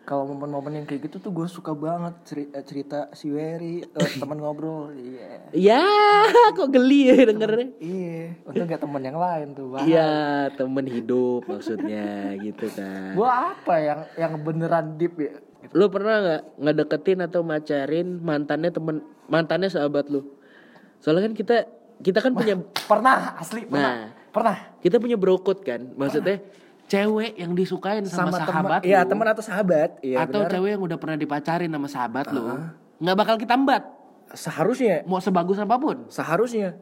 Kalau 0.10 0.26
momen-momen 0.26 0.74
yang 0.74 0.86
kayak 0.90 1.06
gitu 1.06 1.22
tuh 1.22 1.30
gue 1.30 1.46
suka 1.46 1.70
banget 1.78 2.18
ceri- 2.26 2.50
eh, 2.50 2.66
cerita 2.66 3.14
si 3.14 3.30
Wery 3.30 3.86
eh, 3.86 4.10
teman 4.18 4.42
ngobrol. 4.42 4.90
Iya. 4.98 5.54
Ya, 5.54 5.86
kok 6.58 6.74
geli 6.74 7.14
ya 7.14 7.30
dengernya. 7.30 7.78
Iya. 7.78 8.42
Untung 8.42 8.66
gak 8.74 8.82
teman 8.82 9.06
yang 9.06 9.22
lain 9.22 9.54
tuh. 9.54 9.70
Bang. 9.70 9.86
Iya, 9.86 10.50
temen 10.58 10.86
hidup 10.90 11.46
maksudnya 11.46 12.34
gitu 12.42 12.74
kan. 12.74 13.14
Gue 13.14 13.30
apa 13.30 13.74
yang 13.78 14.00
yang 14.18 14.34
beneran 14.42 14.98
deep 14.98 15.14
ya? 15.22 15.38
Lu 15.76 15.92
pernah 15.92 16.16
nggak 16.24 16.42
ngedeketin 16.60 17.20
atau 17.26 17.44
macarin 17.44 18.20
mantannya 18.24 18.72
temen 18.72 19.04
mantannya 19.28 19.68
sahabat 19.68 20.08
lu? 20.08 20.24
Soalnya 21.04 21.32
kan 21.32 21.34
kita 21.36 21.58
kita 22.00 22.20
kan 22.24 22.32
punya 22.32 22.56
Pernah 22.88 23.36
asli 23.38 23.68
pernah. 23.68 23.94
Nah. 24.08 24.10
Pernah. 24.30 24.58
kita 24.86 25.02
punya 25.02 25.18
brokot 25.18 25.66
kan, 25.66 25.90
maksudnya 25.98 26.38
cewek 26.86 27.34
yang 27.34 27.58
disukain 27.58 28.06
sama, 28.06 28.30
Sama, 28.30 28.46
sahabat. 28.46 28.82
Iya, 28.86 29.02
lu, 29.02 29.10
teman 29.10 29.28
atau 29.34 29.42
sahabat. 29.42 29.90
Iya, 30.06 30.18
atau 30.22 30.46
benar. 30.46 30.52
cewek 30.54 30.70
yang 30.78 30.84
udah 30.86 30.98
pernah 31.02 31.18
dipacarin 31.18 31.72
sama 31.74 31.88
sahabat 31.90 32.26
lu, 32.30 32.46
nggak 33.02 33.18
bakal 33.18 33.36
kita 33.42 33.58
embat, 33.58 33.84
Seharusnya 34.30 35.02
mau 35.10 35.18
sebagus 35.18 35.58
apa 35.58 35.82
pun. 35.82 36.06
seharusnya 36.14 36.78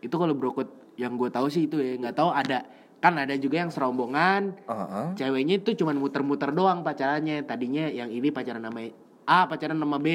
Itu 0.00 0.16
kalau 0.16 0.32
brokot 0.32 0.96
yang 0.96 1.20
gue 1.20 1.28
tahu 1.28 1.52
sih 1.52 1.68
itu 1.68 1.76
ya, 1.76 2.00
nggak 2.00 2.16
tahu 2.16 2.32
ada 2.32 2.64
kan 3.00 3.16
ada 3.16 3.34
juga 3.40 3.64
yang 3.64 3.72
serombongan. 3.72 4.60
Heeh. 4.68 5.06
ceweknya 5.16 5.58
itu 5.58 5.72
cuman 5.72 5.96
muter-muter 5.96 6.52
doang 6.52 6.84
pacarannya. 6.84 7.42
Tadinya 7.48 7.88
yang 7.88 8.12
ini 8.12 8.28
pacaran 8.28 8.60
sama 8.60 8.84
A 9.24 9.48
pacaran 9.48 9.80
sama 9.80 9.96
B. 9.96 10.08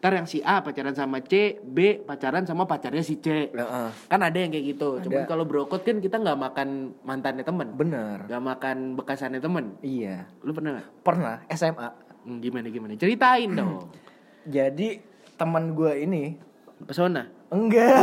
Ntar 0.00 0.16
yang 0.16 0.24
si 0.24 0.40
A 0.40 0.64
pacaran 0.64 0.96
sama 0.96 1.20
C 1.20 1.60
B 1.60 2.00
pacaran 2.00 2.44
sama 2.48 2.64
pacarnya 2.64 3.04
si 3.04 3.20
C. 3.20 3.52
Heeh. 3.52 3.88
kan 4.08 4.20
ada 4.20 4.36
yang 4.36 4.52
kayak 4.52 4.76
gitu. 4.76 5.00
Cuman 5.04 5.24
kalau 5.24 5.44
brokot 5.48 5.80
kan 5.80 6.00
kita 6.00 6.20
nggak 6.20 6.38
makan 6.40 6.96
mantannya 7.04 7.44
temen. 7.44 7.68
Bener. 7.76 8.28
nggak 8.28 8.42
makan 8.44 8.76
bekasannya 9.00 9.40
temen. 9.40 9.76
Iya. 9.80 10.28
lu 10.44 10.52
pernah 10.52 10.80
nggak? 10.80 10.88
Pernah 11.04 11.36
SMA. 11.52 11.88
Hmm, 12.20 12.36
gimana 12.44 12.68
gimana? 12.68 12.92
Ceritain 13.00 13.48
dong. 13.56 13.88
Jadi 14.56 15.00
teman 15.40 15.72
gue 15.72 15.92
ini 16.04 16.36
pesona 16.84 17.39
enggak 17.50 17.98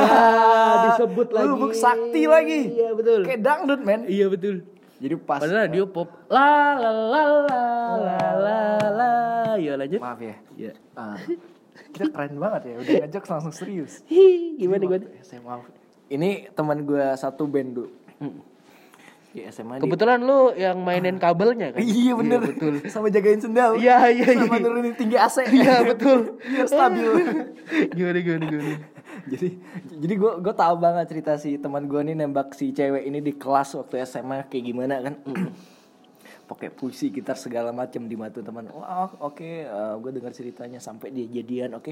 disebut 0.85 1.27
lagi. 1.29 1.47
Lubuk 1.47 1.73
sakti 1.73 2.21
lagi. 2.23 2.59
Iya, 2.69 2.89
betul. 2.91 3.19
Kayak 3.23 3.41
dangdut 3.41 3.81
men. 3.81 4.01
iya 4.05 4.27
betul 4.27 4.63
Jadi 4.97 5.13
pas 5.15 5.37
padahal 5.37 5.69
radio 5.69 5.85
pop 5.85 6.09
la 6.27 6.49
la 6.75 6.89
la 6.89 7.21
la 7.45 7.61
la 7.95 8.17
la 8.33 8.57
la 8.89 9.11
ya 9.55 9.73
lanjut 9.75 9.99
maaf 9.99 10.17
ya. 10.19 10.35
ya 10.57 10.71
Ah, 10.93 11.13
kita 11.93 12.09
keren 12.09 12.35
banget 12.35 12.61
ya. 12.65 12.73
Udah 12.77 12.93
ngajak 13.03 13.23
langsung 13.23 13.53
serius. 13.53 14.01
Hi, 14.05 14.57
gimana 14.57 14.81
gimana 14.81 15.05
SMA. 15.21 15.55
Ini 16.07 16.29
teman 16.51 16.81
gue 16.81 17.03
satu 17.13 17.45
band 17.45 17.69
dulu. 17.73 17.89
Di 19.29 19.45
SMA 19.47 19.77
di- 19.77 19.83
Kebetulan 19.83 20.17
lu 20.19 20.49
yang 20.51 20.79
mainin 20.79 21.15
kabelnya 21.17 21.69
kan? 21.69 21.79
Iya 21.79 22.17
bener. 22.17 22.39
betul. 22.41 22.81
Sama 22.89 23.07
jagain 23.07 23.37
sendal. 23.37 23.77
Iya, 23.77 24.09
iya, 24.09 24.33
Sama 24.33 24.55
iya. 24.55 24.63
nurunin 24.65 24.93
tinggi 24.93 25.13
AC. 25.15 25.45
Iya 25.45 25.85
betul. 25.85 26.35
Biar 26.49 26.65
stabil. 26.65 27.05
gimana 27.93 28.17
gimana 28.17 28.45
gimana? 28.47 28.73
jadi 29.31 29.49
jadi 29.97 30.13
gue 30.13 30.31
gue 30.43 30.53
tahu 30.53 30.75
banget 30.77 31.05
cerita 31.09 31.33
si 31.39 31.57
teman 31.57 31.85
gue 31.89 32.01
nih 32.03 32.15
nembak 32.17 32.53
si 32.53 32.71
cewek 32.71 33.03
ini 33.07 33.19
di 33.23 33.33
kelas 33.35 33.73
waktu 33.77 34.03
SMA 34.05 34.45
kayak 34.47 34.63
gimana 34.63 34.95
kan. 35.01 35.15
Pakai 36.49 36.71
puisi 36.71 37.11
gitar 37.11 37.35
segala 37.35 37.75
macam 37.75 38.07
di 38.07 38.15
mata 38.15 38.39
teman. 38.39 38.71
Wah 38.71 39.11
oke 39.19 39.67
gue 40.03 40.11
dengar 40.15 40.31
ceritanya 40.31 40.79
sampai 40.79 41.11
dia 41.11 41.27
jadian 41.27 41.75
oke. 41.75 41.91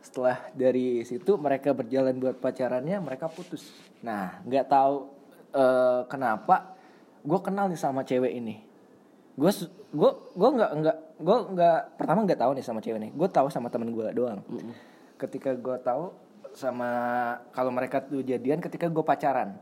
Setelah 0.00 0.48
dari 0.56 1.04
situ 1.04 1.36
mereka 1.36 1.76
berjalan 1.76 2.16
buat 2.16 2.38
pacarannya 2.38 2.96
mereka 3.02 3.26
putus. 3.28 3.68
Nah 4.06 4.40
nggak 4.46 4.66
tahu 4.70 4.96
eh, 5.52 6.00
kenapa 6.06 6.78
gue 7.20 7.40
kenal 7.42 7.66
nih 7.68 7.80
sama 7.80 8.06
cewek 8.06 8.32
ini. 8.32 8.62
Gue 9.34 9.50
gue 9.90 10.10
gue 10.38 10.50
nggak 10.54 10.70
nggak 10.80 10.96
gue 11.20 11.36
nggak 11.58 11.78
pertama 11.98 12.18
nggak 12.24 12.40
tahu 12.40 12.52
nih 12.56 12.64
sama 12.64 12.80
cewek 12.80 12.98
ini. 13.02 13.10
Gue 13.10 13.28
tahu 13.28 13.50
sama 13.50 13.68
temen 13.68 13.90
gue 13.90 14.06
doang. 14.14 14.40
Ketika 15.18 15.52
gue 15.52 15.76
tahu 15.82 16.29
sama 16.52 16.90
kalau 17.52 17.70
mereka 17.70 18.02
tuh 18.02 18.20
jadian 18.20 18.58
ketika 18.58 18.86
gue 18.86 19.04
pacaran 19.04 19.54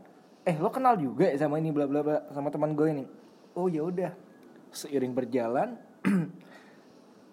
eh 0.43 0.55
lo 0.57 0.73
kenal 0.73 0.97
juga 0.97 1.29
ya 1.29 1.37
sama 1.37 1.61
ini 1.61 1.69
bla 1.69 1.85
bla 1.85 2.01
bla 2.01 2.17
sama 2.33 2.49
teman 2.49 2.73
gue 2.73 2.87
ini 2.89 3.05
oh 3.53 3.69
ya 3.69 3.85
udah 3.85 4.11
seiring 4.71 5.13
berjalan 5.13 5.77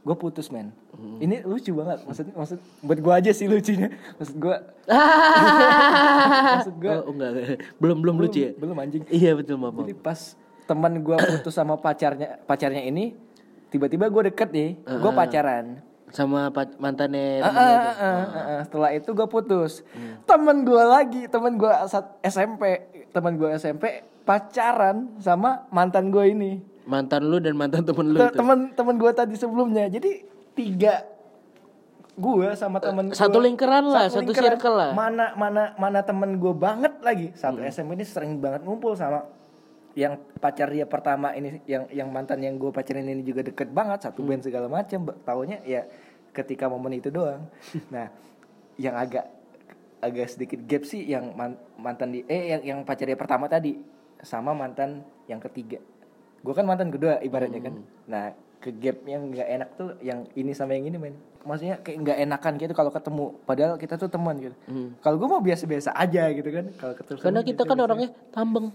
gue 0.06 0.14
putus 0.14 0.54
men. 0.54 0.70
Ini 1.18 1.42
lucu 1.42 1.74
banget. 1.74 2.06
Maksud 2.06 2.26
maksud 2.30 2.58
buat 2.78 2.98
gue 3.02 3.10
aja 3.10 3.30
sih 3.34 3.50
lucunya. 3.50 3.90
Maksud 4.22 4.38
gue 4.38 4.56
maksud 6.62 6.74
gue 6.78 6.94
Oh, 7.02 7.10
enggak, 7.10 7.58
belum 7.82 7.98
belum 8.06 8.16
lucu 8.22 8.38
ya. 8.46 8.50
belum 8.54 8.78
anjing. 8.78 9.02
Iya 9.10 9.34
betul 9.34 9.58
mama. 9.58 9.82
Jadi 9.82 9.98
pas 9.98 10.38
teman 10.70 11.02
gue 11.02 11.16
putus 11.18 11.50
sama 11.50 11.74
pacarnya 11.74 12.38
pacarnya 12.46 12.86
ini 12.86 13.18
tiba-tiba 13.66 14.06
gue 14.06 14.22
deket 14.30 14.48
nih, 14.54 14.70
gue 14.78 15.10
pacaran. 15.10 15.82
Sama 16.14 16.48
mantannya. 16.78 17.42
Ah, 17.42 17.50
itu. 17.50 17.58
ah, 17.58 17.66
ah, 17.66 18.24
ah. 18.36 18.60
Setelah 18.62 18.90
itu 18.94 19.10
gue 19.10 19.26
putus. 19.26 19.82
Temen 20.22 20.62
gue 20.62 20.82
lagi, 20.82 21.22
temen 21.26 21.58
gue 21.58 21.72
SMP, 22.22 22.62
temen 23.10 23.34
gue 23.34 23.50
SMP 23.54 24.06
pacaran 24.22 25.10
sama 25.18 25.66
mantan 25.68 26.10
gue 26.10 26.24
ini. 26.30 26.52
Mantan 26.86 27.26
lu 27.26 27.42
dan 27.42 27.58
mantan 27.58 27.82
temen 27.82 28.14
lu 28.14 28.18
itu. 28.18 28.34
Temen 28.34 28.58
temen 28.74 28.94
gue 28.96 29.10
tadi 29.10 29.34
sebelumnya. 29.34 29.90
Jadi 29.90 30.22
tiga 30.54 31.02
gue 32.16 32.48
sama 32.56 32.80
temen 32.80 33.12
satu 33.12 33.38
gua- 33.38 33.44
lingkaran 33.44 33.84
lah, 33.84 34.08
satu 34.08 34.32
circle 34.32 34.72
lah. 34.72 34.90
Mana 34.96 35.36
mana 35.36 35.76
mana 35.76 36.00
temen 36.00 36.40
gue 36.40 36.54
banget 36.56 36.96
lagi. 37.02 37.34
Satu 37.36 37.60
SMP 37.60 37.98
ini 37.98 38.06
sering 38.06 38.40
banget 38.40 38.64
ngumpul 38.64 38.96
sama 38.96 39.26
yang 39.96 40.20
pacar 40.36 40.68
dia 40.68 40.84
pertama 40.84 41.32
ini 41.32 41.64
yang 41.64 41.88
yang 41.88 42.12
mantan 42.12 42.44
yang 42.44 42.60
gue 42.60 42.68
pacarin 42.68 43.08
ini 43.08 43.24
juga 43.24 43.40
deket 43.40 43.72
banget 43.72 44.04
satu 44.04 44.20
band 44.20 44.44
segala 44.44 44.68
macam 44.68 45.08
taunya 45.24 45.56
ya 45.64 45.88
ketika 46.36 46.68
momen 46.68 47.00
itu 47.00 47.08
doang. 47.08 47.48
Nah 47.94 48.12
yang 48.76 48.92
agak 48.92 49.24
agak 50.04 50.28
sedikit 50.28 50.60
gap 50.68 50.84
sih 50.84 51.00
yang 51.08 51.32
man- 51.32 51.56
mantan 51.80 52.12
di 52.12 52.20
eh 52.28 52.52
yang 52.52 52.62
yang 52.62 52.78
pacar 52.84 53.08
dia 53.08 53.16
pertama 53.16 53.48
tadi 53.48 53.80
sama 54.20 54.52
mantan 54.52 55.00
yang 55.32 55.40
ketiga. 55.40 55.80
Gue 56.44 56.52
kan 56.52 56.68
mantan 56.68 56.92
kedua 56.92 57.16
ibaratnya 57.24 57.64
kan. 57.64 57.74
Nah 58.04 58.36
ke 58.66 58.74
gap 58.74 58.98
yang 59.04 59.30
nggak 59.30 59.46
enak 59.48 59.68
tuh 59.72 59.94
yang 60.00 60.26
ini 60.34 60.50
sama 60.50 60.74
yang 60.74 60.84
ini 60.84 60.98
men 60.98 61.14
maksudnya 61.40 61.78
kayak 61.78 62.02
nggak 62.02 62.18
enakan 62.20 62.52
gitu 62.56 62.72
kalau 62.72 62.90
ketemu 62.90 63.24
padahal 63.42 63.78
kita 63.78 63.94
tuh 63.94 64.10
teman 64.10 64.34
gitu 64.36 64.56
kalau 64.98 65.14
gue 65.14 65.28
mau 65.28 65.38
biasa-biasa 65.38 65.94
aja 65.94 66.26
gitu 66.28 66.50
kan 66.50 66.66
kalau 66.74 66.92
ketemu 66.92 67.16
Karena 67.20 67.40
kita 67.40 67.62
kan 67.62 67.66
biasa-biasa. 67.70 67.86
orangnya 67.86 68.08
tambeng. 68.28 68.66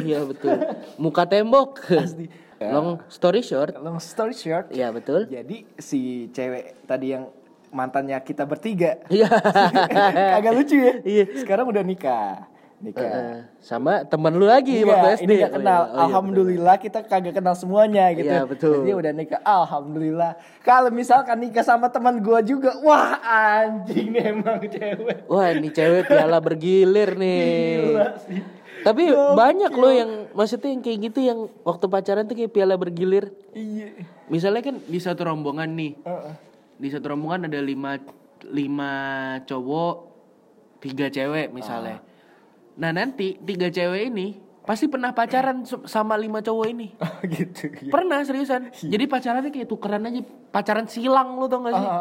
Iya 0.00 0.18
betul. 0.22 0.54
Muka 0.96 1.26
tembok. 1.26 1.82
Pasti. 2.00 2.30
Long 2.62 3.00
story 3.08 3.40
short. 3.40 3.72
long 3.74 3.96
story 3.98 4.30
short 4.32 4.68
Iya 4.68 4.92
betul. 4.92 5.24
jadi 5.26 5.64
si 5.74 6.28
cewek 6.28 6.84
tadi 6.84 7.10
yang 7.10 7.32
mantannya 7.70 8.20
kita 8.20 8.44
bertiga 8.44 9.00
Iya. 9.08 9.32
agak 10.38 10.52
lucu 10.54 10.76
ya 10.76 10.94
Iya. 11.00 11.24
sekarang 11.36 11.66
udah 11.66 11.80
nikah 11.80 12.44
nikah 12.80 13.04
Eh, 13.04 13.38
sama 13.60 14.02
temen 14.02 14.32
lu 14.32 14.44
lagi 14.44 14.80
Enggak, 14.80 14.88
waktu 14.90 15.08
SD. 15.14 15.22
ini 15.22 15.34
gak 15.36 15.46
Oh, 15.46 15.54
kenal. 15.54 15.68
iya. 15.76 15.84
Oh, 15.84 15.92
iya, 15.92 16.00
Alhamdulillah 16.02 16.76
kita 16.76 16.98
kagak 17.04 17.34
kenal 17.34 17.52
semuanya 17.52 18.04
gitu. 18.10 18.26
Iya, 18.26 18.42
betul. 18.42 18.72
Jadi 18.80 18.92
udah 18.96 19.12
nikah. 19.12 19.40
Alhamdulillah. 19.42 20.32
Kalau 20.60 20.88
misalkan 20.88 21.36
nikah 21.38 21.60
sama 21.60 21.86
teman 21.86 22.18
gua 22.18 22.40
juga, 22.40 22.72
wah 22.80 23.20
anjing 23.20 24.10
nih 24.10 24.32
emang 24.32 24.64
cewek. 24.64 24.96
betul. 25.20 25.28
Wah 25.28 25.46
ini 25.50 25.68
cewek 25.68 26.02
piala 26.06 26.38
bergilir 26.38 27.10
nih. 27.14 27.44
Gila 27.86 28.08
sih. 28.18 28.40
Tapi 28.80 29.02
banyak 29.12 29.72
loh 29.72 29.92
yang 29.92 30.10
maksudnya 30.32 30.72
yang 30.72 30.80
kayak 30.80 30.98
gitu 31.04 31.20
yang 31.20 31.38
waktu 31.62 31.84
pacaran 31.84 32.24
tuh 32.24 32.32
kayak 32.32 32.48
piala 32.48 32.74
bergilir. 32.74 33.28
Iya. 33.52 33.92
Misalnya 34.26 34.64
kan 34.64 34.80
di 34.80 34.96
satu 34.96 35.20
rombongan 35.22 35.68
nih, 35.70 36.00
Heeh. 36.00 36.32
di 36.74 36.88
satu 36.88 37.12
rombongan 37.12 37.44
ada 37.44 37.60
lima 37.60 38.00
lima 38.40 38.92
cowok, 39.44 39.96
tiga 40.80 41.12
cewek 41.12 41.52
misalnya. 41.52 42.00
Nah 42.78 42.90
nanti 42.94 43.38
tiga 43.40 43.72
cewek 43.72 44.12
ini 44.12 44.38
pasti 44.60 44.86
pernah 44.86 45.10
pacaran 45.10 45.66
sama 45.66 46.14
lima 46.14 46.38
cowok 46.44 46.66
ini. 46.70 46.94
Oh 47.02 47.18
gitu. 47.34 47.74
Iya. 47.74 47.90
Pernah 47.90 48.22
seriusan. 48.22 48.70
Jadi 48.70 49.04
pacarannya 49.10 49.50
kayak 49.50 49.66
tukeran 49.66 50.06
aja, 50.06 50.22
pacaran 50.54 50.86
silang 50.86 51.34
lu 51.40 51.50
tau 51.50 51.64
gak 51.66 51.74
sih? 51.74 51.88
A, 51.90 51.98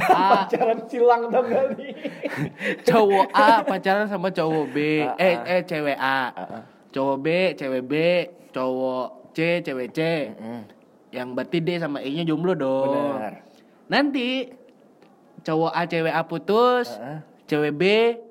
Pacaran 0.48 0.80
silang 0.88 1.28
dong 1.28 1.48
kali. 1.50 1.92
cowok 2.88 3.26
A 3.36 3.60
pacaran 3.60 4.06
sama 4.08 4.32
cowok 4.32 4.64
B, 4.72 5.04
eh 5.20 5.36
eh 5.44 5.60
cewek 5.66 5.98
A, 5.98 6.32
cowok 6.88 7.16
B, 7.20 7.26
cewek 7.58 7.82
B, 7.84 7.94
cowok 8.48 9.34
C, 9.36 9.60
cewek 9.60 9.88
C. 9.92 10.00
Yang 11.10 11.28
berarti 11.36 11.58
D 11.60 11.68
sama 11.76 11.98
E 12.00 12.08
nya 12.16 12.24
jomblo 12.24 12.54
dong. 12.56 12.96
Benar. 12.96 13.44
Nanti 13.92 14.48
cowok 15.42 15.72
A 15.74 15.82
cewek 15.84 16.14
A 16.16 16.22
putus, 16.24 16.96
Heeh. 16.96 17.18
cewek 17.44 17.72
B 17.76 17.82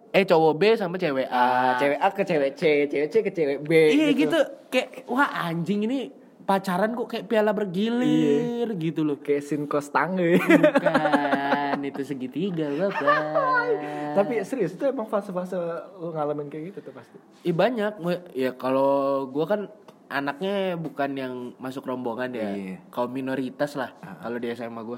eh 0.09 0.25
cowok 0.25 0.53
B 0.55 0.61
sama 0.73 0.97
cewek 0.97 1.27
A. 1.29 1.37
Ah, 1.37 1.71
cewek 1.77 1.99
A 1.99 2.07
ke 2.09 2.23
cewek 2.23 2.51
C, 2.53 2.61
cewek 2.85 3.07
C 3.07 3.15
ke 3.21 3.31
cewek 3.31 3.59
B. 3.61 3.71
iya 3.89 4.09
gitu. 4.11 4.39
Kayak 4.67 5.05
wah 5.05 5.29
anjing 5.45 5.85
ini 5.85 6.09
pacaran 6.43 6.97
kok 6.97 7.07
kayak 7.07 7.29
piala 7.29 7.53
bergilir 7.53 8.73
gitu 8.75 9.05
loh. 9.05 9.21
Kayak 9.21 9.45
sin 9.45 9.69
kos 9.69 9.93
tangga. 9.93 10.25
Bukan 10.33 11.77
itu 11.85 12.01
segitiga 12.01 12.73
bapak. 12.73 13.21
Tapi 14.17 14.41
serius 14.41 14.73
itu 14.73 14.83
emang 14.83 15.05
fase-fase 15.05 15.53
lu 15.95 16.09
ngalamin 16.09 16.49
kayak 16.49 16.73
gitu 16.73 16.89
tuh 16.89 16.93
pasti. 16.93 17.17
Ih 17.45 17.53
banyak, 17.53 18.01
ya 18.33 18.57
kalau 18.57 19.23
gua 19.29 19.45
kan 19.45 19.61
anaknya 20.09 20.73
bukan 20.73 21.09
yang 21.13 21.33
masuk 21.61 21.85
rombongan 21.85 22.33
ya, 22.33 22.49
Iya. 22.49 22.77
kaum 22.89 23.13
minoritas 23.13 23.77
lah 23.77 23.93
kalau 24.17 24.41
di 24.41 24.49
SMA 24.49 24.81
gua. 24.81 24.97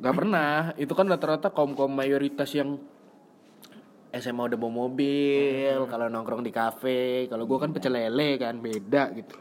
Gak 0.00 0.16
pernah, 0.16 0.72
itu 0.80 0.88
kan 0.96 1.04
rata-rata 1.04 1.52
kaum 1.52 1.76
kaum 1.76 1.92
mayoritas 1.92 2.48
yang 2.56 2.80
SMA 4.10 4.42
udah 4.50 4.58
bawa 4.58 4.72
mobil, 4.86 5.86
kalau 5.86 6.10
nongkrong 6.10 6.42
di 6.42 6.50
kafe, 6.50 7.30
kalau 7.30 7.46
gua 7.46 7.62
kan 7.62 7.70
pecel 7.70 7.94
lele 7.94 8.36
kan 8.42 8.58
beda 8.58 9.14
gitu. 9.14 9.38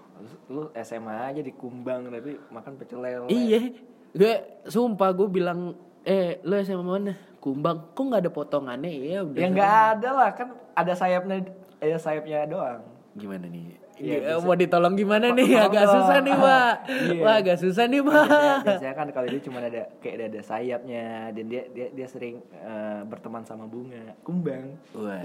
Lu 0.49 0.69
SMA 0.85 1.33
aja 1.33 1.41
di 1.41 1.53
Kumbang 1.53 2.09
tapi 2.13 2.37
makan 2.53 2.73
pecel 2.77 3.01
lele. 3.01 3.29
Iya, 3.29 3.73
gue 4.13 4.33
sumpah 4.69 5.09
gue 5.13 5.27
bilang, 5.29 5.73
eh 6.05 6.37
lu 6.45 6.53
SMA 6.61 6.85
mana? 6.85 7.13
Kumbang, 7.39 7.95
kok 7.95 8.03
nggak 8.03 8.21
ada 8.27 8.31
potongannya? 8.33 8.91
Ya 8.93 9.19
udah. 9.23 9.39
Ya 9.39 9.47
nggak 9.47 9.75
ada 9.95 10.09
lah 10.11 10.29
kan 10.35 10.53
ada 10.75 10.93
sayapnya 10.93 11.49
ada 11.79 11.97
sayapnya 11.97 12.45
doang. 12.45 12.83
Gimana 13.15 13.47
nih? 13.47 13.79
Iya, 13.99 14.17
Gi- 14.31 14.41
mau 14.41 14.55
ditolong 14.55 14.93
gimana 14.93 15.27
nih? 15.29 15.47
Tolong 15.49 15.67
Agak 15.67 15.85
susah 15.85 16.17
nih, 16.19 16.35
Pak. 16.35 16.73
Iya. 17.09 17.21
Wah, 17.21 17.35
agak 17.35 17.57
susah 17.57 17.85
nih, 17.85 18.01
Pak. 18.01 18.25
Biasanya, 18.25 18.63
biasanya 18.63 18.93
kan 18.93 19.07
kalau 19.11 19.27
dia 19.27 19.41
cuma 19.41 19.57
ada 19.59 19.81
kayak 19.99 20.15
ada, 20.15 20.25
ada 20.27 20.41
sayapnya 20.41 21.05
dan 21.29 21.45
dia 21.45 21.63
dia 21.69 21.87
dia 21.89 22.07
sering 22.07 22.35
eh, 22.53 23.01
berteman 23.03 23.43
sama 23.43 23.65
bunga 23.65 24.15
kumbang. 24.21 24.79
Wah, 24.93 25.19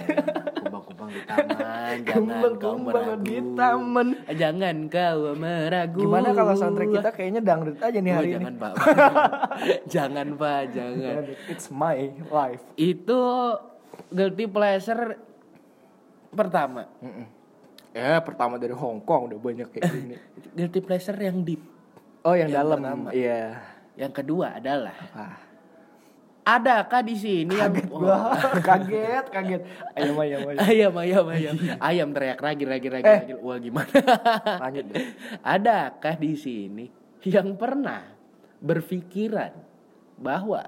kumbang-kumbang 0.56 1.08
di 1.08 1.22
taman, 1.22 1.96
jangan 2.02 2.02
kau 2.02 2.18
Kumbang-kumbang 2.18 3.04
meragu. 3.06 3.22
di 3.22 3.36
taman. 3.54 4.08
Jangan 4.28 4.76
kau 4.86 5.20
meragu. 5.34 6.00
Gimana 6.00 6.28
kalau 6.30 6.52
soundtrack 6.52 6.90
kita 6.92 7.10
kayaknya 7.10 7.40
dangdut 7.40 7.78
aja 7.78 7.94
nih 7.96 8.10
Oh, 8.10 8.16
hari 8.16 8.28
jangan, 8.32 8.50
ini. 8.50 8.60
Pak. 8.60 8.72
jangan, 9.94 10.26
Pak, 10.34 10.60
jangan. 10.70 11.22
It's 11.46 11.66
my 11.68 11.96
life. 12.28 12.62
Itu 12.74 13.20
guilty 14.08 14.46
pleasure 14.46 15.14
pertama. 16.30 16.90
Ya 17.94 18.18
pertama 18.18 18.58
dari 18.58 18.74
Hong 18.74 18.98
Kong 19.00 19.30
udah 19.30 19.38
banyak 19.38 19.70
kayak 19.70 19.86
gini. 19.86 20.14
Guilty 20.50 20.80
pleasure 20.82 21.14
yang 21.14 21.40
deep. 21.40 21.62
Oh 22.26 22.34
yang, 22.34 22.50
Yang 22.50 22.58
dalam, 22.58 22.80
iya. 23.14 23.62
Yang 23.94 24.12
kedua 24.18 24.58
adalah 24.58 24.96
Ah, 25.14 25.38
adakah 26.58 27.00
di 27.00 27.14
sini 27.14 27.54
yang 27.54 27.70
Wah, 27.88 28.34
kaget, 28.68 29.30
kaget. 29.30 29.62
Ayam, 29.94 30.16
ayam, 30.18 30.40
ayam. 30.44 30.58
ayam 30.66 30.94
ayam 30.98 31.24
ayam 31.30 31.54
ayam 31.78 32.08
teriak 32.10 32.40
lagi 32.42 32.64
lagi 32.66 32.88
lagi 32.90 33.06
Eh. 33.06 33.18
lagi 33.22 33.34
wah 33.38 33.56
gimana 33.56 33.94
Lanjut 34.66 34.84
deh. 34.90 35.04
adakah 35.40 36.14
di 36.18 36.32
sini 36.34 36.84
yang 37.22 37.54
pernah 37.54 38.02
berpikiran 38.58 39.54
bahwa 40.18 40.66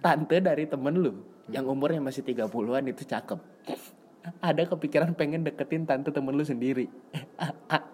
tante 0.00 0.36
dari 0.36 0.66
temen 0.66 0.92
lu 0.92 1.12
yang 1.48 1.64
umurnya 1.64 2.02
masih 2.02 2.20
30-an 2.20 2.84
itu 2.84 3.06
cakep 3.06 3.38
ada 4.40 4.62
kepikiran 4.68 5.16
pengen 5.16 5.44
deketin 5.44 5.88
tante 5.88 6.12
temen 6.12 6.36
lu 6.36 6.44
sendiri. 6.44 6.88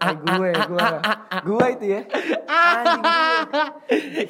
Eh, 0.06 0.16
gue, 0.22 0.50
gue, 0.54 0.88
gue 1.46 1.66
itu 1.78 1.86
ya. 1.86 2.00
Anjing 2.46 3.04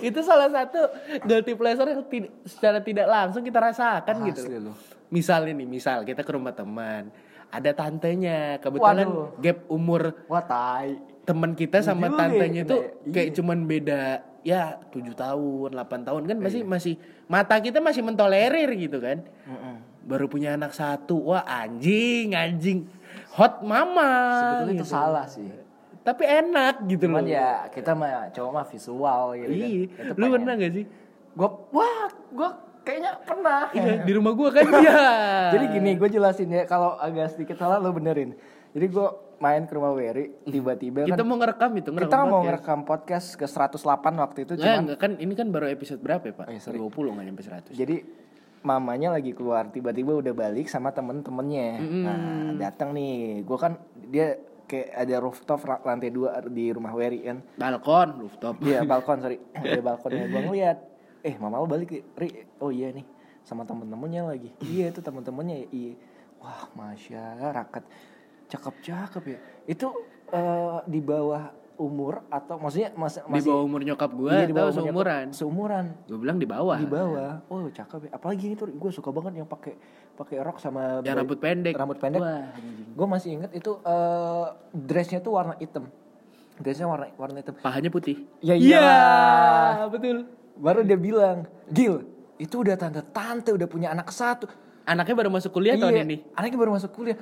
itu 0.01 0.21
salah 0.25 0.49
satu 0.49 0.81
guilty 1.25 1.53
pleasure 1.57 1.89
yang 1.89 2.05
tid- 2.09 2.33
secara 2.45 2.81
tidak 2.81 3.07
langsung 3.09 3.45
kita 3.45 3.61
rasakan 3.61 4.15
gitu 4.29 4.73
misalnya 5.11 5.55
nih 5.55 5.69
misal 5.69 6.03
kita 6.03 6.27
ke 6.27 6.33
rumah 6.35 6.51
teman 6.51 7.13
ada 7.47 7.71
tantenya. 7.73 8.59
Kebetulan 8.59 9.07
Waduh. 9.07 9.39
gap 9.39 9.59
umur 9.71 10.03
Wah 10.27 10.43
tai. 10.43 10.99
teman 11.27 11.59
kita 11.59 11.83
sama 11.83 12.07
juga 12.07 12.23
tantenya 12.23 12.63
ya, 12.63 12.67
itu 12.71 12.77
iya. 12.79 13.11
kayak 13.11 13.31
cuman 13.35 13.59
beda 13.67 14.03
ya 14.47 14.79
tujuh 14.95 15.15
tahun 15.15 15.71
8 15.75 16.07
tahun. 16.07 16.23
Kan 16.27 16.37
masih 16.39 16.63
masih 16.63 16.95
mata 17.27 17.59
kita 17.59 17.83
masih 17.83 18.03
mentolerir 18.07 18.71
gitu 18.79 19.03
kan 19.03 19.27
baru 20.07 20.25
punya 20.25 20.55
anak 20.55 20.71
satu 20.71 21.19
wah 21.27 21.43
anjing 21.43 22.31
anjing 22.33 22.87
hot 23.33 23.61
mama 23.61 24.11
Sebetulnya 24.39 24.73
itu 24.73 24.81
gitu. 24.81 24.87
salah 24.89 25.27
sih. 25.27 25.51
tapi 26.01 26.23
enak 26.23 26.87
gitu 26.87 27.05
Cuman 27.05 27.21
loh 27.21 27.35
ya 27.35 27.67
kita 27.69 27.91
mah 27.93 28.31
cowok 28.31 28.51
mah 28.53 28.65
visual 28.65 29.23
gitu 29.35 29.51
kan. 29.51 29.67
iya 29.67 29.85
Itu 30.07 30.17
lu 30.17 30.27
pernah 30.31 30.53
gak 30.55 30.73
sih 30.73 30.85
Gue, 31.37 31.49
wah, 31.69 32.07
gue 32.33 32.49
kayaknya 32.81 33.13
pernah. 33.21 33.69
Iya, 33.69 34.01
di 34.01 34.13
rumah 34.15 34.33
gua 34.33 34.49
kan 34.49 34.65
ya 34.79 34.97
Jadi 35.53 35.65
gini, 35.69 35.91
gue 35.93 36.09
jelasin 36.09 36.49
ya 36.49 36.65
kalau 36.65 36.97
agak 36.97 37.29
sedikit 37.29 37.59
salah 37.59 37.77
lo 37.77 37.91
benerin. 37.91 38.33
Jadi 38.71 38.87
gue 38.87 39.09
main 39.37 39.63
ke 39.63 39.73
rumah 39.73 39.93
Wery 39.93 40.33
tiba-tiba 40.43 41.05
Kita 41.05 41.13
kan 41.15 41.27
mau 41.27 41.37
ngerekam 41.37 41.71
itu, 41.75 41.91
ngerekam 41.91 42.09
kita 42.09 42.19
mau 42.23 42.25
podcast. 42.31 42.47
ngerekam 42.47 42.81
podcast 42.83 43.27
ke 43.35 43.45
108 43.45 43.77
waktu 44.17 44.39
itu 44.41 44.53
cuman 44.57 44.79
enggak 44.81 44.99
kan 44.99 45.11
ini 45.19 45.33
kan 45.35 45.47
baru 45.51 45.67
episode 45.69 46.01
berapa 46.01 46.25
ya, 46.25 46.35
Pak? 46.35 46.47
Oh, 46.47 46.53
iya, 46.53 46.61
sorry. 46.63 46.79
20 46.79 47.13
enggak 47.13 47.27
nyampe 47.27 47.43
100. 47.45 47.75
jadi 47.75 47.97
mamanya 48.67 49.14
lagi 49.14 49.31
keluar 49.31 49.71
tiba-tiba 49.71 50.19
udah 50.19 50.35
balik 50.35 50.67
sama 50.67 50.91
temen-temennya. 50.91 51.69
Nah 52.03 52.19
datang 52.59 52.91
nih 52.91 53.47
gue 53.47 53.59
kan 53.59 53.79
dia 54.11 54.35
kayak 54.67 54.91
ada 55.07 55.17
rooftop 55.23 55.62
lantai 55.87 56.11
dua 56.11 56.43
di 56.51 56.75
rumah 56.75 56.91
Wery 56.91 57.23
kan? 57.23 57.47
Balkon, 57.55 58.27
rooftop. 58.27 58.59
Iya 58.67 58.83
balkon 58.91 59.23
sorry. 59.23 59.39
Ada 59.55 59.79
balkonnya 59.79 60.27
gue 60.27 60.41
ngeliat. 60.43 60.79
Eh 61.23 61.39
mama 61.39 61.62
lo 61.62 61.71
balik 61.71 61.95
Ri 62.19 62.43
oh 62.59 62.75
iya 62.75 62.91
nih 62.91 63.07
sama 63.47 63.62
temen-temennya 63.62 64.27
lagi. 64.27 64.51
Iya 64.67 64.91
itu 64.91 64.99
temen-temennya 64.99 65.71
iya. 65.71 65.95
Wah 66.43 66.67
masyarakat 66.75 67.83
cakep-cakep 68.51 69.23
ya. 69.31 69.39
Itu 69.71 69.95
eh, 70.35 70.79
di 70.91 70.99
bawah 70.99 71.66
umur 71.77 72.24
atau 72.27 72.57
maksudnya 72.57 72.91
mas, 72.93 73.14
Di 73.14 73.24
masih 73.27 73.49
bawah 73.49 73.62
umur 73.62 73.81
nyokap 73.81 74.11
gue 74.11 74.31
iya, 74.31 74.45
di 74.45 74.53
atau 74.53 74.72
seumuran? 74.72 75.24
nyokap- 75.24 75.37
seumuran 75.37 75.85
Gue 76.05 76.18
bilang 76.18 76.37
di 76.37 76.47
bawah. 76.47 76.77
di 76.77 76.89
bawah 76.89 77.33
oh 77.47 77.68
cakep 77.68 78.01
ya 78.03 78.11
apalagi 78.12 78.47
itu 78.51 78.64
gue 78.66 78.91
suka 78.91 79.09
banget 79.11 79.33
yang 79.39 79.47
pakai 79.47 79.77
pakai 80.12 80.37
rok 80.41 80.57
sama 80.57 81.01
Yang 81.01 81.16
rambut 81.20 81.39
pendek. 81.39 81.72
rambut 81.72 81.99
pendek 81.99 82.20
Wah, 82.20 82.49
gue 82.93 83.07
masih 83.07 83.29
inget 83.35 83.51
itu 83.53 83.77
eh, 83.79 84.47
dressnya 84.72 85.20
tuh 85.20 85.33
warna 85.33 85.55
hitam 85.57 85.85
dressnya 86.57 86.85
warna 86.85 87.12
warna 87.14 87.39
hitam 87.39 87.53
Pahanya 87.57 87.89
putih. 87.89 88.24
Ya 88.41 88.53
Iya, 88.53 88.81
iyalah. 88.81 89.89
betul. 89.89 90.24
Baru 90.57 90.81
dia 90.81 90.97
bilang, 90.97 91.45
Gil, 91.66 92.09
itu 92.37 92.57
udah 92.57 92.74
tante-tante 92.74 93.53
udah 93.53 93.64
punya 93.66 93.89
anak 93.91 94.09
satu. 94.09 94.49
Anaknya 94.83 95.12
baru 95.14 95.29
masuk 95.29 95.53
kuliah 95.53 95.77
Iya, 95.77 95.85
tahun 95.85 96.09
ini. 96.09 96.16
Anaknya 96.33 96.57
baru 96.57 96.72
masuk 96.72 96.91
kuliah. 96.91 97.20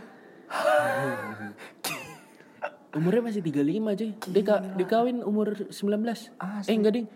Umurnya 2.95 3.22
masih 3.26 3.42
35 3.42 3.99
cuy. 3.99 4.11
Dia 4.30 4.42
ka 4.47 4.57
dikawin 4.78 5.26
umur 5.26 5.66
19. 5.68 5.74
Asli. 6.38 6.70
Eh 6.70 6.74
enggak 6.78 6.92
ding. 6.95 7.07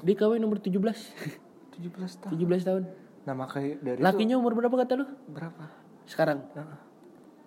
Dia 0.00 0.14
kawin 0.16 0.42
umur 0.44 0.58
17. 0.60 0.72
17 0.72 2.24
tahun. 2.24 2.30
17 2.32 2.68
tahun. 2.68 2.82
Nah 3.28 3.34
makanya 3.36 3.72
dari 3.84 4.00
Lakinya 4.00 4.36
umur 4.40 4.56
berapa 4.56 4.72
kata 4.72 4.92
lu? 4.96 5.04
itu 5.04 5.14
berapa? 5.28 5.64
Sekarang 6.08 6.40
Heeh. 6.56 6.78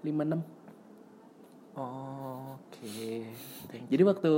56. 0.05 0.59
Oh, 1.79 2.59
Oke. 2.59 3.23
Thank 3.71 3.87
Jadi 3.87 4.03
waktu 4.03 4.31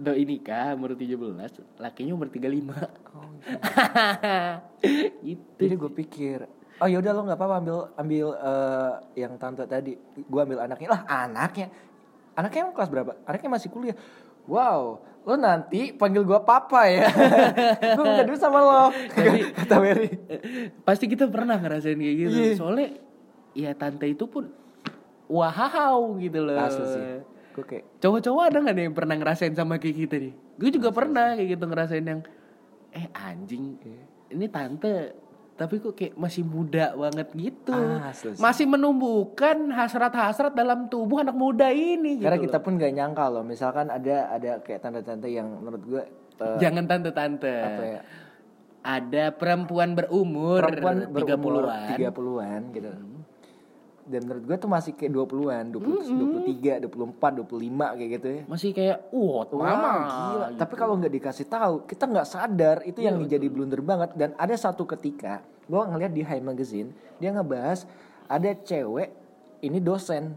doi 0.00 0.22
nikah 0.24 0.72
umur 0.78 0.96
17, 0.96 1.60
lakinya 1.76 2.12
umur 2.16 2.28
35. 2.32 2.72
Oh, 3.12 3.30
gitu. 5.28 5.60
Jadi 5.60 5.74
gue 5.76 5.92
pikir, 5.92 6.38
oh 6.80 6.88
yaudah 6.88 7.12
lo 7.12 7.26
nggak 7.26 7.36
apa-apa 7.36 7.56
ambil 7.60 7.78
ambil 7.98 8.26
eh, 8.38 8.92
yang 9.20 9.34
tante 9.36 9.66
tadi. 9.66 9.98
Gue 10.24 10.40
ambil 10.40 10.64
anaknya 10.64 10.88
lah 10.88 11.02
anaknya. 11.06 11.68
Anaknya 12.34 12.60
emang 12.68 12.74
kelas 12.76 12.90
berapa? 12.90 13.12
Anaknya 13.26 13.50
masih 13.50 13.68
kuliah. 13.70 13.96
Wow, 14.48 15.04
lo 15.28 15.34
nanti 15.36 15.92
panggil 15.92 16.24
gue 16.24 16.40
papa 16.42 16.88
ya. 16.88 17.06
gue 17.96 18.04
minta 18.04 18.24
duit 18.24 18.40
sama 18.40 18.58
lo. 18.64 18.82
Kata 19.60 19.76
Mary. 19.78 20.08
Pasti 20.82 21.04
kita 21.06 21.28
pernah 21.28 21.60
ngerasain 21.60 21.98
kayak 21.98 22.16
gitu. 22.16 22.38
Iya. 22.40 22.52
Soalnya 22.56 22.88
ya 23.52 23.70
tante 23.76 24.06
itu 24.08 24.24
pun 24.26 24.48
wow 25.28 26.16
gitu 26.18 26.40
loh. 26.40 26.56
Asli 26.56 26.84
sih. 26.88 27.02
Gue 27.50 27.64
kayak 27.66 27.84
Cowok-cowok 28.00 28.42
ada 28.46 28.58
gak 28.62 28.74
nih 28.74 28.84
yang 28.88 28.96
pernah 28.96 29.14
ngerasain 29.18 29.54
sama 29.54 29.76
kayak 29.76 29.96
kita 30.08 30.16
nih? 30.18 30.32
Gue 30.56 30.70
juga 30.72 30.88
pernah 30.90 31.36
kayak 31.36 31.48
gitu 31.58 31.64
ngerasain 31.68 32.06
yang 32.06 32.20
eh 32.90 33.06
anjing 33.14 33.78
ini 34.30 34.46
tante 34.50 35.14
tapi 35.60 35.76
kok 35.76 35.92
kayak 35.92 36.16
masih 36.16 36.40
muda 36.40 36.96
banget 36.96 37.28
gitu. 37.36 37.76
Ah, 37.76 38.16
masih 38.40 38.64
menumbuhkan 38.64 39.68
hasrat-hasrat 39.68 40.56
dalam 40.56 40.88
tubuh 40.88 41.20
anak 41.20 41.36
muda 41.36 41.68
ini 41.68 42.16
gitu. 42.16 42.24
karena 42.24 42.40
loh. 42.40 42.46
kita 42.48 42.58
pun 42.64 42.80
gak 42.80 42.92
nyangka 42.96 43.28
loh. 43.28 43.44
Misalkan 43.44 43.92
ada 43.92 44.32
ada 44.32 44.64
kayak 44.64 44.80
tante-tante 44.80 45.28
yang 45.28 45.60
menurut 45.60 45.82
gue 45.84 46.02
eh, 46.40 46.56
Jangan 46.64 46.88
tante-tante. 46.88 47.52
apa 47.52 47.82
ya? 47.84 48.00
Ada 48.80 49.36
perempuan 49.36 49.92
berumur 49.92 50.64
perempuan 50.64 50.96
berumur 51.12 51.68
30-an. 51.68 51.96
30-an 52.08 52.60
gitu. 52.72 52.90
Dan 54.10 54.26
menurut 54.26 54.42
gue 54.42 54.56
tuh 54.58 54.66
masih 54.66 54.92
kayak 54.98 55.14
20-an, 55.14 55.64
20, 55.70 56.82
23, 56.82 56.90
24, 56.90 57.46
25 57.46 57.96
kayak 57.96 58.10
gitu 58.18 58.28
ya. 58.28 58.42
Masih 58.50 58.70
kayak 58.74 58.98
Wah, 59.14 59.46
mama. 59.46 59.92
gila. 60.02 60.46
Tapi 60.58 60.74
kalau 60.74 60.98
nggak 60.98 61.14
dikasih 61.14 61.46
tahu, 61.46 61.86
kita 61.86 62.04
nggak 62.10 62.26
sadar 62.26 62.76
itu 62.82 62.98
yang 62.98 63.22
jadi 63.22 63.46
blunder 63.46 63.78
banget. 63.78 64.18
Dan 64.18 64.34
ada 64.34 64.54
satu 64.58 64.82
ketika, 64.82 65.46
gue 65.70 65.78
ngeliat 65.78 66.10
di 66.10 66.26
High 66.26 66.42
Magazine, 66.42 66.90
dia 67.22 67.30
ngebahas 67.30 67.86
ada 68.26 68.50
cewek 68.50 69.14
ini 69.62 69.78
dosen 69.78 70.34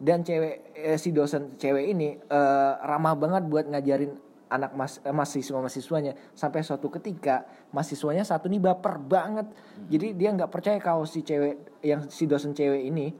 dan 0.00 0.20
cewek 0.26 0.74
eh, 0.74 0.98
si 0.98 1.14
dosen 1.14 1.54
cewek 1.60 1.84
ini 1.92 2.18
eh, 2.18 2.72
ramah 2.82 3.14
banget 3.14 3.46
buat 3.46 3.64
ngajarin 3.70 4.12
anak 4.52 4.72
mas 4.76 5.00
eh, 5.02 5.14
mahasiswa 5.14 5.58
mahasiswanya 5.58 6.12
sampai 6.36 6.60
suatu 6.60 6.92
ketika 6.92 7.48
mahasiswanya 7.74 8.22
satu 8.22 8.46
nih 8.46 8.62
baper 8.62 9.02
banget. 9.02 9.50
Jadi 9.90 10.14
dia 10.14 10.30
nggak 10.30 10.48
percaya 10.54 10.78
kalau 10.78 11.02
si 11.02 11.26
cewek 11.26 11.82
yang 11.82 12.06
si 12.06 12.30
dosen 12.30 12.54
cewek 12.54 12.86
ini 12.86 13.10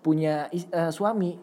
punya 0.00 0.48
eh, 0.48 0.88
suami. 0.88 1.36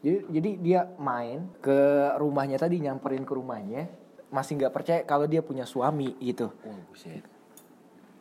Jadi 0.00 0.18
jadi 0.32 0.50
dia 0.56 0.80
main 0.96 1.52
ke 1.60 1.76
rumahnya 2.16 2.56
tadi 2.56 2.80
nyamperin 2.80 3.28
ke 3.28 3.32
rumahnya 3.36 3.92
masih 4.32 4.56
nggak 4.58 4.72
percaya 4.74 5.00
kalau 5.04 5.28
dia 5.28 5.44
punya 5.44 5.68
suami 5.68 6.16
gitu. 6.18 6.48
Oh, 6.64 6.80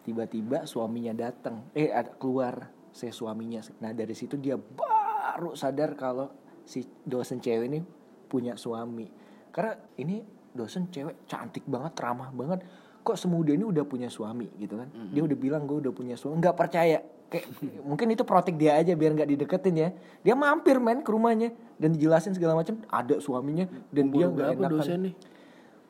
tiba-tiba 0.05 0.69
suaminya 0.69 1.15
datang 1.15 1.65
eh 1.73 1.89
ada 1.89 2.11
keluar 2.19 2.69
saya 2.91 3.15
suaminya. 3.15 3.63
Nah 3.81 3.95
dari 3.95 4.13
situ 4.13 4.35
dia 4.37 4.59
baru 4.59 5.57
sadar 5.57 5.95
kalau 5.95 6.29
si 6.67 6.83
dosen 7.07 7.39
cewek 7.39 7.67
ini 7.71 7.79
punya 8.27 8.59
suami. 8.59 9.07
Karena 9.49 9.73
ini 9.97 10.21
dosen 10.55 10.87
cewek 10.91 11.27
cantik 11.27 11.67
banget 11.67 11.95
ramah 11.99 12.31
banget 12.31 12.63
kok 13.05 13.15
semudah 13.15 13.53
ini 13.53 13.61
udah 13.61 13.85
punya 13.85 14.09
suami? 14.09 14.49
Gitu 14.57 14.73
kan. 14.73 14.89
Dia 15.13 15.21
udah 15.21 15.37
bilang 15.37 15.63
gue 15.63 15.77
udah 15.77 15.93
punya 15.93 16.17
suami. 16.17 16.41
Nggak 16.41 16.57
percaya. 16.57 16.99
Kayak 17.25 17.45
mungkin 17.81 18.09
itu 18.09 18.21
protek 18.21 18.53
dia 18.53 18.73
aja 18.75 18.93
biar 18.93 19.13
nggak 19.13 19.29
dideketin 19.29 19.75
ya. 19.77 19.89
Dia 20.19 20.33
mampir 20.33 20.77
men 20.77 21.01
ke 21.01 21.09
rumahnya 21.09 21.49
dan 21.77 21.93
dijelasin 21.93 22.33
segala 22.33 22.57
macam. 22.57 22.81
Ada 22.85 23.21
suaminya 23.21 23.69
dan 23.89 24.09
dia 24.09 24.25
Umur 24.25 24.33
nggak 24.33 24.47
berapa 24.49 24.61
enakan. 24.65 24.73
dosen 24.75 24.99
nih? 25.05 25.15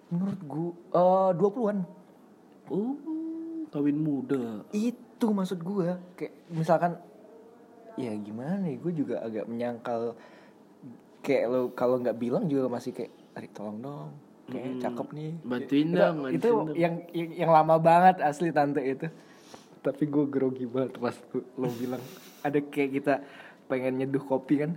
menurut 0.06 0.38
gue 0.38 0.70
eh 0.94 1.32
20-an 1.34 1.78
Oh, 2.70 2.94
kawin 3.68 3.98
muda. 3.98 4.62
itu 4.70 5.26
maksud 5.26 5.60
gue 5.60 5.98
kayak 6.14 6.34
misalkan 6.50 6.98
ya 7.96 8.14
gimana 8.16 8.66
ya 8.66 8.78
gue 8.78 8.94
juga 8.94 9.22
agak 9.22 9.46
menyangkal. 9.46 10.14
Kayak 11.20 11.46
lo 11.48 11.62
kalau 11.72 11.98
nggak 11.98 12.18
bilang 12.18 12.46
juga 12.46 12.70
masih 12.70 12.94
kayak 12.94 13.10
Ari 13.34 13.50
tolong 13.50 13.82
dong 13.82 14.10
kayak 14.46 14.78
cakep 14.80 15.08
nih. 15.12 15.32
Bantuin 15.42 15.88
dong, 15.90 16.18
itu 16.28 16.50
bantuin 16.50 16.54
dong. 16.62 16.76
yang, 16.76 16.94
yang 17.34 17.52
lama 17.52 17.76
banget 17.78 18.22
asli 18.22 18.50
tante 18.50 18.82
itu. 18.82 19.08
Tapi 19.80 20.04
gue 20.06 20.26
grogi 20.26 20.66
banget 20.66 20.98
pas 20.98 21.14
lo 21.56 21.70
bilang 21.72 22.02
ada 22.42 22.58
kayak 22.58 22.92
kita 22.94 23.14
pengen 23.66 23.98
nyeduh 23.98 24.22
kopi 24.22 24.62
kan? 24.62 24.72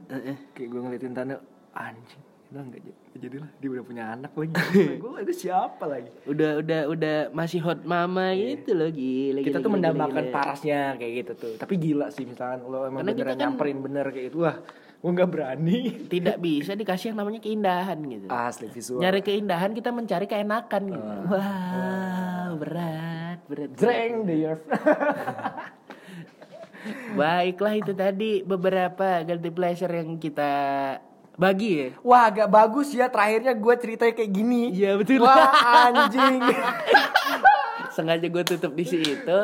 Kayak 0.52 0.68
gue 0.68 0.80
ngeliatin 0.80 1.12
tante 1.12 1.36
anjing 1.72 2.22
itu 2.48 2.56
nggak 2.56 2.80
jadi 2.80 2.92
jadilah 3.20 3.50
dia 3.60 3.68
udah 3.68 3.84
punya 3.84 4.04
anak 4.08 4.32
lagi. 4.32 4.56
Gue 5.04 5.20
itu 5.20 5.34
siapa 5.44 5.84
lagi? 5.84 6.08
Udah 6.24 6.64
udah 6.64 6.80
udah 6.88 7.16
masih 7.28 7.60
hot 7.60 7.84
mama 7.84 8.32
gitu 8.32 8.72
loh 8.72 8.88
gila. 8.88 9.44
kita 9.44 9.52
gila, 9.52 9.60
tuh 9.60 9.68
gila, 9.68 9.76
mendambakan 9.76 10.24
gila. 10.24 10.32
parasnya 10.32 10.80
kayak 10.96 11.12
gitu 11.12 11.32
tuh. 11.36 11.52
Tapi 11.60 11.74
gila 11.76 12.08
sih 12.08 12.24
misalkan 12.24 12.64
lo 12.64 12.88
emang 12.88 13.04
Karena 13.04 13.12
beneran 13.12 13.28
kan- 13.28 13.40
nyamperin 13.44 13.78
bener 13.84 14.06
kayak 14.08 14.26
itu 14.32 14.38
wah 14.40 14.56
gue 14.98 15.10
nggak 15.12 15.30
berani 15.30 15.78
Tidak 16.04 16.36
bisa 16.36 16.74
dikasih 16.74 17.10
yang 17.10 17.18
namanya 17.18 17.38
keindahan 17.38 17.98
gitu. 18.02 18.26
asli 18.26 18.66
visual 18.66 18.98
Nyari 18.98 19.20
keindahan 19.20 19.70
kita 19.70 19.90
mencari 19.90 20.26
keenakan 20.26 20.82
gitu. 20.88 21.10
Wah, 21.28 22.50
berat, 22.52 23.38
berat. 23.46 23.68
berat. 23.68 23.70
Dreng 23.74 24.14
the 24.24 24.34
year 24.36 24.56
Baiklah 27.14 27.74
itu 27.74 27.92
tadi 27.92 28.42
beberapa 28.42 29.22
guilty 29.22 29.50
pleasure 29.50 29.90
yang 29.92 30.16
kita 30.16 30.50
bagi 31.34 31.70
ya. 31.70 31.88
wah 32.02 32.26
agak 32.26 32.48
bagus 32.48 32.90
ya 32.90 33.06
terakhirnya 33.06 33.54
gue 33.54 33.74
ceritanya 33.76 34.10
kayak 34.12 34.32
gini 34.32 34.74
Iya, 34.74 34.98
betul. 34.98 35.22
wah 35.22 35.46
anjing 35.86 36.42
Sengaja 37.94 38.26
gue 38.26 38.44
tutup 38.44 38.72
di 38.72 38.82
situ. 38.82 39.38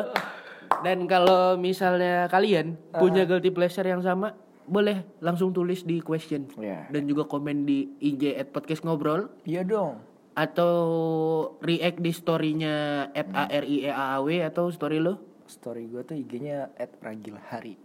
Dan 0.77 1.07
kalau 1.07 1.55
misalnya 1.55 2.27
kalian 2.27 2.75
punya 2.93 3.23
guilty 3.23 3.47
pleasure 3.49 3.83
yang 3.83 3.99
sama, 3.99 4.35
boleh 4.65 5.05
langsung 5.21 5.53
tulis 5.53 5.85
di 5.85 6.01
question. 6.01 6.49
Iya. 6.57 6.89
Dan 6.89 7.05
juga 7.05 7.25
komen 7.29 7.65
di 7.65 7.95
IG 8.01 8.35
at 8.35 8.49
podcast 8.49 8.81
ngobrol 8.83 9.29
iya 9.45 9.61
dong 9.61 10.15
atau 10.35 10.75
react 11.63 12.03
di 12.03 12.11
storynya 12.11 13.07
at 13.15 13.31
ARIEAAW 13.31 14.43
atau 14.51 14.67
story 14.67 14.99
lo 14.99 15.15
story 15.47 15.87
gue 15.87 16.03
tuh 16.03 16.19
IG-nya 16.19 16.75
at 16.75 16.91
Ragil 16.99 17.39
Hari 17.39 17.79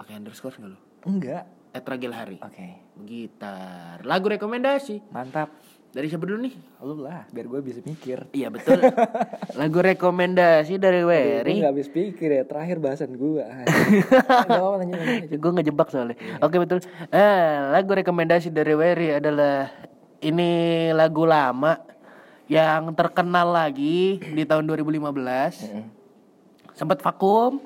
pakai 0.00 0.16
underscore 0.16 0.56
nggak 0.56 0.72
lo? 0.72 0.80
enggak 1.04 1.44
At 1.70 1.86
Ragil 1.86 2.10
Hari. 2.10 2.42
oke 2.42 2.68
Gitar. 3.06 4.02
Lagu 4.02 4.26
rekomendasi. 4.26 5.12
mantap 5.14 5.54
Dari 5.90 6.06
siapa 6.06 6.22
dulu 6.22 6.38
nih? 6.46 6.54
Lu 6.86 7.02
lah, 7.02 7.26
biar 7.34 7.50
gue 7.50 7.60
bisa 7.66 7.82
mikir. 7.82 8.30
Iya 8.30 8.46
betul. 8.46 8.78
Lagu 9.58 9.78
rekomendasi 9.82 10.78
dari 10.78 11.02
Gue 11.02 11.10
Wery. 11.42 11.66
gak 11.66 11.74
habis 11.74 11.90
pikir 11.90 12.30
ya, 12.30 12.46
terakhir 12.46 12.78
bahasan 12.78 13.18
gue. 13.18 13.42
Gak 14.22 14.46
apa-apa 14.46 14.86
nanya, 14.86 14.94
nanya 15.02 15.26
aja. 15.26 15.34
Gue 15.34 15.50
ngejebak 15.50 15.88
soalnya. 15.90 16.14
Oke 16.38 16.62
betul. 16.62 16.78
Eh, 17.10 17.50
lagu 17.74 17.90
rekomendasi 17.90 18.54
dari 18.54 18.70
Wery 18.78 19.18
adalah 19.18 19.66
ini 20.22 20.50
lagu 20.94 21.26
lama 21.26 21.74
yang 22.46 22.94
terkenal 22.94 23.50
lagi 23.50 24.22
di 24.22 24.46
tahun 24.46 24.70
2015. 24.70 25.10
Sempat 26.78 27.02
vakum. 27.02 27.58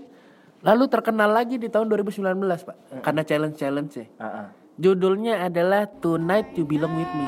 Lalu 0.65 0.85
terkenal 0.89 1.29
lagi 1.29 1.61
di 1.61 1.69
tahun 1.69 1.93
2019, 1.93 2.41
Pak. 2.41 2.77
Karena 3.05 3.21
challenge-challenge 3.21 3.93
ya. 4.01 4.07
Ah, 4.17 4.25
ah. 4.25 4.47
Judulnya 4.81 5.45
adalah 5.45 5.85
Tonight 6.01 6.57
You 6.57 6.65
Belong 6.65 6.97
With 6.97 7.13
Me. 7.13 7.27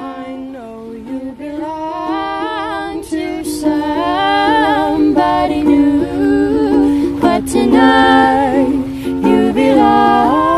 Somebody 4.96 5.62
new, 5.62 7.18
but 7.20 7.46
tonight 7.46 8.66
you 9.26 9.52
belong 9.52 10.55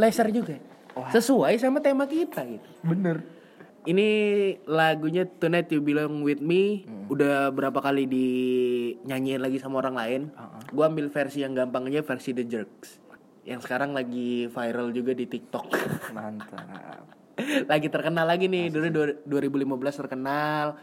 pleasure 0.00 0.32
juga. 0.32 0.56
Sesuai 1.12 1.60
sama 1.60 1.84
tema 1.84 2.08
kita 2.08 2.40
gitu. 2.48 2.68
Bener. 2.80 3.20
Ini 3.80 4.08
lagunya 4.68 5.24
Tonight 5.24 5.72
You 5.72 5.80
Belong 5.80 6.24
With 6.24 6.40
Me 6.40 6.84
udah 7.08 7.48
berapa 7.52 7.80
kali 7.80 8.04
dinyanyiin 8.08 9.40
lagi 9.40 9.60
sama 9.60 9.80
orang 9.84 9.96
lain. 9.96 10.20
Gua 10.72 10.88
ambil 10.88 11.12
versi 11.12 11.44
yang 11.44 11.52
gampangnya 11.52 12.00
versi 12.00 12.32
The 12.32 12.44
Jerks. 12.44 13.00
Yang 13.44 13.68
sekarang 13.68 13.92
lagi 13.92 14.48
viral 14.48 14.92
juga 14.92 15.12
di 15.12 15.24
TikTok. 15.24 15.68
Mantap. 16.12 17.04
lagi 17.72 17.88
terkenal 17.88 18.28
lagi 18.28 18.52
nih. 18.52 18.68
Dulu 18.68 18.86
dua- 18.92 19.16
2015 19.24 20.00
terkenal. 20.04 20.76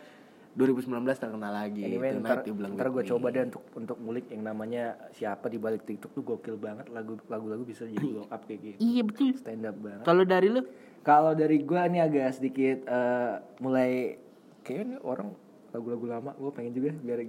2019 0.58 1.06
terkenal 1.22 1.54
lagi. 1.54 1.86
Anyway, 1.86 2.18
ntar, 2.18 2.42
ntar 2.42 2.88
gue 2.90 3.04
Me. 3.06 3.10
coba 3.14 3.30
deh 3.30 3.46
untuk 3.46 3.64
untuk 3.78 3.98
ngulik 4.02 4.26
yang 4.34 4.42
namanya 4.42 4.98
siapa 5.14 5.54
di 5.54 5.62
balik 5.62 5.86
TikTok 5.86 6.18
tuh 6.18 6.26
gokil 6.26 6.58
banget 6.58 6.90
lagu 6.90 7.22
lagu-lagu 7.30 7.62
bisa 7.62 7.86
jadi 7.86 8.02
blow 8.18 8.26
up 8.26 8.42
kayak 8.50 8.74
gitu. 8.74 8.80
Iya 8.82 9.02
betul. 9.06 9.38
Stand 9.38 9.70
up 9.70 9.78
banget. 9.78 10.04
Kalau 10.10 10.24
dari 10.26 10.48
lu? 10.50 10.66
Kalau 11.06 11.38
dari 11.38 11.62
gue 11.62 11.82
ini 11.94 12.00
agak 12.02 12.42
sedikit 12.42 12.90
eh, 12.90 13.34
mulai 13.62 14.18
kayaknya 14.66 14.98
orang 15.06 15.30
lagu-lagu 15.70 16.06
lama 16.10 16.32
gue 16.34 16.52
pengen 16.52 16.74
juga 16.74 16.90
biar 17.06 17.20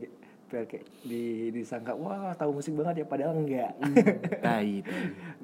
biar 0.49 0.65
kayak 0.65 0.89
di 1.05 1.53
disangka 1.53 1.93
wah 1.93 2.33
tahu 2.33 2.57
musik 2.57 2.73
banget 2.81 3.05
ya 3.05 3.07
padahal 3.07 3.37
enggak. 3.37 3.77
Tai. 4.41 4.41
tai. 4.41 4.81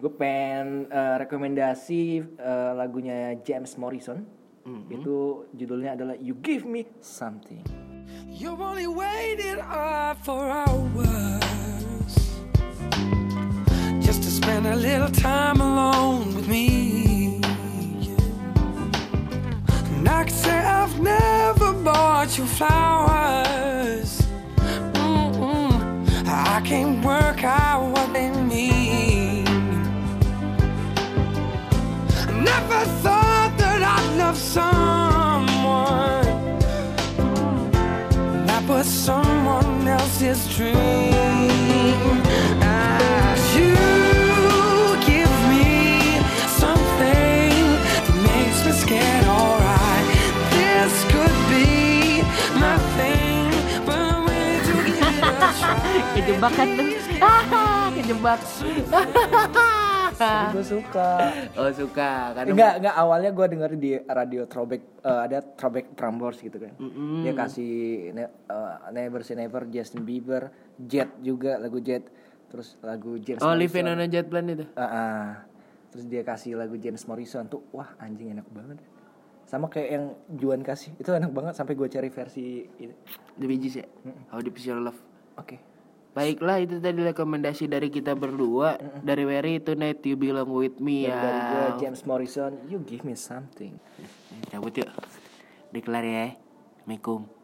gue 0.00 0.12
pengen 0.16 0.88
eh, 0.88 1.16
rekomendasi 1.20 2.02
eh, 2.32 2.72
lagunya 2.72 3.36
James 3.44 3.76
Morrison. 3.76 4.24
Itu 4.64 5.44
judulnya 5.52 5.92
adalah 5.92 6.16
You 6.16 6.40
Give 6.40 6.64
Me 6.64 6.88
Something. 7.04 7.60
You 8.32 8.56
only 8.56 8.88
waited 8.88 9.60
up 9.60 10.24
for 10.24 10.40
hours 10.48 12.14
just 14.00 14.24
to 14.24 14.30
spend 14.32 14.64
a 14.64 14.76
little 14.76 15.12
time 15.12 15.60
alone 15.60 16.32
with 16.32 16.48
me. 16.48 17.40
And 20.00 20.08
I 20.08 20.24
could 20.24 20.32
say 20.32 20.56
I've 20.56 20.96
never 20.96 21.76
bought 21.84 22.32
you 22.40 22.48
flowers. 22.48 24.24
Mm-mm. 24.96 26.08
I 26.24 26.64
can't 26.64 27.04
work 27.04 27.44
out 27.44 27.92
what 27.92 28.12
they 28.16 28.32
mean. 28.32 28.43
Love 34.34 34.42
someone 34.42 36.26
that 38.46 38.64
was 38.68 38.86
someone 38.86 39.86
else's 39.86 40.48
dream. 40.56 40.74
You 43.54 43.76
give 45.06 45.34
me 45.50 46.18
something 46.50 47.54
that 47.86 48.06
makes 48.26 48.58
me 48.66 48.72
scared. 48.72 49.26
Alright, 49.26 50.06
this 50.50 50.94
could 51.12 51.36
be 51.50 52.22
but 53.86 53.98
I'm 53.98 54.24
willing 54.24 54.60
to 54.66 54.72
give 54.74 54.98
it 54.98 55.22
a 55.22 55.50
try. 55.60 55.78
Kejebak 56.18 56.52
kan? 56.58 56.68
Kejebak. 57.94 58.40
Gue 60.16 60.64
suka. 60.64 61.08
oh 61.54 61.70
suka 61.70 62.10
karena 62.32 62.50
Enggak, 62.50 62.72
enggak 62.78 62.96
awalnya 62.96 63.30
gue 63.30 63.46
denger 63.48 63.70
di 63.74 63.90
radio 64.00 64.42
throwback 64.44 64.82
eh, 65.00 65.20
ada 65.24 65.38
throwback 65.42 65.86
Prambors 65.92 66.38
gitu 66.38 66.56
kan. 66.56 66.72
Dia 67.20 67.32
kasih 67.32 67.74
ne- 68.10 68.34
eh, 68.44 68.74
Never 68.90 69.20
Say 69.20 69.34
Never 69.34 69.66
Justin 69.66 70.02
Bieber, 70.02 70.48
Jet 70.76 71.10
juga 71.18 71.56
lagu 71.56 71.78
Jet, 71.78 72.06
terus 72.46 72.78
lagu 72.80 73.18
James 73.18 73.40
Oh. 73.40 73.52
Living 73.52 73.86
on 73.86 73.98
a 73.98 74.06
Jet 74.06 74.26
Plane 74.26 74.50
itu. 74.52 74.64
Ah, 74.72 74.84
ah. 74.84 75.26
Terus 75.90 76.06
dia 76.06 76.22
kasih 76.22 76.54
lagu 76.54 76.74
James 76.74 77.02
Morrison 77.04 77.46
tuh, 77.46 77.62
wah 77.70 77.94
anjing 77.96 78.30
enak 78.30 78.46
banget. 78.48 78.78
Sama 79.44 79.68
kayak 79.68 79.88
yang 79.90 80.04
Juan 80.30 80.60
kasih, 80.60 80.96
itu 80.96 81.06
enak 81.06 81.30
banget 81.30 81.54
sampai 81.54 81.74
gue 81.74 81.86
cari 81.86 82.08
versi 82.08 82.44
ini. 82.76 82.94
The 83.34 83.46
Bee 83.46 83.58
Gees 83.58 83.76
ya. 83.76 83.86
How 84.28 84.38
Deep 84.38 84.54
Is 84.54 84.64
Your 84.64 84.78
Love. 84.78 84.98
Oke. 85.36 85.73
Baiklah 86.14 86.62
itu 86.62 86.78
tadi 86.78 87.02
rekomendasi 87.02 87.66
dari 87.66 87.90
kita 87.90 88.14
berdua 88.14 88.78
dari 89.02 89.26
Wery 89.26 89.58
Tonight 89.58 89.98
You 90.06 90.14
Belong 90.14 90.46
With 90.46 90.78
Me 90.78 91.10
Dan 91.10 91.10
ya. 91.10 91.18
dari 91.18 91.40
gue 91.42 91.64
James 91.82 92.00
Morrison, 92.06 92.52
You 92.70 92.78
Give 92.86 93.02
Me 93.02 93.18
Something. 93.18 93.74
Cabut 94.46 94.70
yuk. 94.78 94.86
Dikelar 95.74 96.06
ya. 96.06 96.38
Assalamualaikum. 96.86 97.43